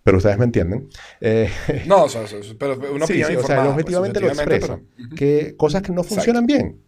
[0.04, 0.88] pero ustedes me entienden,
[1.20, 1.48] eh,
[1.86, 2.22] No, o sea,
[2.58, 4.74] pero una Sí, sí, o sea, él objetivamente lo pues, expresa.
[4.74, 5.16] objetivamente, pero- Ujú.
[5.16, 6.14] que cosas que no Exacto.
[6.14, 6.80] funcionan bien,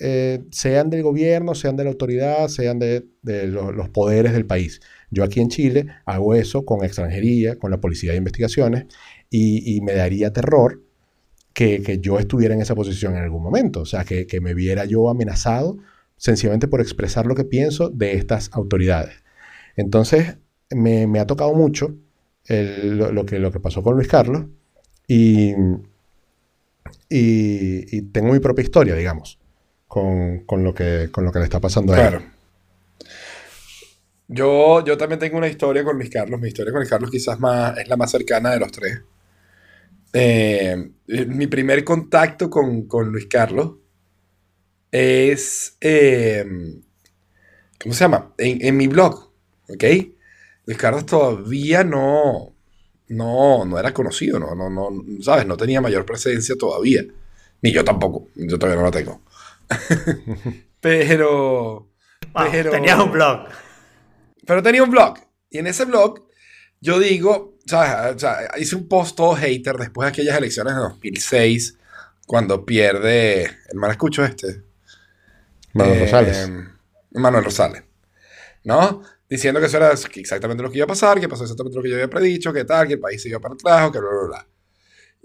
[0.00, 4.46] eh, sean del gobierno, sean de la autoridad, sean de, de lo- los poderes del
[4.46, 4.80] país.
[5.10, 8.86] Yo aquí en Chile hago eso con extranjería, con la policía de investigaciones,
[9.30, 10.82] y, y me daría terror
[11.58, 14.84] que, yo estuviera en esa posición en algún momento, o sea, que, que me viera
[14.84, 15.76] yo amenazado
[16.16, 19.24] sencillamente por expresar lo que pienso de estas autoridades.
[19.74, 20.36] Entonces,
[20.70, 21.96] me, me ha tocado mucho
[22.48, 24.44] lo, que, lo que pasó con Luis Carlos
[25.08, 25.52] y,
[27.08, 29.40] y, tengo mi propia historia, digamos,
[29.88, 32.08] con, con lo, que, con lo que le está pasando a él.
[32.08, 32.24] Claro.
[34.28, 36.40] Yo, yo también tengo una historia con Luis Carlos.
[36.40, 39.00] Mi historia con Luis Carlos quizás más, es la más cercana de los tres.
[40.12, 43.72] Eh, mi primer contacto con, con Luis Carlos
[44.90, 46.44] es, eh,
[47.80, 48.32] ¿cómo se llama?
[48.38, 49.32] En, en mi blog,
[49.68, 49.84] ¿ok?
[50.66, 52.54] Luis Carlos todavía no,
[53.08, 54.88] no, no era conocido, no, no, no,
[55.22, 55.46] ¿sabes?
[55.46, 57.02] No tenía mayor presencia todavía.
[57.62, 59.22] Ni yo tampoco, yo todavía no la tengo.
[60.80, 61.90] Pero...
[62.34, 63.48] Wow, Pero- Tenías un blog.
[64.46, 65.18] Pero tenía un blog.
[65.50, 66.27] Y en ese blog,
[66.80, 68.16] yo digo, ¿sabes?
[68.16, 71.78] O sea, hice un post todo hater después de aquellas elecciones de 2006,
[72.26, 74.62] cuando pierde el maracucho este.
[75.72, 76.50] Manuel Eh, Rosales.
[77.12, 77.82] Manuel Rosales.
[78.64, 79.02] ¿No?
[79.28, 81.90] Diciendo que eso era exactamente lo que iba a pasar, que pasó exactamente lo que
[81.90, 84.28] yo había predicho, que tal, que el país se iba para atrás, que bla, bla,
[84.28, 84.48] bla.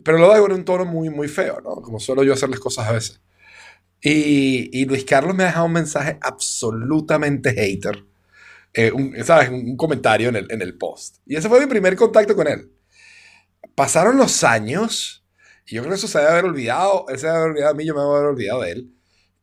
[0.03, 1.81] Pero lo hago en un tono muy, muy feo, ¿no?
[1.81, 3.21] Como suelo yo hacer las cosas a veces.
[4.01, 8.05] Y, y Luis Carlos me ha dejado un mensaje absolutamente hater.
[8.73, 9.49] Eh, un, ¿Sabes?
[9.49, 11.17] Un, comentario en el, en el post.
[11.25, 12.71] Y ese fue mi primer contacto con él.
[13.75, 15.25] Pasaron los años,
[15.65, 17.05] y yo creo que eso se debe haber olvidado.
[17.09, 18.89] Él se debe haber olvidado de mí, yo me debe haber olvidado de él.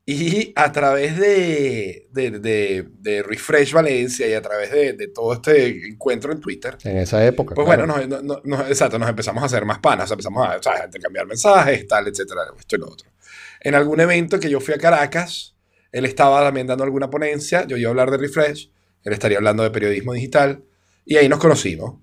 [0.06, 5.88] Y a través de, de, de, de Refresh Valencia y a través de, todo este
[5.88, 7.54] encuentro en Twitter, En esa época.
[7.54, 7.86] pues claro.
[7.86, 10.60] bueno, nos, nos- nos- exacto, nos empezamos a hacer más panas, o sea, empezamos a,
[10.62, 10.80] ¿sabes?
[10.80, 13.08] a intercambiar mensajes, tal, etcétera, esto y lo otro.
[13.60, 15.54] En algún evento que yo fui a Caracas,
[15.92, 18.72] él estaba también dando alguna ponencia, yo iba a hablar de Refresh,
[19.04, 20.64] él estaría hablando de periodismo digital,
[21.04, 22.00] y ahí nos conocimos.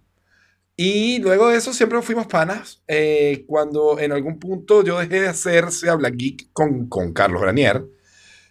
[0.75, 2.83] Y luego de eso siempre fuimos panas.
[2.87, 7.41] eh, cuando en algún punto yo dejé de hacer Se Habla Geek con, con Carlos
[7.41, 7.83] Granier,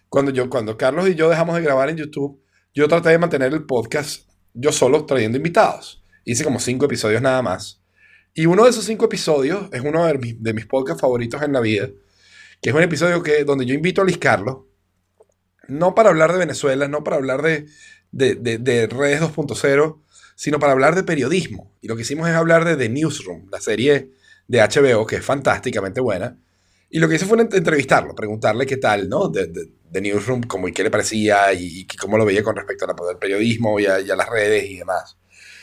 [0.08, 2.40] cuando, yo, cuando Carlos y yo dejamos de grabar en YouTube,
[2.74, 6.02] yo traté de mantener el podcast yo solo trayendo invitados.
[6.24, 7.82] Hice como cinco episodios nada más.
[8.34, 11.52] Y uno de esos cinco episodios es uno de mis, de mis podcasts favoritos en
[11.52, 11.88] la vida,
[12.60, 14.58] que es un episodio que, donde yo invito a Luis Carlos,
[15.68, 17.66] no para hablar de Venezuela, no para hablar de,
[18.16, 20.00] de, de, de redes 2.0,
[20.34, 21.72] sino para hablar de periodismo.
[21.80, 24.10] Y lo que hicimos es hablar de The Newsroom, la serie
[24.48, 26.38] de HBO, que es fantásticamente buena.
[26.88, 29.28] Y lo que hice fue entrevistarlo, preguntarle qué tal, ¿no?
[29.28, 32.84] De, de, Newsroom, como y qué le parecía y, y, cómo lo veía con respecto
[32.84, 35.16] al periodismo y a, y a las redes y demás.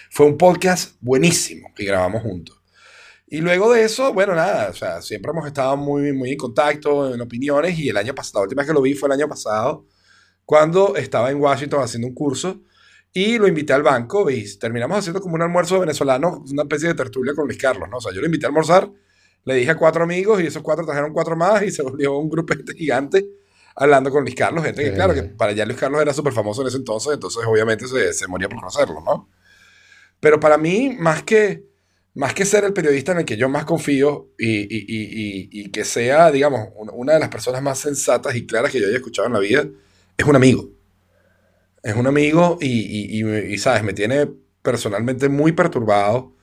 [0.10, 2.60] Fue un podcast buenísimo que grabamos juntos.
[3.28, 7.14] Y luego de eso, bueno, nada, o sea, siempre hemos estado muy, muy en contacto,
[7.14, 9.28] en opiniones, y el año pasado, la última vez que lo vi fue el año
[9.28, 9.86] pasado,
[10.46, 12.62] cuando estaba en Washington haciendo un curso,
[13.14, 16.96] y lo invité al banco, y terminamos haciendo como un almuerzo venezolano, una especie de
[16.96, 17.98] tertulia con Luis Carlos, ¿no?
[17.98, 18.90] O sea, yo lo invité a almorzar,
[19.46, 22.30] le dije a cuatro amigos, y esos cuatro trajeron cuatro más, y se volvió un
[22.30, 23.26] grupo gigante
[23.76, 26.62] hablando con Luis Carlos, gente que, claro, que para allá Luis Carlos era súper famoso
[26.62, 29.30] en ese entonces, entonces obviamente se, se moría por conocerlo, ¿no?
[30.20, 31.74] Pero para mí, más que
[32.16, 35.72] más que ser el periodista en el que yo más confío y, y, y, y,
[35.72, 39.28] que sea, digamos, una de las personas más sensatas y claras que yo haya escuchado
[39.28, 39.68] en la vida,
[40.18, 40.70] es un amigo.
[41.84, 43.84] Es un amigo y, ¿sabes?
[43.84, 44.30] Me tiene
[44.62, 46.34] personalmente muy perturbado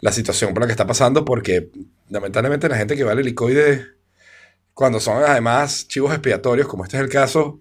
[0.00, 1.70] la situación por la que está pasando porque
[2.10, 3.86] lamentablemente la gente que va al helicoide,
[4.74, 7.60] cuando son además chivos expiatorios, como este es el caso,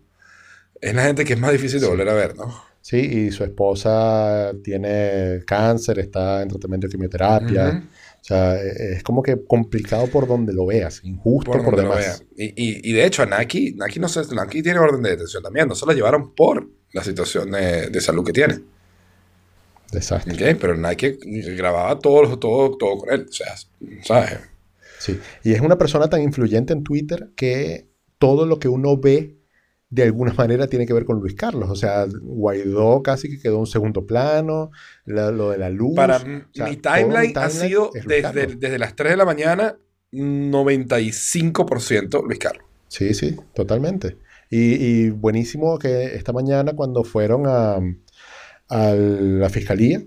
[0.81, 2.63] es la gente que es más difícil de volver a ver, ¿no?
[2.81, 7.65] Sí, y su esposa tiene cáncer, está en tratamiento de quimioterapia.
[7.65, 7.83] Uh -huh.
[8.21, 12.23] O sea, es como que complicado por donde lo veas, injusto por, por demás.
[12.37, 15.41] Y, y, y, de hecho, a Naki, Naki, no sé, Naki tiene orden de detención
[15.41, 18.61] también, no se la llevaron por la situación de, de salud que tiene.
[19.91, 20.33] Desastre.
[20.33, 21.17] Okay, pero Nike
[21.57, 23.55] grababa todo, todo, todo con él, o sea,
[24.03, 24.39] ¿sabes?
[24.99, 27.89] Sí, y es una persona tan influyente en Twitter que
[28.19, 29.40] todo lo que uno ve
[29.91, 31.69] de alguna manera tiene que ver con Luis Carlos.
[31.69, 34.71] O sea, Guaidó casi que quedó en segundo plano,
[35.05, 35.95] la, lo de la luz.
[35.95, 36.21] Para o
[36.53, 39.77] sea, mi, timeline timeline ha sido desde, desde, las 3 de la mañana
[40.11, 42.65] 95% Luis Carlos.
[42.87, 44.17] Sí, sí, totalmente.
[44.49, 47.75] Y, y, buenísimo que esta mañana cuando fueron a,
[48.69, 50.01] a la fiscalía,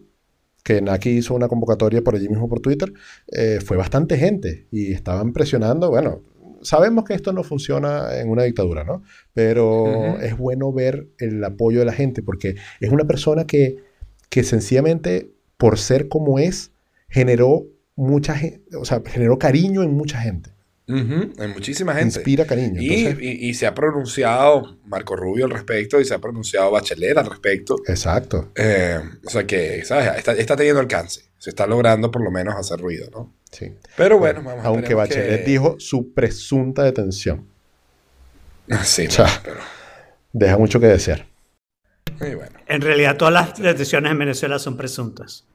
[0.64, 2.92] que Naki hizo una convocatoria por allí mismo por Twitter,
[3.30, 6.22] eh, fue bastante gente y estaban presionando, bueno,
[6.64, 9.02] sabemos que esto no funciona en una dictadura, ¿no?
[9.32, 10.22] Pero uh -huh.
[10.22, 13.76] es bueno ver el apoyo de la gente porque es una persona que,
[14.30, 16.72] que sencillamente, por ser como es,
[17.08, 17.66] generó
[17.96, 20.50] mucha gente, o sea, generó cariño en mucha gente.
[20.86, 21.42] Uh -huh.
[21.42, 22.18] En muchísima gente.
[22.18, 22.80] Inspira cariño.
[22.80, 26.70] Y, Entonces, y, y, se ha pronunciado Marco Rubio al respecto y se ha pronunciado
[26.70, 27.76] Bachelet al respecto.
[27.86, 28.50] Exacto.
[28.54, 30.18] Eh, o sea que, ¿sabes?
[30.18, 31.22] Está, está, teniendo alcance.
[31.38, 33.32] Se está logrando por lo menos hacer ruido, ¿no?
[33.54, 33.72] Sí.
[33.96, 35.50] Pero bueno, bueno vamos Aunque Bachelet que...
[35.50, 37.46] dijo su presunta detención.
[38.82, 39.60] Sí, o sea, pero...
[40.32, 41.26] deja mucho que desear.
[42.18, 42.58] Bueno.
[42.66, 45.46] En realidad, todas las detenciones en Venezuela son presuntas.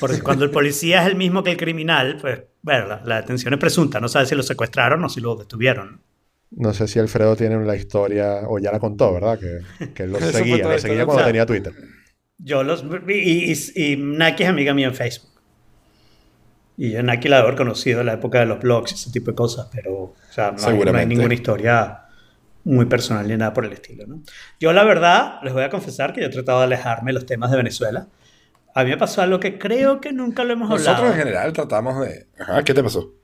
[0.00, 3.54] Porque cuando el policía es el mismo que el criminal, pues, bueno, la, la detención
[3.54, 4.00] es presunta.
[4.00, 6.00] No sabe si lo secuestraron o si lo detuvieron.
[6.50, 9.38] No sé si Alfredo tiene la historia, o ya la contó, ¿verdad?
[9.38, 11.72] Que, que lo seguía, lo seguía cuando o sea, tenía Twitter.
[12.38, 12.84] Yo los.
[13.08, 15.35] Y, y, y, Naki es amiga mía en Facebook.
[16.76, 19.30] Y yo Naki la haber conocido en la época de los blogs y ese tipo
[19.30, 22.02] de cosas, pero o sea, no, hay, no hay ninguna historia
[22.64, 24.06] muy personal ni nada por el estilo.
[24.06, 24.20] ¿no?
[24.60, 27.26] Yo, la verdad, les voy a confesar que yo he tratado de alejarme de los
[27.26, 28.08] temas de Venezuela.
[28.74, 31.04] A mí me pasó algo que creo que nunca lo hemos Nosotros hablado.
[31.04, 32.26] Nosotros en general tratamos de...
[32.38, 33.14] Ajá, ¿qué te pasó?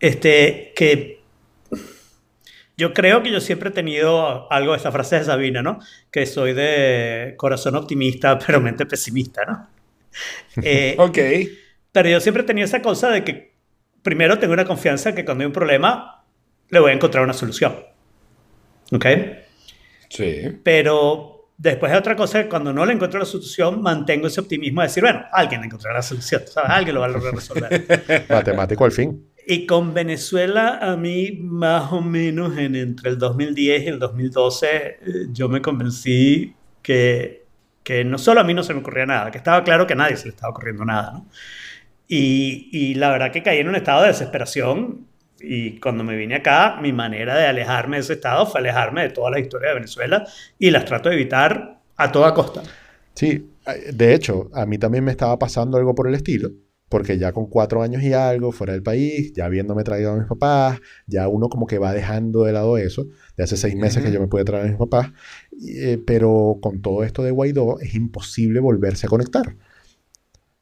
[0.00, 1.24] Este, que
[2.76, 5.78] yo creo que yo siempre he tenido algo de esta frase de Sabina, ¿no?
[6.10, 9.68] Que soy de corazón optimista, pero mente pesimista, ¿no?
[10.62, 11.18] Eh, ok.
[11.94, 13.54] Pero yo siempre tenido esa cosa de que
[14.02, 16.24] primero tengo una confianza que cuando hay un problema
[16.68, 17.72] le voy a encontrar una solución.
[18.90, 19.06] ¿Ok?
[20.08, 20.58] Sí.
[20.64, 24.80] Pero después hay otra cosa que cuando no le encuentro la solución mantengo ese optimismo
[24.80, 26.68] de decir, bueno, alguien encontrará la solución, ¿sabes?
[26.68, 28.26] Alguien lo va a lograr resolver.
[28.28, 29.28] Matemático al fin.
[29.46, 34.66] Y con Venezuela, a mí, más o menos en, entre el 2010 y el 2012,
[34.76, 34.98] eh,
[35.30, 37.44] yo me convencí que,
[37.84, 39.96] que no solo a mí no se me ocurría nada, que estaba claro que a
[39.96, 41.26] nadie se le estaba ocurriendo nada, ¿no?
[42.06, 45.06] Y, y, la verdad que caí en un estado de desesperación
[45.40, 49.10] y cuando me vine acá, mi manera de alejarme de ese estado fue alejarme de
[49.10, 50.26] toda la historia de Venezuela
[50.58, 52.62] y las trato de evitar a toda costa.
[53.14, 53.50] Sí,
[53.92, 56.50] de hecho, a mí también me estaba pasando algo por el estilo,
[56.88, 60.26] porque ya con cuatro años y algo fuera del país, ya habiéndome traído a mis
[60.26, 63.06] papás, ya uno como que va dejando de lado eso,
[63.36, 64.04] de hace seis meses uh -huh.
[64.06, 65.12] que yo me pude traer a mis papás,
[65.66, 69.56] eh, pero con todo esto de Guaidó es imposible volverse a conectar.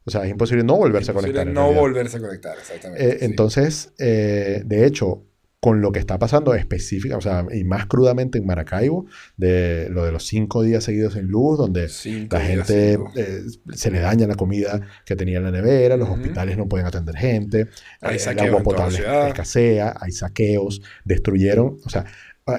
[0.05, 1.65] O sea, es imposible no volverse imposible a conectar.
[1.65, 3.07] No volverse a conectar, exactamente.
[3.07, 3.25] Eh, sí.
[3.25, 5.25] Entonces, eh, de hecho,
[5.63, 9.07] con lo que está pasando específica, o sea, y más crudamente en Maracaibo,
[9.37, 13.43] de lo de los cinco días seguidos en luz, donde cinco la gente eh,
[13.73, 16.17] se le daña la comida que tenía en la nevera, los uh -huh.
[16.17, 17.69] hospitales no pueden atender gente,
[18.01, 18.99] hay el agua potable
[19.29, 22.07] escasea, hay saqueos, destruyeron, o sea,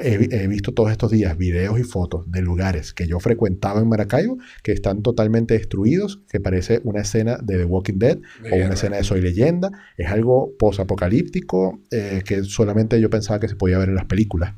[0.02, 3.90] he, he visto todos estos días videos y fotos de lugares que yo frecuentaba en
[3.90, 8.20] Maracaibo que están totalmente destruidos, que parece una escena de The Walking Dead
[8.52, 9.72] o una escena de Soy Leyenda.
[9.98, 14.56] Es algo posapocalíptico eh, que solamente yo pensaba que se podía ver en las películas.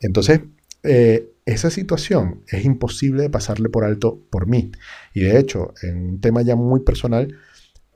[0.00, 0.40] Entonces,
[0.82, 4.72] eh, esa situación es imposible de pasarle por alto por mí.
[5.14, 7.36] Y de hecho, en un tema ya muy personal,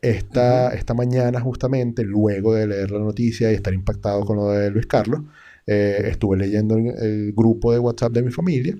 [0.02, 4.70] esta, esta mañana justamente, luego de leer la noticia y estar impactado con lo de
[4.70, 5.22] Luis Carlos,
[5.66, 8.76] eh, estuve leyendo el, el grupo de WhatsApp de mi familia,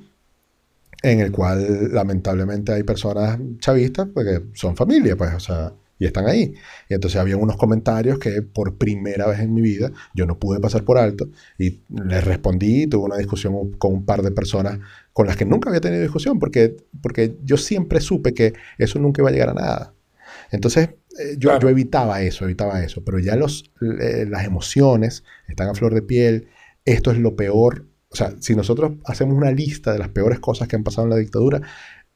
[1.03, 6.27] en el cual lamentablemente hay personas chavistas porque son familia, pues, o sea, y están
[6.27, 6.55] ahí.
[6.89, 10.59] Y entonces había unos comentarios que por primera vez en mi vida yo no pude
[10.61, 11.29] pasar por alto
[11.59, 14.79] y les respondí, tuve una discusión con un par de personas
[15.13, 19.21] con las que nunca había tenido discusión porque, porque yo siempre supe que eso nunca
[19.23, 19.95] iba a llegar a nada.
[20.51, 20.89] Entonces
[21.19, 21.61] eh, yo, Claro.
[21.61, 23.71] yo evitaba eso, evitaba eso, pero ya los,
[24.01, 26.49] eh, las emociones están a flor de piel,
[26.93, 27.87] esto es lo peor.
[28.09, 31.11] O sea, si nosotros hacemos una lista de las peores cosas que han pasado en
[31.11, 31.63] la dictadura,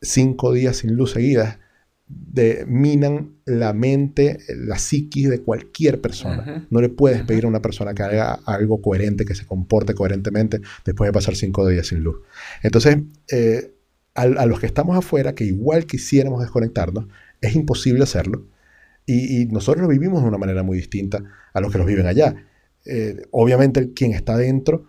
[0.01, 1.59] cinco días sin luz seguidas,
[2.07, 6.67] de, minan la mente, la psiquis de cualquier persona.
[6.71, 10.61] No le puedes pedir a una persona que haga algo coherente, que se comporte coherentemente
[10.85, 12.17] después de pasar cinco días sin luz.
[12.63, 12.99] Entonces,
[13.31, 13.75] eh,
[14.15, 17.07] a, a los que estamos afuera, que igual quisiéramos desconectarnos,
[17.41, 18.47] es imposible hacerlo.
[19.07, 21.23] Y, y nosotros lo vivimos de una manera muy distinta
[21.53, 22.35] a los que los viven allá.
[22.85, 24.87] Eh, obviamente, quien está dentro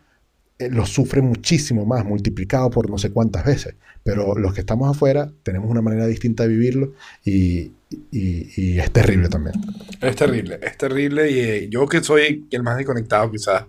[0.58, 3.76] eh, lo sufre muchísimo más, multiplicado por no sé cuántas veces.
[4.04, 6.94] Pero los que estamos afuera tenemos una manera distinta de vivirlo
[7.24, 7.72] y,
[8.12, 9.56] es terrible también.
[10.02, 11.30] Es terrible, es terrible.
[11.32, 13.66] Y eh, yo que soy el más desconectado, quizás,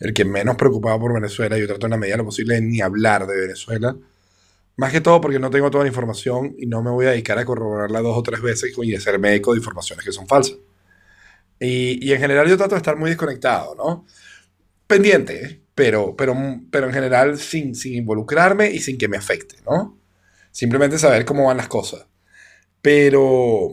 [0.00, 2.80] el que menos preocupado por Venezuela, yo trato en la medida lo posible de ni
[2.80, 3.96] hablar de Venezuela.
[4.76, 7.38] Más que todo porque no tengo toda la información y no me voy a dedicar
[7.38, 10.56] a corroborarla dos o tres veces y hacerme eco de informaciones que son falsas.
[11.60, 14.06] Y, y en general yo trato de estar muy desconectado, ¿no?
[14.86, 16.36] Pendiente, pero, pero,
[16.70, 19.98] pero en general sin, sin involucrarme y sin que me afecte, ¿no?
[20.50, 22.06] Simplemente saber cómo van las cosas.
[22.80, 23.72] Pero,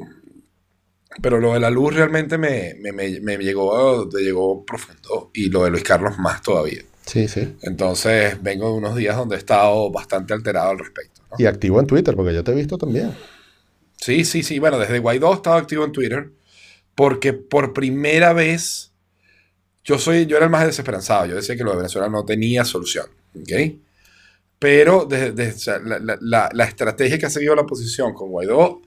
[1.22, 5.50] pero lo de la luz realmente me, me, me, me llegó, me llegó profundo y
[5.50, 6.82] lo de Luis Carlos más todavía.
[7.06, 7.56] Sí, sí.
[7.62, 11.22] Entonces vengo de unos días donde he estado bastante alterado al respecto.
[11.30, 11.38] ¿no?
[11.38, 13.14] Y activo en Twitter, porque yo te he visto también.
[13.98, 14.60] Sí, sí, sí.
[14.60, 16.32] Bueno, desde Guaidó he estado activo en Twitter
[16.95, 18.91] porque por primera vez
[19.84, 21.26] yo soy, yo era el más desesperanzado.
[21.26, 23.74] Yo decía que lo de Venezuela no tenía solución, ¿ok?
[24.60, 28.82] Pero o sea, la, la- la- la estrategia que ha seguido la oposición con Guaidó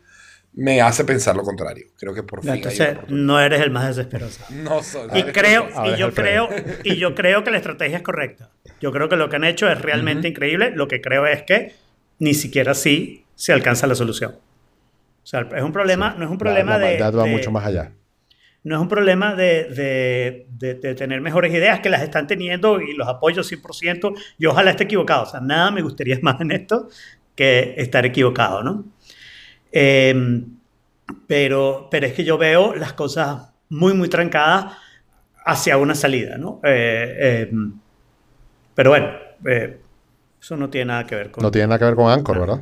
[0.55, 1.89] me hace pensar lo contrario.
[1.99, 4.41] Creo que por fin Entonces, no eres el más desesperoso.
[4.51, 5.07] No soy.
[5.15, 6.49] Y creo, y yo creo,
[6.83, 8.51] y yo creo que la estrategia es correcta.
[8.81, 10.71] Yo creo que lo que han hecho es realmente increíble.
[10.71, 11.75] Lo que creo es que
[12.21, 14.37] ni siquiera así se alcanza la solución.
[15.27, 17.31] O sea, es un problema, no es un problema la, la de, maldad va de-
[17.33, 17.91] mucho más allá.
[18.63, 22.81] no es un problema de, de- de- de tener mejores ideas que las están teniendo
[22.81, 25.25] y los apoyo 100% y ojalá esté equivocado.
[25.25, 26.89] O sea, nada me gustaría más en esto
[27.35, 28.85] que estar equivocado, ¿no?
[29.73, 30.45] Eh,
[31.27, 34.77] pero, pero es que yo veo las cosas muy, muy trancadas
[35.45, 36.61] hacia una salida, ¿no?
[36.63, 37.17] Eh,
[37.51, 37.51] eh,
[38.77, 39.09] pero bueno,
[39.47, 39.81] eh,
[40.41, 41.43] eso no tiene nada que ver con...
[41.43, 42.61] No tiene nada que ver con Anchor, ¿verdad?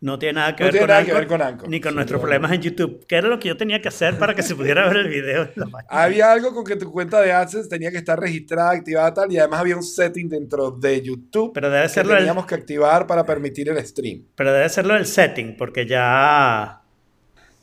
[0.00, 1.68] No tiene nada que, No ver, tiene con nada que Anchor, ver con Anchor.
[1.68, 2.22] ni con Sí, nuestros no.
[2.22, 4.86] problemas en YouTube, que era lo que yo tenía que hacer para que se pudiera
[4.86, 5.46] ver el video.
[5.46, 5.86] de la página.
[5.90, 9.38] Había algo con que tu cuenta de AdSense tenía que estar registrada, activada tal, y
[9.38, 13.24] además había un setting dentro de YouTube Pero debe que el, teníamos que activar para
[13.26, 14.22] permitir el stream.
[14.36, 16.80] pero debe serlo el setting, porque ya,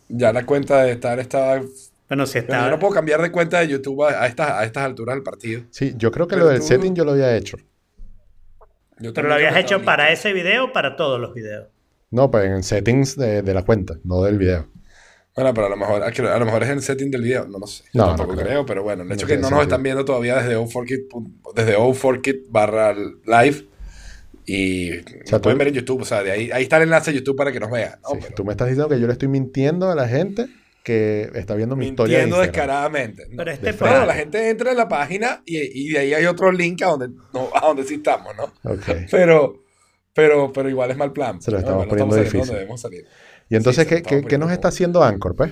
[0.10, 1.62] Ya la cuenta de estar estaba...
[2.10, 4.66] bueno, si está, yo no puedo cambiar de cuenta de YouTube a, a estas, a
[4.66, 5.62] estas alturas del partido.
[5.70, 7.56] Sí, yo creo que Pero lo del tú- setting yo lo había hecho.
[9.00, 10.28] Yo pero lo habías hecho para listo.
[10.28, 11.68] ese video o para todos los videos.
[12.16, 14.68] No, pues en settings de, de la cuenta, no del video.
[15.36, 17.68] Bueno, pero a lo mejor, a lo mejor es el setting del video, no lo
[17.68, 17.84] sé.
[17.94, 18.48] Yo No, tampoco no creo.
[18.48, 18.66] creo.
[18.66, 21.08] pero bueno, el No hecho que tiene no nos están viendo todavía desde O4Kit,
[21.56, 23.68] desde O4Kit barra live
[24.46, 26.84] y sea, nos pueden tú- ver en YouTube, o sea, de ahí, ahí está el
[26.84, 28.00] enlace de YouTube para que nos vean.
[28.04, 28.10] ¿no?
[28.12, 30.48] Sí, Pero Tú me estás diciendo que yo le estoy mintiendo a la gente
[30.84, 32.20] que está viendo mi historia.
[32.20, 32.68] de mintiendo Instagram.
[32.68, 33.24] descaradamente.
[33.32, 36.00] No, Pero este de fue- No, la gente entra en la página y, y de
[36.00, 38.72] ahí hay otro link a donde, no, a donde sí estamos, ¿no?
[38.72, 38.84] Ok.
[39.12, 39.65] Pero,
[40.16, 41.40] pero, pero igual es mal plan.
[41.42, 41.62] Se lo ¿no?
[41.62, 42.48] estamos No poniendo saliendo difícil.
[42.48, 43.06] donde debemos salir.
[43.50, 45.52] Y entonces, Sí, ¿qué, estamos qué- qué nos está haciendo Anchor, pues?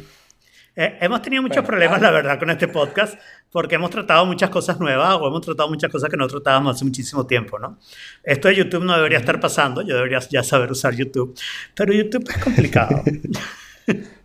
[0.75, 3.19] Eh, hemos tenido muchos Bueno, problemas, la verdad, con este podcast,
[3.51, 6.83] porque hemos tratado muchas cosas nuevas o hemos tratado muchas cosas que no tratábamos hace
[6.83, 7.77] muchísimo tiempo, ¿no?
[8.23, 11.37] Esto de YouTube no debería estar pasando, yo debería ya saber usar YouTube,
[11.75, 13.03] pero YouTube es complicado.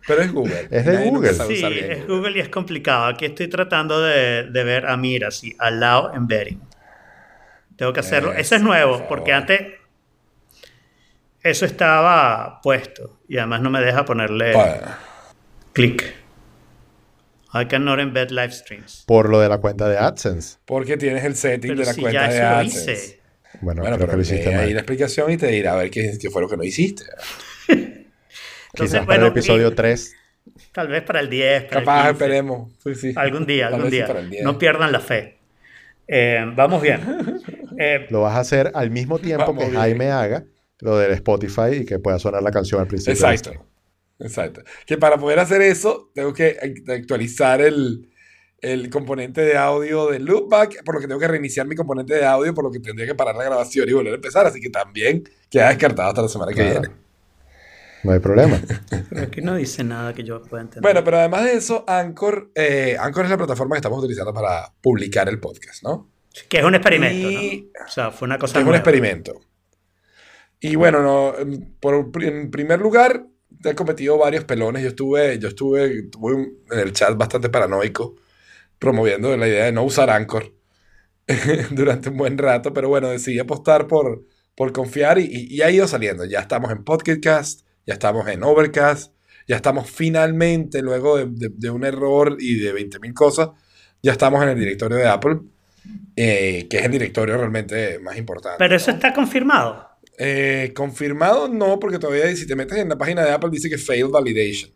[0.07, 0.67] Pero es Google.
[0.71, 1.33] Es de nadie Google.
[1.33, 3.05] sí, es Google y es complicado.
[3.05, 6.59] Aquí estoy tratando de, de ver, ah, mira, sí, allow embedding.
[7.75, 8.31] Tengo que hacerlo.
[8.31, 9.61] Eso es Eso, nuevo, por porque antes
[11.43, 14.87] eso estaba puesto y además no me deja ponerle Bueno,
[15.73, 16.15] clic.
[17.53, 19.03] I cannot embed live streams.
[19.07, 20.57] Por lo de la cuenta de AdSense.
[20.65, 22.93] Porque tienes el setting Pero de la si cuenta ya de eso lo AdSense.
[22.93, 23.19] hice.
[23.61, 24.73] Bueno, Bueno, creo pero que lo hiciste lee ahí mal.
[24.75, 27.03] la explicación y te dirá a ver qué, qué fue lo que no hiciste.
[27.67, 28.05] Entonces,
[28.73, 30.15] Quizás para bueno, el episodio y- 3.
[30.71, 32.23] tal vez para el 10, para Capaz, el 15.
[32.25, 32.73] esperemos.
[32.83, 33.13] Sí, sí.
[33.15, 34.07] Algún día, Tal algún sí día.
[34.07, 34.43] para el 10.
[34.43, 35.39] No pierdan la fe.
[36.07, 37.01] Eh, vamos bien.
[37.81, 39.75] Eh, Lo vas a hacer al mismo tiempo que bien.
[39.75, 40.43] Jaime haga
[40.81, 43.13] lo del Spotify y que pueda sonar la canción al principio.
[43.13, 43.65] Exacto.
[44.19, 44.61] Exacto.
[44.85, 48.09] Que para poder hacer eso, tengo que act- actualizar el,
[48.61, 52.25] el componente de audio del loopback, por lo que tengo que reiniciar mi componente de
[52.25, 54.45] audio, por lo que tendría que parar la grabación y volver a empezar.
[54.45, 56.81] Así que también queda descartado hasta la semana que Claro.
[56.81, 56.95] viene.
[58.03, 58.61] No hay problema.
[59.09, 60.81] pero aquí no dice nada que yo pueda entender.
[60.81, 64.71] Bueno, pero además de eso, Anchor, eh, Anchor es la plataforma que estamos utilizando para
[64.81, 66.09] publicar el podcast, ¿no?
[66.47, 67.85] que es un experimento, Y- ¿no?
[67.85, 68.77] O sea, fue una cosa que es un nueva.
[68.77, 69.41] experimento.
[70.59, 73.25] Y bueno, no, en- por, en primer lugar,
[73.63, 74.83] he cometido varios pelones.
[74.83, 78.15] Yo estuve, yo estuve, tuve un- en el chat bastante paranoico
[78.77, 80.53] promoviendo la idea de no usar Anchor
[81.71, 84.25] durante un buen rato, pero bueno, decidí apostar por,
[84.55, 86.25] por confiar y, y- y ha ido saliendo.
[86.25, 89.13] Ya estamos en Podcast, ya estamos en Overcast,
[89.47, 93.49] ya estamos finalmente, luego de, de- de un error y de 20.000 cosas,
[94.01, 95.39] ya estamos en el directorio de Apple,
[96.15, 98.57] eh, que es el directorio realmente más importante.
[98.59, 99.88] Pero eso está confirmado.
[100.21, 103.77] Eh, confirmado no, porque todavía si te metes en la página de Apple dice que
[103.77, 104.69] failed validation.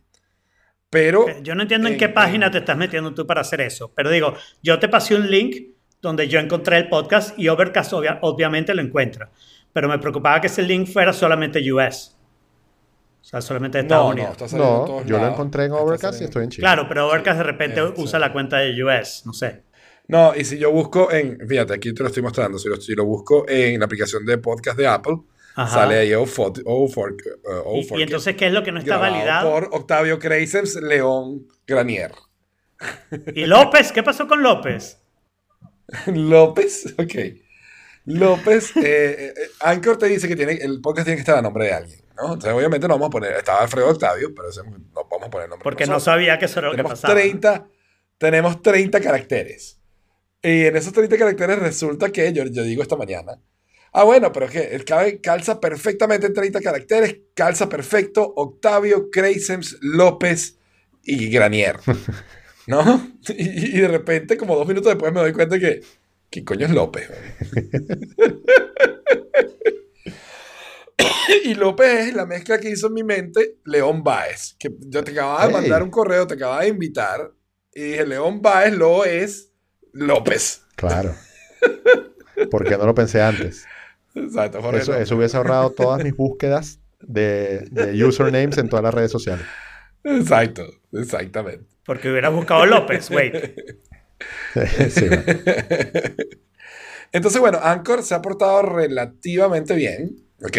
[0.90, 3.42] Pero Eh, Yo no entiendo en en- qué página en- te estás metiendo tú para
[3.42, 3.92] hacer eso.
[3.94, 8.20] Pero digo, yo te pasé un link donde yo encontré el podcast y Overcast obvia-
[8.22, 9.32] obviamente lo encuentra.
[9.74, 12.12] Pero me preocupaba que ese link fuera solamente US.
[13.22, 14.32] O sea, solamente de Estados no, no, Unidos.
[14.34, 16.62] está saliendo en No, todos yo lo encontré en Está Overcast y estoy en Chile.
[16.62, 19.24] Claro, pero Overcast de repente usa la cuenta de US.
[19.26, 19.64] No sé.
[20.08, 22.94] No, y si yo busco en, fíjate, aquí te lo estoy mostrando, si lo, si
[22.94, 25.16] lo busco en la aplicación de podcast de Apple,
[25.56, 25.82] Ajá.
[25.82, 28.72] sale ahí O for, o for, uh, O Y, y entonces, ¿qué es lo que
[28.72, 29.52] no está validado?
[29.52, 32.12] por Octavio Creisems León Granier.
[33.36, 33.92] ¿Y López?
[33.92, 35.00] ¿Qué pasó con López?
[36.08, 37.16] López, ok.
[38.06, 41.66] López, eh, eh, Anchor te dice que tiene, el podcast tiene que estar a nombre
[41.66, 42.34] de alguien, ¿no?
[42.34, 45.46] Entonces, obviamente no vamos a poner, estaba Alfredo Octavio, pero ese no vamos a poner
[45.46, 45.64] el nombre.
[45.64, 47.14] Porque no sabía que eso era lo que tenemos pasaba.
[47.14, 47.68] 30,
[48.18, 49.80] tenemos 30 caracteres.
[50.42, 53.40] Y en esos 30 caracteres resulta que yo, yo digo esta mañana.
[53.94, 60.58] Ah, bueno, pero es que calza perfectamente en 30 caracteres, calza perfecto Octavio, Creisems, López
[61.04, 61.78] y Granier.
[62.68, 63.12] ¿No?
[63.30, 65.82] Y, y de repente, como dos minutos después, me doy cuenta que.
[66.32, 67.08] ¿Qué coño es López?
[71.44, 74.56] y López es la mezcla que hizo en mi mente León Baez.
[74.58, 77.32] Que yo te acababa de mandar un correo, te acababa de invitar.
[77.72, 79.52] Y dije, León Baez lo es
[79.92, 80.64] López.
[80.76, 81.14] Claro.
[82.50, 83.66] ¿Por qué no lo pensé antes?
[84.16, 88.94] Exacto, Jorge Eso, eso hubiese ahorrado todas mis búsquedas de, de usernames en todas las
[88.94, 89.46] redes sociales.
[90.04, 91.66] Exacto, exactamente.
[91.86, 93.36] Porque hubiera buscado López, wait.
[94.90, 95.06] Sí.
[97.12, 100.58] Entonces, bueno, Anchor se ha portado relativamente bien, ¿ok?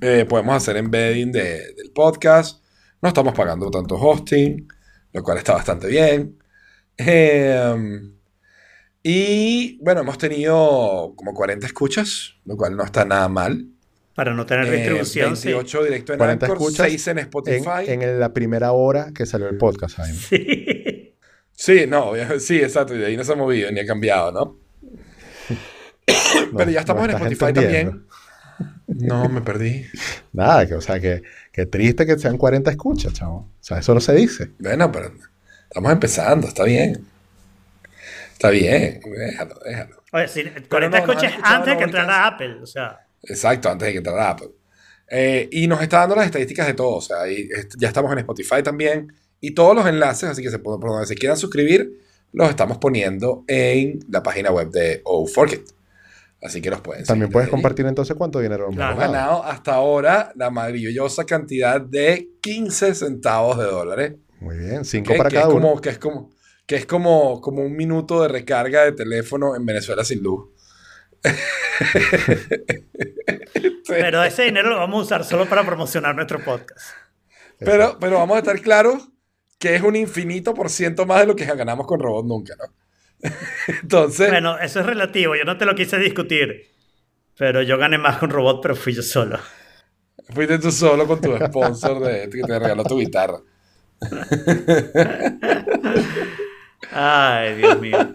[0.00, 2.62] Eh, podemos hacer embedding de- del podcast.
[3.02, 4.66] No estamos pagando tanto hosting,
[5.12, 6.38] lo cual está bastante bien.
[6.96, 8.00] Eh,
[9.02, 13.66] y bueno, hemos tenido como 40 escuchas, lo cual no está nada mal.
[14.14, 15.48] Para no tener Eh, distribución, sí.
[15.48, 17.84] 28 directo en 40 Anchor, escuchas 6 en Spotify.
[17.86, 20.18] En, en la primera hora que salió el podcast, Jaime.
[20.18, 21.14] Sí.
[21.52, 24.58] Sí, no, sí, exacto, y de ahí no se ha movido ni ha cambiado, ¿no?
[26.52, 28.06] No, Pero ya estamos no en Spotify también.
[28.86, 29.84] No, me perdí.
[30.32, 31.22] Nada, que, o sea, que,
[31.52, 33.36] que triste que sean 40 escuchas, chavo.
[33.36, 34.50] O sea, eso no se dice.
[34.58, 35.12] Bueno, pero
[35.68, 37.06] estamos empezando, está bien.
[38.40, 40.02] Está bien, déjalo, déjalo.
[40.12, 42.26] Oye, si, no, 40 nos han escuchas escuchado antes de que en entrara.
[42.26, 42.54] Apple.
[42.62, 44.48] O sea, Exacto, antes de que entrara Apple.
[45.10, 46.96] Eh, y nos está dando las estadísticas de todo.
[46.96, 49.12] O sea, est- ya estamos en Spotify también.
[49.42, 52.00] Y todos los enlaces, así que se, por donde se quieran suscribir,
[52.32, 55.62] los estamos poniendo en la página web de O4Kit.
[56.42, 57.50] Así que los pueden También puedes ahí.
[57.50, 58.96] compartir entonces cuánto dinero hemos Claro.
[58.96, 59.44] Ganado.
[59.44, 64.14] hasta ahora la maravillosa cantidad de 15 centavos de dólares.
[64.40, 65.68] Muy bien, 5 que, para que cada es uno.
[65.68, 66.30] como, que es como
[66.70, 70.50] que es como, como un minuto de recarga de teléfono en Venezuela sin luz.
[73.88, 76.94] pero ese dinero lo vamos a usar solo para promocionar nuestro podcast.
[77.58, 79.08] Pero, pero vamos a estar claros
[79.58, 82.66] que es un infinito por ciento más de lo que ganamos con Robot Nunca, ¿no?
[83.82, 85.34] Entonces, Bueno, eso es relativo.
[85.34, 86.70] Yo no te lo quise discutir.
[87.36, 89.40] Pero yo gané más con Robot, pero fui yo solo.
[90.32, 93.40] fuiste tú solo con tu sponsor de, que te regaló tu guitarra.
[96.92, 98.14] Ay, Dios mío.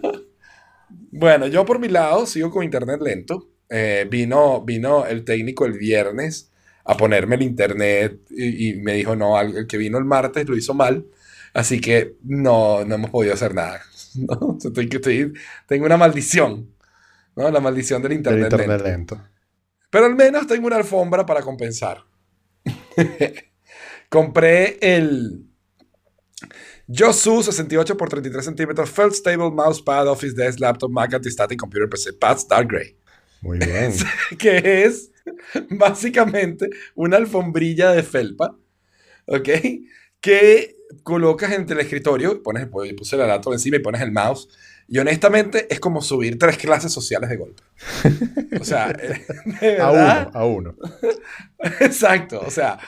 [1.10, 3.48] Bueno, yo por mi lado sigo con internet lento.
[3.68, 6.52] Eh, vino, vino el técnico el viernes
[6.84, 10.56] a ponerme el internet y, y me dijo, no, el que vino el martes lo
[10.56, 11.06] hizo mal.
[11.54, 13.80] Así que no, no hemos podido hacer nada.
[14.16, 14.58] ¿no?
[14.62, 15.32] Estoy, estoy-
[15.66, 16.70] tengo una maldición.
[17.34, 17.50] ¿no?
[17.50, 18.52] La maldición del Del internet.
[18.52, 19.14] internet lento.
[19.16, 19.28] lento.
[19.90, 22.04] Pero al menos tengo una alfombra para compensar.
[24.08, 25.45] Compré el
[26.88, 32.12] Yosu 68 x 33 centímetros Felt Stable Mousepad Office Desk Laptop Mac Antistatic Computer PC
[32.12, 32.96] Pads Dark Gray.
[33.40, 33.92] Muy bien.
[34.38, 35.10] Que es
[35.70, 38.56] básicamente una alfombrilla de felpa.
[39.26, 39.48] ¿Ok?
[40.20, 44.48] Que colocas entre el escritorio, pones, pues, puse la laptop encima y pones el mouse.
[44.88, 47.62] Y honestamente es como subir tres clases sociales de golpe.
[48.60, 48.92] O sea,
[49.60, 50.28] de A verdad.
[50.32, 50.76] uno, a uno.
[51.80, 52.78] Exacto, o sea,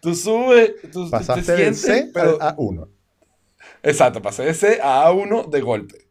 [0.00, 2.40] tú subes, tú Pasaste te del sientes, C pero...
[2.40, 2.88] al A1.
[3.82, 6.08] Exacto, pasé de C a A1 de golpe.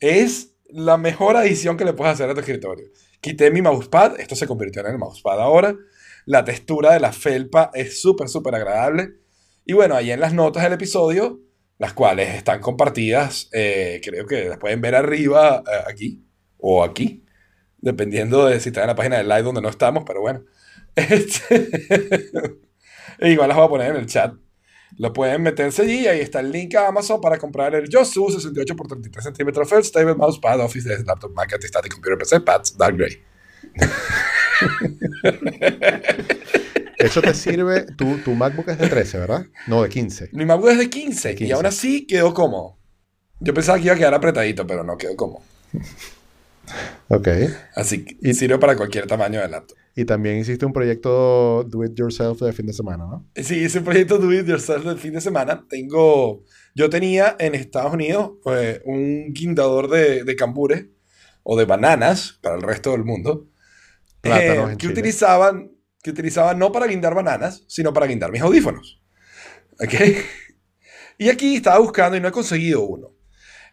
[0.00, 2.86] Es la mejor adición que le puedes hacer a tu escritorio.
[3.20, 5.74] Quité mi mousepad, esto se convirtió en el mousepad ahora.
[6.26, 9.14] La textura de la felpa es súper, súper agradable.
[9.64, 11.40] Y bueno, ahí en las notas del episodio,
[11.78, 16.24] las cuales están compartidas, eh, creo que las pueden ver arriba, eh, aquí
[16.58, 17.24] o aquí,
[17.78, 20.44] dependiendo de si están en la página del live donde no estamos, pero bueno.
[20.96, 21.72] Este,
[23.18, 24.32] e igual las voy a poner en el chat.
[24.98, 28.30] Lo pueden meterse allí y ahí está el link a Amazon para comprar el Yosu
[28.30, 32.76] 68 x 33 centímetros Felt Stable Mousepad Office Desk Laptop Mac Antistatic Computer PC Pads
[32.76, 33.20] Dark Gray.
[36.98, 37.86] Eso te sirve.
[37.96, 39.46] Tu, tu MacBook es de 13, ¿verdad?
[39.66, 40.30] No, de 15.
[40.32, 41.48] Mi MacBook es de 15, De 15.
[41.48, 42.76] y aún así quedó cómodo.
[43.40, 45.42] Yo pensaba que iba a quedar apretadito, pero no quedó cómodo.
[47.08, 47.28] Ok.
[47.74, 49.76] Así que Y- sirve para cualquier tamaño de laptop.
[49.96, 53.30] Y también hiciste un proyecto Do It Yourself de fin de semana, ¿no?
[53.36, 55.64] Sí, hice un proyecto Do It Yourself del fin de semana.
[55.68, 56.42] Tengo,
[56.74, 60.86] yo tenía en Estados Unidos eh, un guindador de, de cambures
[61.44, 63.48] o de bananas para el resto del mundo.
[64.20, 64.92] Plátanos eh, en que Chile.
[64.94, 65.70] utilizaban,
[66.02, 69.00] que utilizaban no para guindar bananas, sino para guindar mis audífonos.
[69.80, 69.94] ¿Ok?
[71.18, 73.12] Y aquí estaba buscando y no he conseguido uno.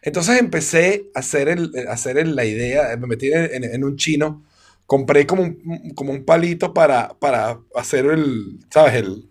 [0.00, 3.84] Entonces empecé a hacer, el, a hacer el- la idea, me metí en, en- en
[3.84, 4.44] un chino,
[4.92, 8.96] compré como un, como un palito para, para hacer el, ¿sabes?
[8.96, 9.30] El,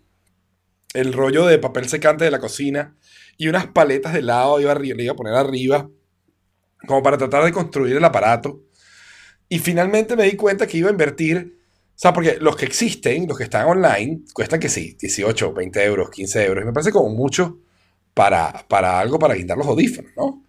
[0.96, 2.98] el rollo de papel secante de la cocina
[3.38, 5.88] y unas paletas de helado iba arriba, le iba a poner arriba,
[6.88, 8.64] como para tratar de construir el aparato.
[9.50, 11.60] Y finalmente me di cuenta que iba a invertir,
[11.90, 15.84] o sea, porque los que existen, los que están online, cuestan que sí, 18, 20
[15.84, 16.64] euros, 15 euros.
[16.64, 17.60] Y me parece como mucho
[18.16, 20.44] para, para algo para guindar los audífonos, ¿no?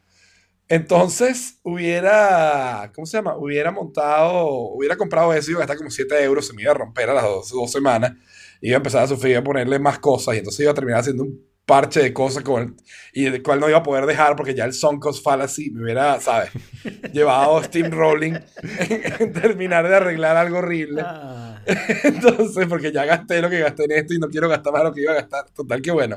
[0.77, 3.37] Entonces hubiera, ¿cómo se llama?
[3.37, 6.75] Hubiera montado, hubiera comprado eso, iba a gastar como 7 euros, se me iba a
[6.75, 8.13] romper a las dos, dos semanas,
[8.63, 11.01] iba a empezar a sufrir, iba a ponerle más cosas y entonces iba a terminar
[11.01, 12.75] haciendo un parche de cosas con el-
[13.13, 15.83] y del cual no iba a poder dejar porque ya el sunk cost fallacy me
[15.85, 16.49] hubiera, ¿sabes?
[17.13, 21.03] llevado steamrolling en, en terminar de arreglar algo horrible.
[21.05, 21.61] Ah,
[22.05, 24.93] Entonces, porque ya gasté lo que gasté en esto y no quiero gastar más lo
[24.95, 25.51] que iba a gastar.
[25.51, 26.17] Total, que bueno.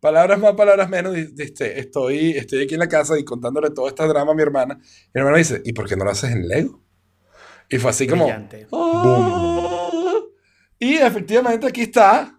[0.00, 1.16] Palabras más, palabras menos.
[1.16, 4.74] este, estoy, estoy aquí en la casa y contándole todo este drama a mi hermana.
[4.76, 6.82] Mi hermana me dice, ¿y por qué no lo haces en Lego?
[7.68, 8.28] Y fue así como...
[8.72, 10.20] "Ah".
[10.78, 12.38] Y efectivamente aquí está.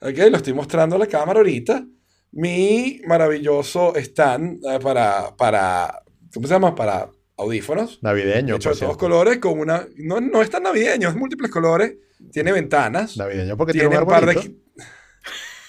[0.00, 1.84] Ok, lo estoy mostrando a la cámara ahorita.
[2.32, 6.02] Mi maravilloso stand eh, para, para...
[6.32, 6.74] ¿Cómo se llama?
[6.74, 9.86] Para audífonos Navideño, hecho de todos colores, con una.
[9.96, 11.94] No, no es tan navideño, es múltiples colores.
[12.32, 13.16] Tiene ventanas.
[13.16, 14.56] Navideño porque tiene, tiene un un par de.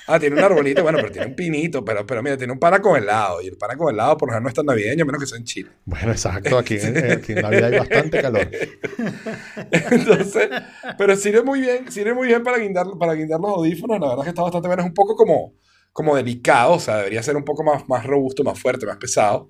[0.07, 1.84] Ah, tiene un arbolito, bueno, pero tiene un pinito.
[1.84, 3.41] Pero, pero mira, tiene un pana con helado.
[3.41, 5.27] Y el pana con helado, por lo general, no es tan navideño, a menos que
[5.27, 5.72] sea en Chile.
[5.86, 6.57] Bueno, exacto.
[6.57, 8.49] Aquí en, eh, aquí en Navidad hay bastante calor.
[9.72, 10.49] Entonces,
[10.98, 13.99] pero sirve muy bien, sirve muy bien para guindar, para guindar los audífonos.
[13.99, 14.80] La verdad es que está bastante bien.
[14.80, 15.53] Es un poco como,
[15.91, 19.49] como delicado, o sea, debería ser un poco más, más robusto, más fuerte, más pesado.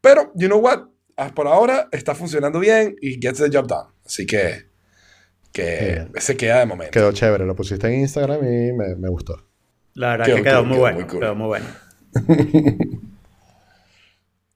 [0.00, 0.84] Pero, you know what?
[1.16, 3.88] Ah, Por ahora está funcionando bien y gets the job done.
[4.06, 4.68] Así que,
[5.52, 6.12] que Bien.
[6.18, 6.92] se queda de momento.
[6.92, 7.44] Quedó chévere.
[7.44, 9.47] Lo pusiste en Instagram y me, me gustó.
[9.98, 10.96] La verdad Quedó que quedó muy quedó bueno.
[10.98, 11.20] muy cool.
[11.20, 11.66] Quedó muy bueno.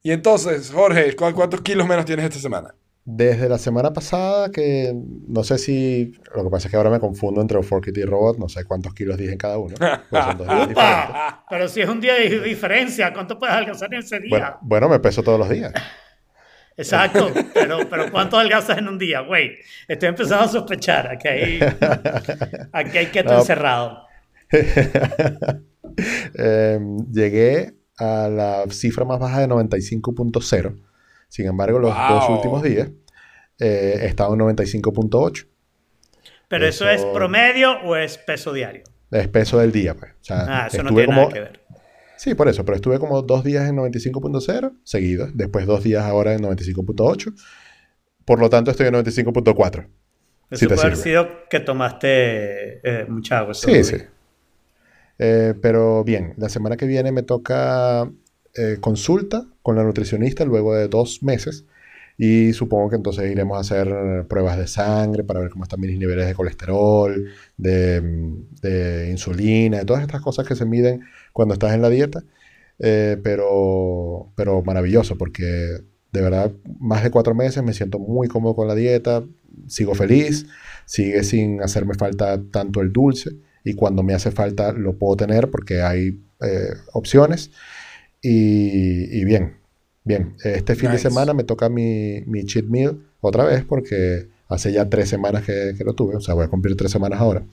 [0.05, 2.74] Y entonces, Jorge, ¿cu- ¿cuántos kilos menos tienes esta semana?
[3.05, 4.93] Desde la semana pasada, que
[5.28, 6.12] no sé si.
[6.35, 8.39] Lo que pasa es que ahora me confundo entre Forkit y Robot.
[8.39, 9.74] No sé cuántos kilos dije en cada uno.
[10.10, 11.14] pues son dos días diferentes.
[11.51, 14.31] Pero si es un día de diferencia, ¿cuánto puedes alcanzar en ese día?
[14.31, 15.73] Bueno, bueno, me peso todos los días.
[16.77, 19.20] Exacto, pero, pero ¿cuánto adelgazas en un día?
[19.20, 19.52] Güey,
[19.86, 21.06] estoy empezando a sospechar.
[21.09, 21.60] Aquí hay,
[22.73, 23.39] aquí hay keto No.
[23.40, 24.06] encerrado.
[26.38, 26.80] Eh,
[27.12, 30.80] llegué a la cifra más baja de 95.0.
[31.28, 32.08] Sin embargo, los Wow.
[32.08, 32.88] dos últimos días
[33.58, 35.46] eh, he estado en 95.8.
[36.48, 38.84] Pero eso, es promedio o es peso diario.
[39.10, 40.12] Es peso del día, pues.
[40.12, 41.60] O sea, Ah, eso no tiene como, nada que ver.
[42.16, 46.32] Sí, por eso, pero estuve como dos días en 95.0 seguidos, después dos días ahora
[46.34, 47.34] en 95.8.
[48.24, 49.88] Por lo tanto, estoy en 95.4.
[50.50, 51.10] Eso te puede haber sirve.
[51.10, 52.08] sido que tomaste
[52.88, 53.52] eh, mucha agua.
[53.54, 53.96] Sí, sí.
[55.24, 58.10] Eh, pero bien, la semana que viene me toca
[58.56, 61.64] eh, consulta con la nutricionista luego de dos meses.
[62.18, 65.96] Y supongo que entonces iremos a hacer pruebas de sangre para ver cómo están mis
[65.96, 67.14] niveles de colesterol,
[67.56, 68.00] de,
[68.62, 72.24] de insulina, de todas estas cosas que se miden cuando estás en la dieta.
[72.80, 75.44] Eh, pero, pero maravilloso porque
[76.12, 76.50] de verdad
[76.80, 79.22] más de cuatro meses me siento muy cómodo con la dieta,
[79.68, 80.46] sigo feliz,
[80.84, 85.51] sigue sin hacerme falta tanto el dulce y cuando me hace falta lo puedo tener
[85.51, 87.51] porque hay eh, opciones.
[88.20, 89.56] Y, y bien,
[90.05, 90.36] bien.
[90.44, 91.09] Este fin de Nice.
[91.09, 95.74] semana me toca mi, mi cheat meal otra vez porque hace ya tres semanas que,
[95.76, 97.44] que lo tuve, o sea, voy a cumplir tres semanas ahora.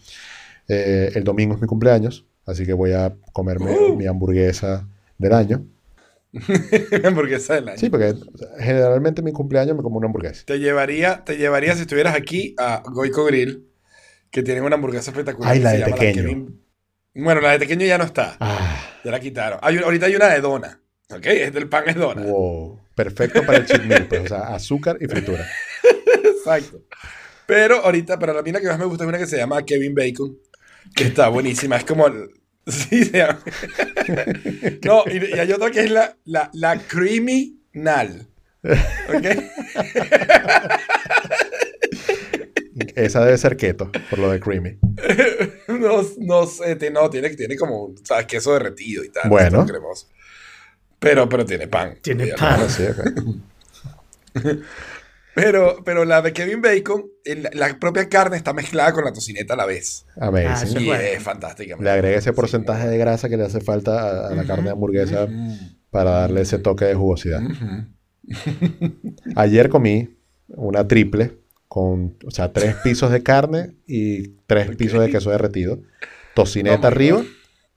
[0.68, 3.96] Eh, el domingo es mi cumpleaños, así que voy a comerme Uh.
[3.96, 4.88] mi hamburguesa
[5.18, 5.66] del año.
[7.04, 7.78] hamburguesa del año.
[7.78, 8.14] Sí, porque
[8.60, 10.44] generalmente en mi cumpleaños me como una hamburguesa.
[10.46, 13.66] Te llevaría, te llevaría si estuvieras aquí a Goico Grill,
[14.32, 15.52] que tienen una hamburguesa espectacular.
[15.54, 16.24] Ay, la de pequeño.
[16.24, 16.62] Kevin-
[17.16, 18.38] Bueno, la de pequeño ya no está.
[18.40, 19.60] Ah, Ya la quitaron.
[19.62, 20.80] Hay ahorita hay una de dona.
[21.10, 21.26] ¿Ok?
[21.26, 22.22] Es del pan es dona.
[22.22, 22.80] wow.
[22.96, 25.48] Perfecto para el cheat meal, pues, o sea, azúcar y fritura.
[26.24, 26.82] Exacto.
[27.46, 29.96] Pero ahorita, para la mina que más me gusta es una que se llama Kevin
[29.96, 30.38] Bacon,
[30.96, 31.78] que está buenísima.
[31.78, 32.08] Es como.
[32.08, 32.30] el-
[32.68, 33.40] Sí, se llama.
[34.84, 38.28] No, y, y hay otra que es la, la, la Creamy Nal.
[38.64, 39.26] ¿Ok?
[42.96, 44.78] Esa debe ser keto, por lo de creamy.
[45.68, 48.26] No, no sé, no, tiene, tiene como, un, ¿sabes?
[48.26, 49.30] Queso derretido y tal.
[49.30, 49.66] Bueno.
[49.66, 50.08] cremoso.
[51.00, 51.98] Pero, pero tiene pan.
[52.02, 52.60] Tiene Ya, pan.
[52.62, 52.84] Ah, sí.
[55.36, 59.54] Pero, pero la de Kevin Bacon, el- la propia carne está mezclada con la tocineta
[59.54, 60.06] a la vez.
[60.20, 60.48] Amazing.
[60.50, 61.02] Ah, eso Y bueno.
[61.04, 61.78] es fantástica.
[61.80, 64.72] Le agrega ese porcentaje de grasa que le hace falta a, a la carne de
[64.72, 65.28] hamburguesa
[65.92, 67.42] para darle ese toque de jugosidad.
[69.36, 70.18] Ayer comí
[70.50, 71.38] una triple
[71.70, 75.80] con, o sea, tres pisos de carne y tres pisos de queso derretido,
[76.34, 77.24] tocineta Oh arriba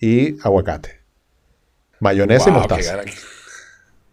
[0.00, 1.00] y aguacate.
[2.00, 3.00] Mayonesa y Wow, qué mostaza.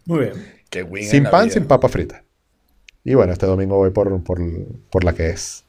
[0.05, 0.33] Muy bien.
[0.69, 1.53] qué Sin pan, vida.
[1.53, 2.23] sin papa frita.
[3.03, 4.39] Y bueno, este domingo voy por, por,
[4.91, 5.65] por la que es.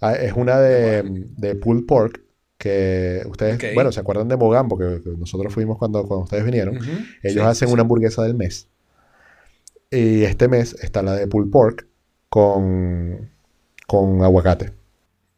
[0.00, 1.02] Ah, es una de,
[1.36, 2.20] de pulled pork
[2.58, 4.78] que ustedes, bueno, ¿se acuerdan de Mogambo?
[4.78, 6.76] Que, que nosotros fuimos cuando, cuando ustedes vinieron.
[7.22, 8.68] Ellos Sí, hacen sí, una hamburguesa del mes.
[9.90, 11.86] Y este mes está la de pulled pork
[12.32, 13.30] con,
[13.86, 14.72] con aguacate.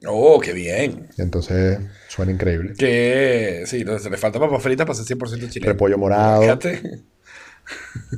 [0.07, 1.09] Oh, qué bien.
[1.19, 2.75] Entonces suena increíble.
[2.79, 5.73] Que sí, entonces le falta papa frita para ser 100% chileno.
[5.73, 6.43] Repollo morado.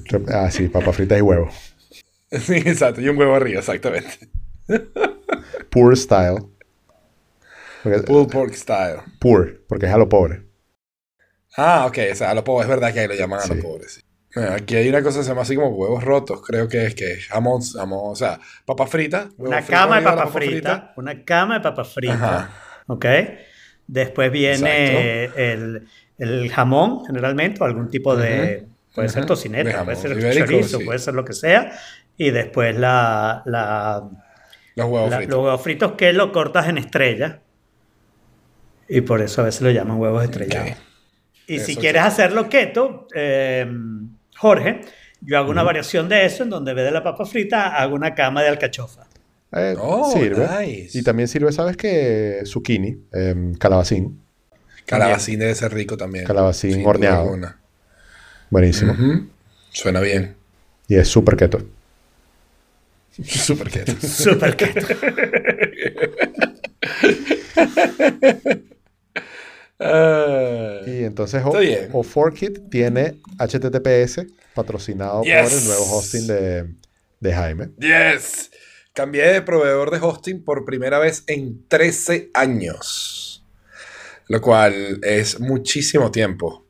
[0.05, 1.48] Rep- ah, sí, papa frita y huevo.
[2.31, 3.01] Sí, exacto.
[3.01, 4.28] Y un huevo arriba, exactamente.
[5.70, 6.40] Poor style.
[7.82, 8.97] Porque- Pulled pork style.
[9.20, 10.43] poor, porque es a lo pobre.
[11.57, 11.98] Ah, ok.
[12.12, 12.65] O sea, a lo pobre.
[12.65, 13.55] Es verdad que ahí lo llaman a Sí.
[13.55, 14.01] lo pobre, sí.
[14.36, 16.40] Bueno, aquí hay una cosa que se llama así como huevos rotos.
[16.46, 19.30] Creo que es que es jamón, jamón, o sea, papa frita.
[19.38, 22.14] Una frito cama de la papa frita, Una cama de papa frita.
[22.14, 22.50] Ajá.
[22.86, 23.06] ¿Ok?
[23.86, 25.88] Después viene el,
[26.18, 28.58] el jamón, generalmente, o algún tipo de.
[28.64, 28.72] Ujú.
[28.94, 29.28] Puede ser Ujú.
[29.28, 30.84] tocineta, De jamón puede ser ibérico, chorizo, sí.
[30.84, 31.72] puede ser lo que sea.
[32.18, 34.08] Y después la, la,
[34.74, 35.34] Los huevos la- fritos.
[35.36, 37.40] los huevos fritos que lo cortas en estrella.
[38.88, 40.70] Y por eso a veces lo llaman huevos estrellados.
[40.72, 40.76] Ok.
[41.48, 42.08] Y si Eso quieres sí.
[42.08, 43.66] hacerlo keto, eh,
[44.36, 44.80] Jorge,
[45.20, 47.94] yo hago una variación de eso en donde en vez de la papa frita hago
[47.94, 49.06] una cama de alcachofa.
[49.52, 50.46] Eh, Oh, sirve.
[50.66, 50.98] nice.
[50.98, 52.42] Y también sirve, ¿sabes qué?
[52.44, 54.20] Zucchini, em, calabacín.
[54.84, 56.24] Calabacín debe ser rico también.
[56.26, 57.36] Calabacín Sin horneado.
[58.50, 58.94] Buenísimo.
[59.70, 60.36] Suena bien.
[60.88, 61.58] Y es súper keto.
[63.24, 63.92] Súper keto.
[64.06, 64.86] Súper keto.
[69.78, 70.81] Ah.
[70.86, 76.74] Y entonces o, O4Kit tiene HTTPS patrocinado por el nuevo hosting de,
[77.20, 77.70] de Jaime.
[77.78, 78.51] Yes.
[78.94, 83.44] Cambié de proveedor de hosting por primera vez en 13 años.
[84.28, 86.66] Lo cual es muchísimo tiempo.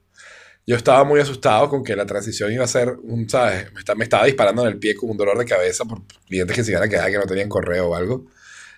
[0.66, 3.72] Yo estaba muy asustado con que la transición iba a ser un, ¿sabes?
[3.72, 6.56] Me, está- me estaba disparando en el pie con un dolor de cabeza por clientes
[6.56, 8.26] que se iban a quedar que no tenían correo o algo.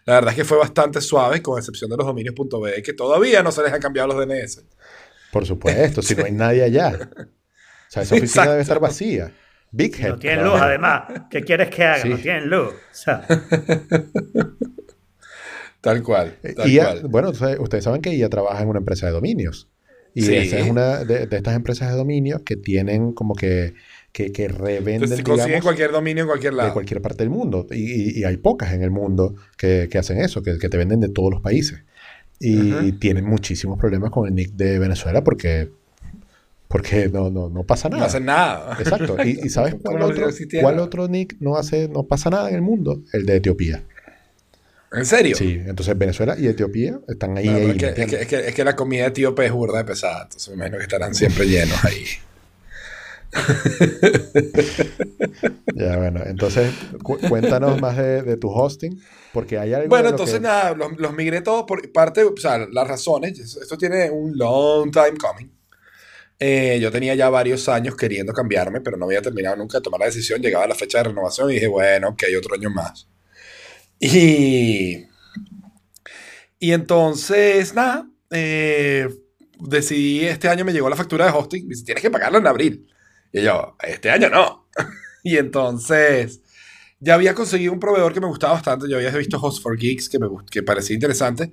[0.09, 3.52] La verdad es que fue bastante suave, con excepción de los dominios.be, que todavía no
[3.52, 4.64] se les han cambiado los DNS.
[5.30, 7.10] Por supuesto, si no hay nadie allá.
[7.89, 9.32] O sea, esa oficina debe estar vacía.
[9.70, 10.10] Big Head.
[10.10, 11.05] No tienen luz, además.
[11.30, 12.02] ¿Qué quieres que haga?
[12.02, 12.09] Sí.
[12.10, 12.74] No tienen luz.
[12.74, 13.26] O sea,
[15.80, 16.36] Tal cual.
[16.56, 17.02] Tal IA, cual.
[17.09, 19.68] bueno, ustedes, ustedes saben que IA trabaja en una empresa de dominios.
[20.14, 20.35] Y Sí.
[20.36, 23.74] esa es una de, de estas empresas de dominios que tienen como que,
[24.12, 26.72] que, que revenden, Entonces, consiguen digamos, cualquier dominio en cualquier de lado.
[26.72, 27.66] cualquier parte del mundo.
[27.70, 30.76] Y, y- y hay pocas en el mundo que, que hacen eso, que, que te
[30.76, 31.82] venden de todos los países.
[32.40, 35.70] Y, tienen muchísimos problemas con el nick de Venezuela porque,
[36.68, 38.06] porque no, no, no pasa No nada.
[38.09, 38.76] hacen nada.
[38.78, 39.16] Exacto.
[39.24, 40.62] ¿Y, y sabes cuál otro, no existiera.
[40.62, 43.02] cuál otro nick no hace, no pasa nada en el mundo?
[43.12, 43.82] El de Etiopía.
[44.90, 45.36] ¿En serio?
[45.36, 47.44] Sí, entonces Venezuela y Etiopía están ahí.
[47.48, 49.52] Bueno, ahí pero es, que, es, que, es, que, es, que, la comida etíope es
[49.52, 52.05] burda de pesada, entonces me imagino que estarán siempre llenos ahí.
[55.75, 56.73] ya, bueno, entonces
[57.03, 59.01] cu cuéntanos más de, de, tu hosting,
[59.33, 59.89] porque hay algo.
[59.89, 60.43] Bueno, entonces que...
[60.43, 64.91] nada, los, los, migré todos por parte, o sea, las razones, esto tiene un long
[64.91, 65.51] time coming.
[66.41, 70.01] Eh, yo tenía ya varios años queriendo cambiarme, pero no había terminado nunca de tomar
[70.01, 70.41] la decisión.
[70.41, 73.09] Llegaba la fecha de renovación y dije, bueno, que hay otro año más.
[73.99, 75.05] Y,
[76.61, 79.09] y entonces, nada, eh,
[79.59, 81.65] decidí, este año me llegó la factura de hosting.
[81.65, 82.89] Me dice, tienes que pagarlo en abril.
[83.33, 84.69] Y yo, este año no.
[85.23, 86.41] y entonces,
[87.01, 88.89] ya había conseguido un proveedor que me gustaba bastante.
[88.89, 91.53] Yo había visto Host for Geeks, que me que parecía interesante.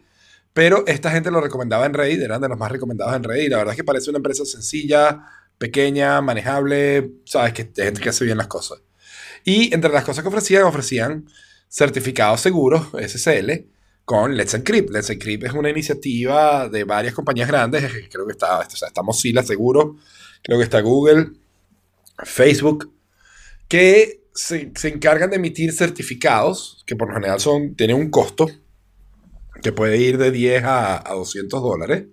[0.54, 3.50] Pero esta gente lo recomendaba en Reddit, eran de los más recomendados en Reddit.
[3.50, 5.26] La verdad es que parece una empresa sencilla,
[5.58, 8.82] pequeña, manejable, sabes, que de gente que hace bien las cosas.
[9.44, 11.28] Y entre las cosas que ofrecían, ofrecían
[11.70, 13.68] certificados seguros, SSL,
[14.06, 14.90] con Let's Encrypt.
[14.92, 19.04] Let's Encrypt es una iniciativa de varias compañías grandes, creo que está, o sea, está
[19.04, 19.98] Mozilla seguro,
[20.42, 21.32] creo que está Google,
[22.24, 22.94] Facebook,
[23.68, 28.50] que se, se, encargan de emitir certificados, que por lo general son, tienen un costo,
[29.62, 32.06] que puede ir de 10 a, a 200 dólares.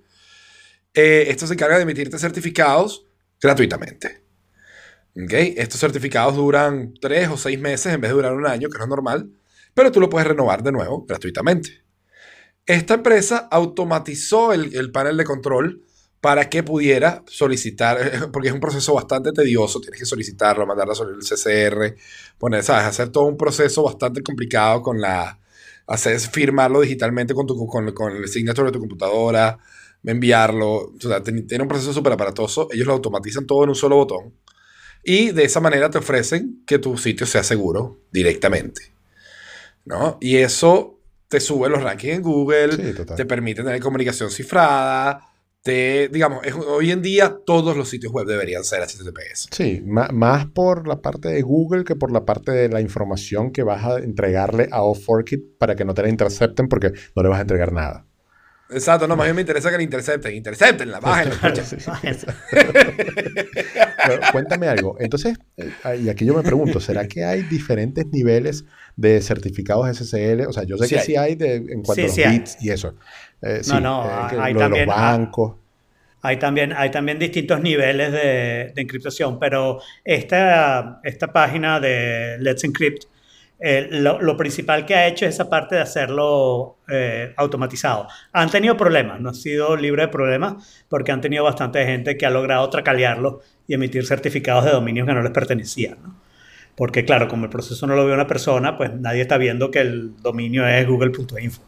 [0.95, 3.07] Eh, esto se encarga de emitirte certificados
[3.41, 4.23] gratuitamente.
[5.25, 5.55] ¿Okay?
[5.57, 8.81] Estos certificados duran 3 o 6 meses en vez de durar un año, que es
[8.81, 9.31] lo normal,
[9.75, 11.83] pero tú lo puedes renovar de nuevo gratuitamente.
[12.65, 15.83] Esta empresa automatizó el, el panel de control
[16.23, 21.17] para que pudiera solicitar, porque es un proceso bastante tedioso, tienes que solicitarlo, mandarlo sobre
[21.17, 21.97] el CCR,
[22.39, 22.85] poner, ¿sabes?
[22.85, 25.41] hacer todo un proceso bastante complicado con la,
[25.89, 29.59] hacer firmarlo digitalmente con, tu, con, con el signature de tu computadora,
[30.05, 33.97] enviarlo, o sea, tiene un proceso súper aparatoso, ellos lo automatizan todo en un solo
[33.97, 34.33] botón
[35.03, 38.93] y de esa manera te ofrecen que tu sitio sea seguro directamente,
[39.85, 40.19] ¿no?
[40.21, 45.32] Y eso te sube los rankings en Google, sí, te permite tener comunicación cifrada,
[45.63, 49.49] te, digamos, es, hoy en día todos los sitios web deberían ser HTTPS.
[49.51, 53.53] Sí, más, más, por la parte de Google que por la parte de la información
[53.53, 57.29] que vas a entregarle a Off4Kit para que no te la intercepten porque no le
[57.29, 58.07] vas a entregar nada.
[58.73, 60.35] Exacto, no, más bien me interesa que la intercepten.
[60.35, 61.37] Interceptenla, bájenla.
[62.51, 64.97] Pero, cuéntame algo.
[64.99, 65.39] Entonces,
[66.01, 68.65] y aquí yo me pregunto, ¿será que hay diferentes niveles
[68.97, 70.47] de certificados SSL?
[70.47, 71.07] O sea, yo sé sí que hay.
[71.07, 72.95] sí hay de, en cuanto sí, a los bits y eso.
[73.43, 75.55] Eh, no, no, eh, hay lo también, de los bancos.
[76.23, 82.65] Hay también, hay también distintos niveles de, de encriptación, pero esta, esta página de Let's
[82.65, 83.07] Encrypt
[83.65, 88.09] eh, lo, lo, principal que ha hecho es esa parte de hacerlo eh, automatizado.
[88.33, 92.27] Han tenido problemas, no ha sido libre de problemas, porque han tenido bastante gente que
[92.27, 95.99] ha logrado tracalearlo y emitir certificados de dominios que no les pertenecían.
[96.03, 96.21] ¿no?
[96.75, 99.79] Porque claro, como el proceso no lo ve una persona, pues nadie está viendo que
[99.79, 101.63] el dominio es google.info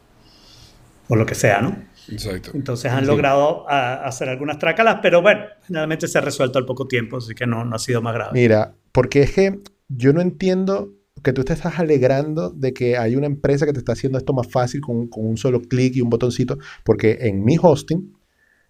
[1.07, 1.77] o lo que sea, ¿no?
[2.11, 2.51] Exacto.
[2.55, 3.07] Entonces han sí.
[3.07, 7.37] logrado a, hacer algunas trácalas, pero bueno, finalmente se ha resuelto al poco tiempo, así
[7.37, 8.33] que no, no ha sido más grave.
[8.33, 10.91] Mira, porque es que yo no entiendo
[11.25, 14.33] que tú te estás alegrando de que hay una empresa que te está haciendo esto
[14.33, 18.15] más fácil con, con un solo clic y un botoncito, porque en mi hosting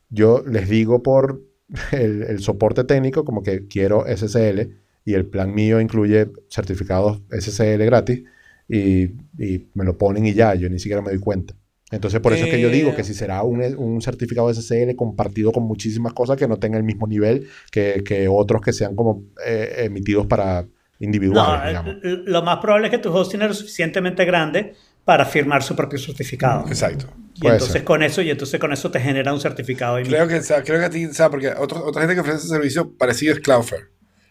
[0.08, 1.42] yo les digo por
[1.92, 4.70] el, el, soporte técnico como que quiero SSL
[5.04, 8.22] y el plan mío incluye certificados SSL gratis
[8.68, 9.02] y,
[9.38, 11.54] y me lo ponen y ya, yo ni siquiera me doy cuenta.
[11.90, 12.48] Entonces, por eso eh...
[12.48, 16.36] es que yo digo que si será un, un, certificado SSL compartido con muchísimas cosas
[16.36, 20.66] que no tenga el mismo nivel que, que otros que sean como eh, emitidos para
[21.00, 21.82] individuales.
[21.82, 25.76] No, lo más probable es que tu hosting es lo suficientemente grande para firmar su
[25.76, 26.66] propio certificado.
[26.66, 27.06] Exacto.
[27.34, 27.84] Y Puede entonces ser.
[27.84, 30.00] con eso y entonces con eso te genera un certificado.
[30.02, 32.20] Creo que, o sea, creo que a ti, o sea, porque otro, otra gente que
[32.20, 33.84] ofrece ese servicio parecido es Cloudflare.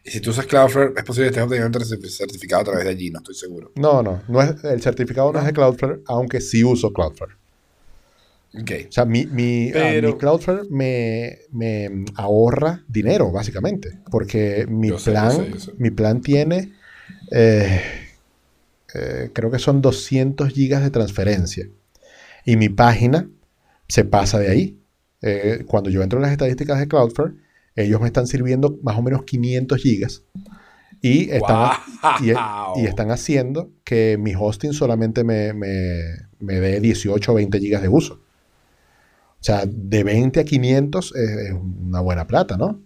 [0.06, 2.90] Y si tú usas Cloudflare, es posible que estés obteniendo un certificado a través de
[2.90, 3.72] allí, no estoy seguro.
[3.76, 7.35] No, no, no es, el certificado no, no es de Cloudflare, aunque sí uso Cloudflare.
[8.61, 8.85] Okay.
[8.88, 10.09] O sea, mi, mi, Pero...
[10.09, 13.99] uh, mi Cloudflare me, me, ahorra dinero, básicamente.
[14.11, 15.71] Porque mi, plan, sé, yo sé, yo sé.
[15.77, 16.73] mi plan tiene,
[17.31, 17.81] eh,
[18.93, 21.67] eh, creo que son 200 gigas de transferencia.
[22.45, 23.27] Y mi página
[23.88, 24.80] se pasa de ahí.
[25.21, 27.34] Eh, cuando yo entro en las estadísticas de Cloudflare,
[27.75, 30.23] ellos me están sirviendo más o menos 500 gigas.
[31.01, 31.71] Y están,
[32.01, 32.75] wow.
[32.77, 36.01] y, y, están haciendo que mi hosting solamente me, me,
[36.39, 38.22] me dé 18 o 20 gigas de uso.
[39.44, 42.82] O sea, de 20 a 500 es, una buena plata, ¿no?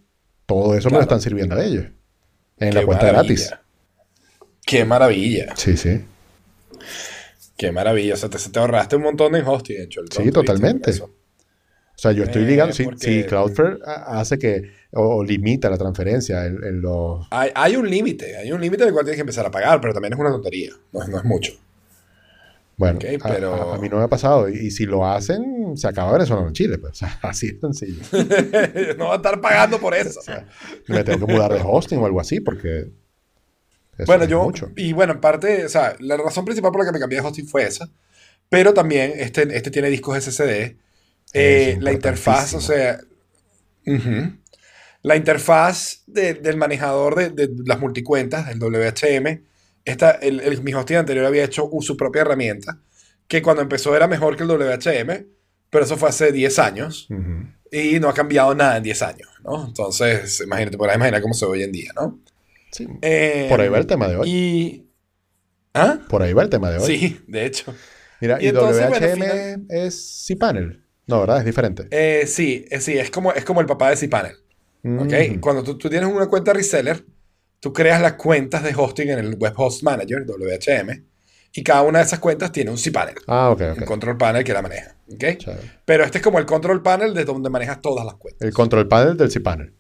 [0.48, 0.94] Todo eso claro.
[0.94, 1.86] me lo están sirviendo a ellos.
[2.58, 3.36] En Qué la cuenta maravilla.
[3.36, 3.54] gratis.
[4.66, 5.56] Qué maravilla.
[5.56, 6.04] Sí, sí.
[7.58, 8.16] Qué maravilla.
[8.16, 10.02] O sea, te, te ahorraste un montón en hosting, de hecho.
[10.10, 10.90] Sí, totalmente.
[11.00, 11.10] O
[11.94, 12.74] sea, yo estoy eh, ligando.
[12.74, 13.06] Si, porque...
[13.06, 14.72] si, Cloudflare hace que.
[14.94, 17.28] O, o limita la transferencia en, en los.
[17.30, 18.36] Hay, hay un límite.
[18.36, 20.72] Hay un límite del cual tienes que empezar a pagar, pero también es una tontería.
[20.92, 21.54] No, no es mucho.
[22.78, 24.48] Bueno, Ok, a- pero- a, a mí no me ha pasado.
[24.50, 26.78] Y, y si lo hacen, se acaba Venezuela en Chile.
[26.78, 26.94] Pues.
[26.94, 28.02] O sea, así de sencillo.
[28.98, 30.20] no va a estar pagando por eso.
[30.88, 32.92] Me tengo que mudar de hosting o algo así porque...
[33.98, 34.72] eso Bueno, es yo, mucho.
[34.76, 37.26] y bueno, en parte, o sea, la razón principal por la que me cambié de
[37.28, 37.90] hosting fue esa,
[38.50, 40.78] pero también este, este tiene discos SSD,
[41.34, 43.00] eh, la interfaz, o sea,
[43.86, 44.34] ujú.
[45.02, 49.42] la interfaz de- del manejador de, de las multicuentas, el WHM,
[49.90, 52.80] esta, el, el- mi hosting anterior había hecho su propia herramienta,
[53.28, 55.26] que cuando empezó era mejor que el WHM,
[55.70, 57.48] pero eso fue hace 10 años Ujú.
[57.72, 59.66] y no ha cambiado nada en 10 años, ¿no?
[59.68, 62.20] Entonces, imagínate, podrás imaginar cómo se ve hoy en día, ¿no?
[62.72, 62.88] Sí.
[63.02, 64.30] Eh, Por ahí va el tema de hoy.
[64.30, 64.84] Y...
[65.74, 66.00] ¿Ah?
[66.10, 66.86] Por ahí va el tema de hoy.
[66.98, 67.74] Sí, de hecho.
[68.22, 70.84] Mira, Y y, entonces, bueno, WHM final- es cPanel.
[71.06, 71.40] No, ¿verdad?
[71.40, 71.88] Es diferente.
[71.92, 74.36] Eh, sí, eh, sí, es como, es como el papá de cPanel.
[74.84, 75.14] ¿ok?
[75.32, 75.42] Ujú.
[75.42, 77.04] Cuando tú, tú tienes una cuenta reseller,
[77.60, 81.04] tú creas las cuentas de hosting en el Web Host Manager, WHM,
[81.54, 83.86] y cada una de esas cuentas tiene un cPanel, Ah, ok, un ok.
[83.86, 84.96] control panel que la maneja.
[85.12, 85.24] ¿ok?
[85.38, 85.72] Chévere.
[85.86, 88.46] Pero este es como el control panel de donde manejas todas las cuentas.
[88.46, 89.74] El control panel del cPanel.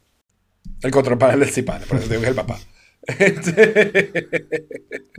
[0.82, 2.60] El control panel del cPanel, por eso te digo que es el papá.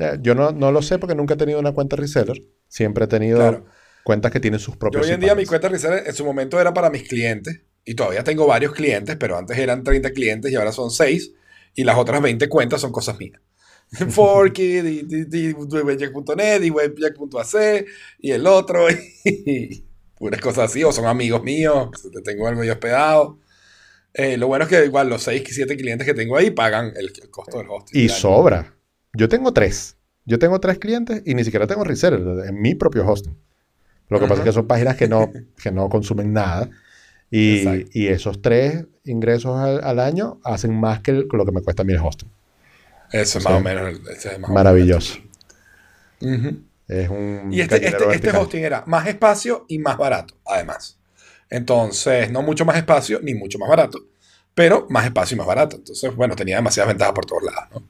[0.00, 2.42] Eh, Yo no, no lo sé porque nunca he tenido una cuenta reseller.
[2.68, 3.66] Siempre he tenido Claro.
[4.04, 6.60] cuentas que tienen sus Yo propios hoy en día mi cuenta reseller en su momento
[6.60, 10.56] era para mis clientes y todavía tengo varios clientes, pero antes eran 30 clientes y
[10.56, 11.32] ahora son 6
[11.74, 13.40] y las otras 20 cuentas son cosas mías.
[14.10, 17.86] Forky, y, y, y webjack.net y webjack.ac
[18.18, 18.86] y el otro
[19.24, 19.84] y
[20.16, 23.38] puras cosas así o son amigos míos, que tengo algo ahí hospedado.
[24.14, 26.92] Eh, lo bueno es que igual los 6 y 7 clientes que tengo ahí pagan
[26.96, 28.00] el, el costo del hosting.
[28.00, 28.74] Y sobra.
[29.12, 29.96] Yo tengo tres.
[30.24, 33.36] Yo tengo tres clientes y ni siquiera tengo reseller en mi propio hosting.
[34.08, 35.30] Lo que pasa es que son páginas que no,
[35.62, 36.68] que no consumen nada.
[37.30, 41.82] Y, esos tres ingresos al, al año hacen más que el- lo que me cuesta
[41.82, 42.30] a mí el hosting.
[43.12, 43.88] Eso es más o menos.
[43.92, 45.18] es más o menos Maravilloso.
[46.88, 50.98] Es un Y este, este, este hosting era más espacio y más barato, además.
[51.50, 53.98] Entonces, no mucho más espacio ni mucho más barato,
[54.54, 55.76] pero más espacio y más barato.
[55.76, 57.82] Entonces, bueno, tenía demasiadas ventajas por todos lados, ¿no?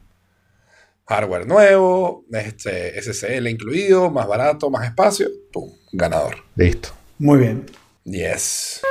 [1.07, 5.73] Hardware nuevo, este, SSL incluido, más barato, más espacio, ¡pum!
[5.93, 6.37] Ganador.
[6.55, 6.91] Listo.
[7.19, 7.67] Muy bien.
[8.05, 8.83] Yes.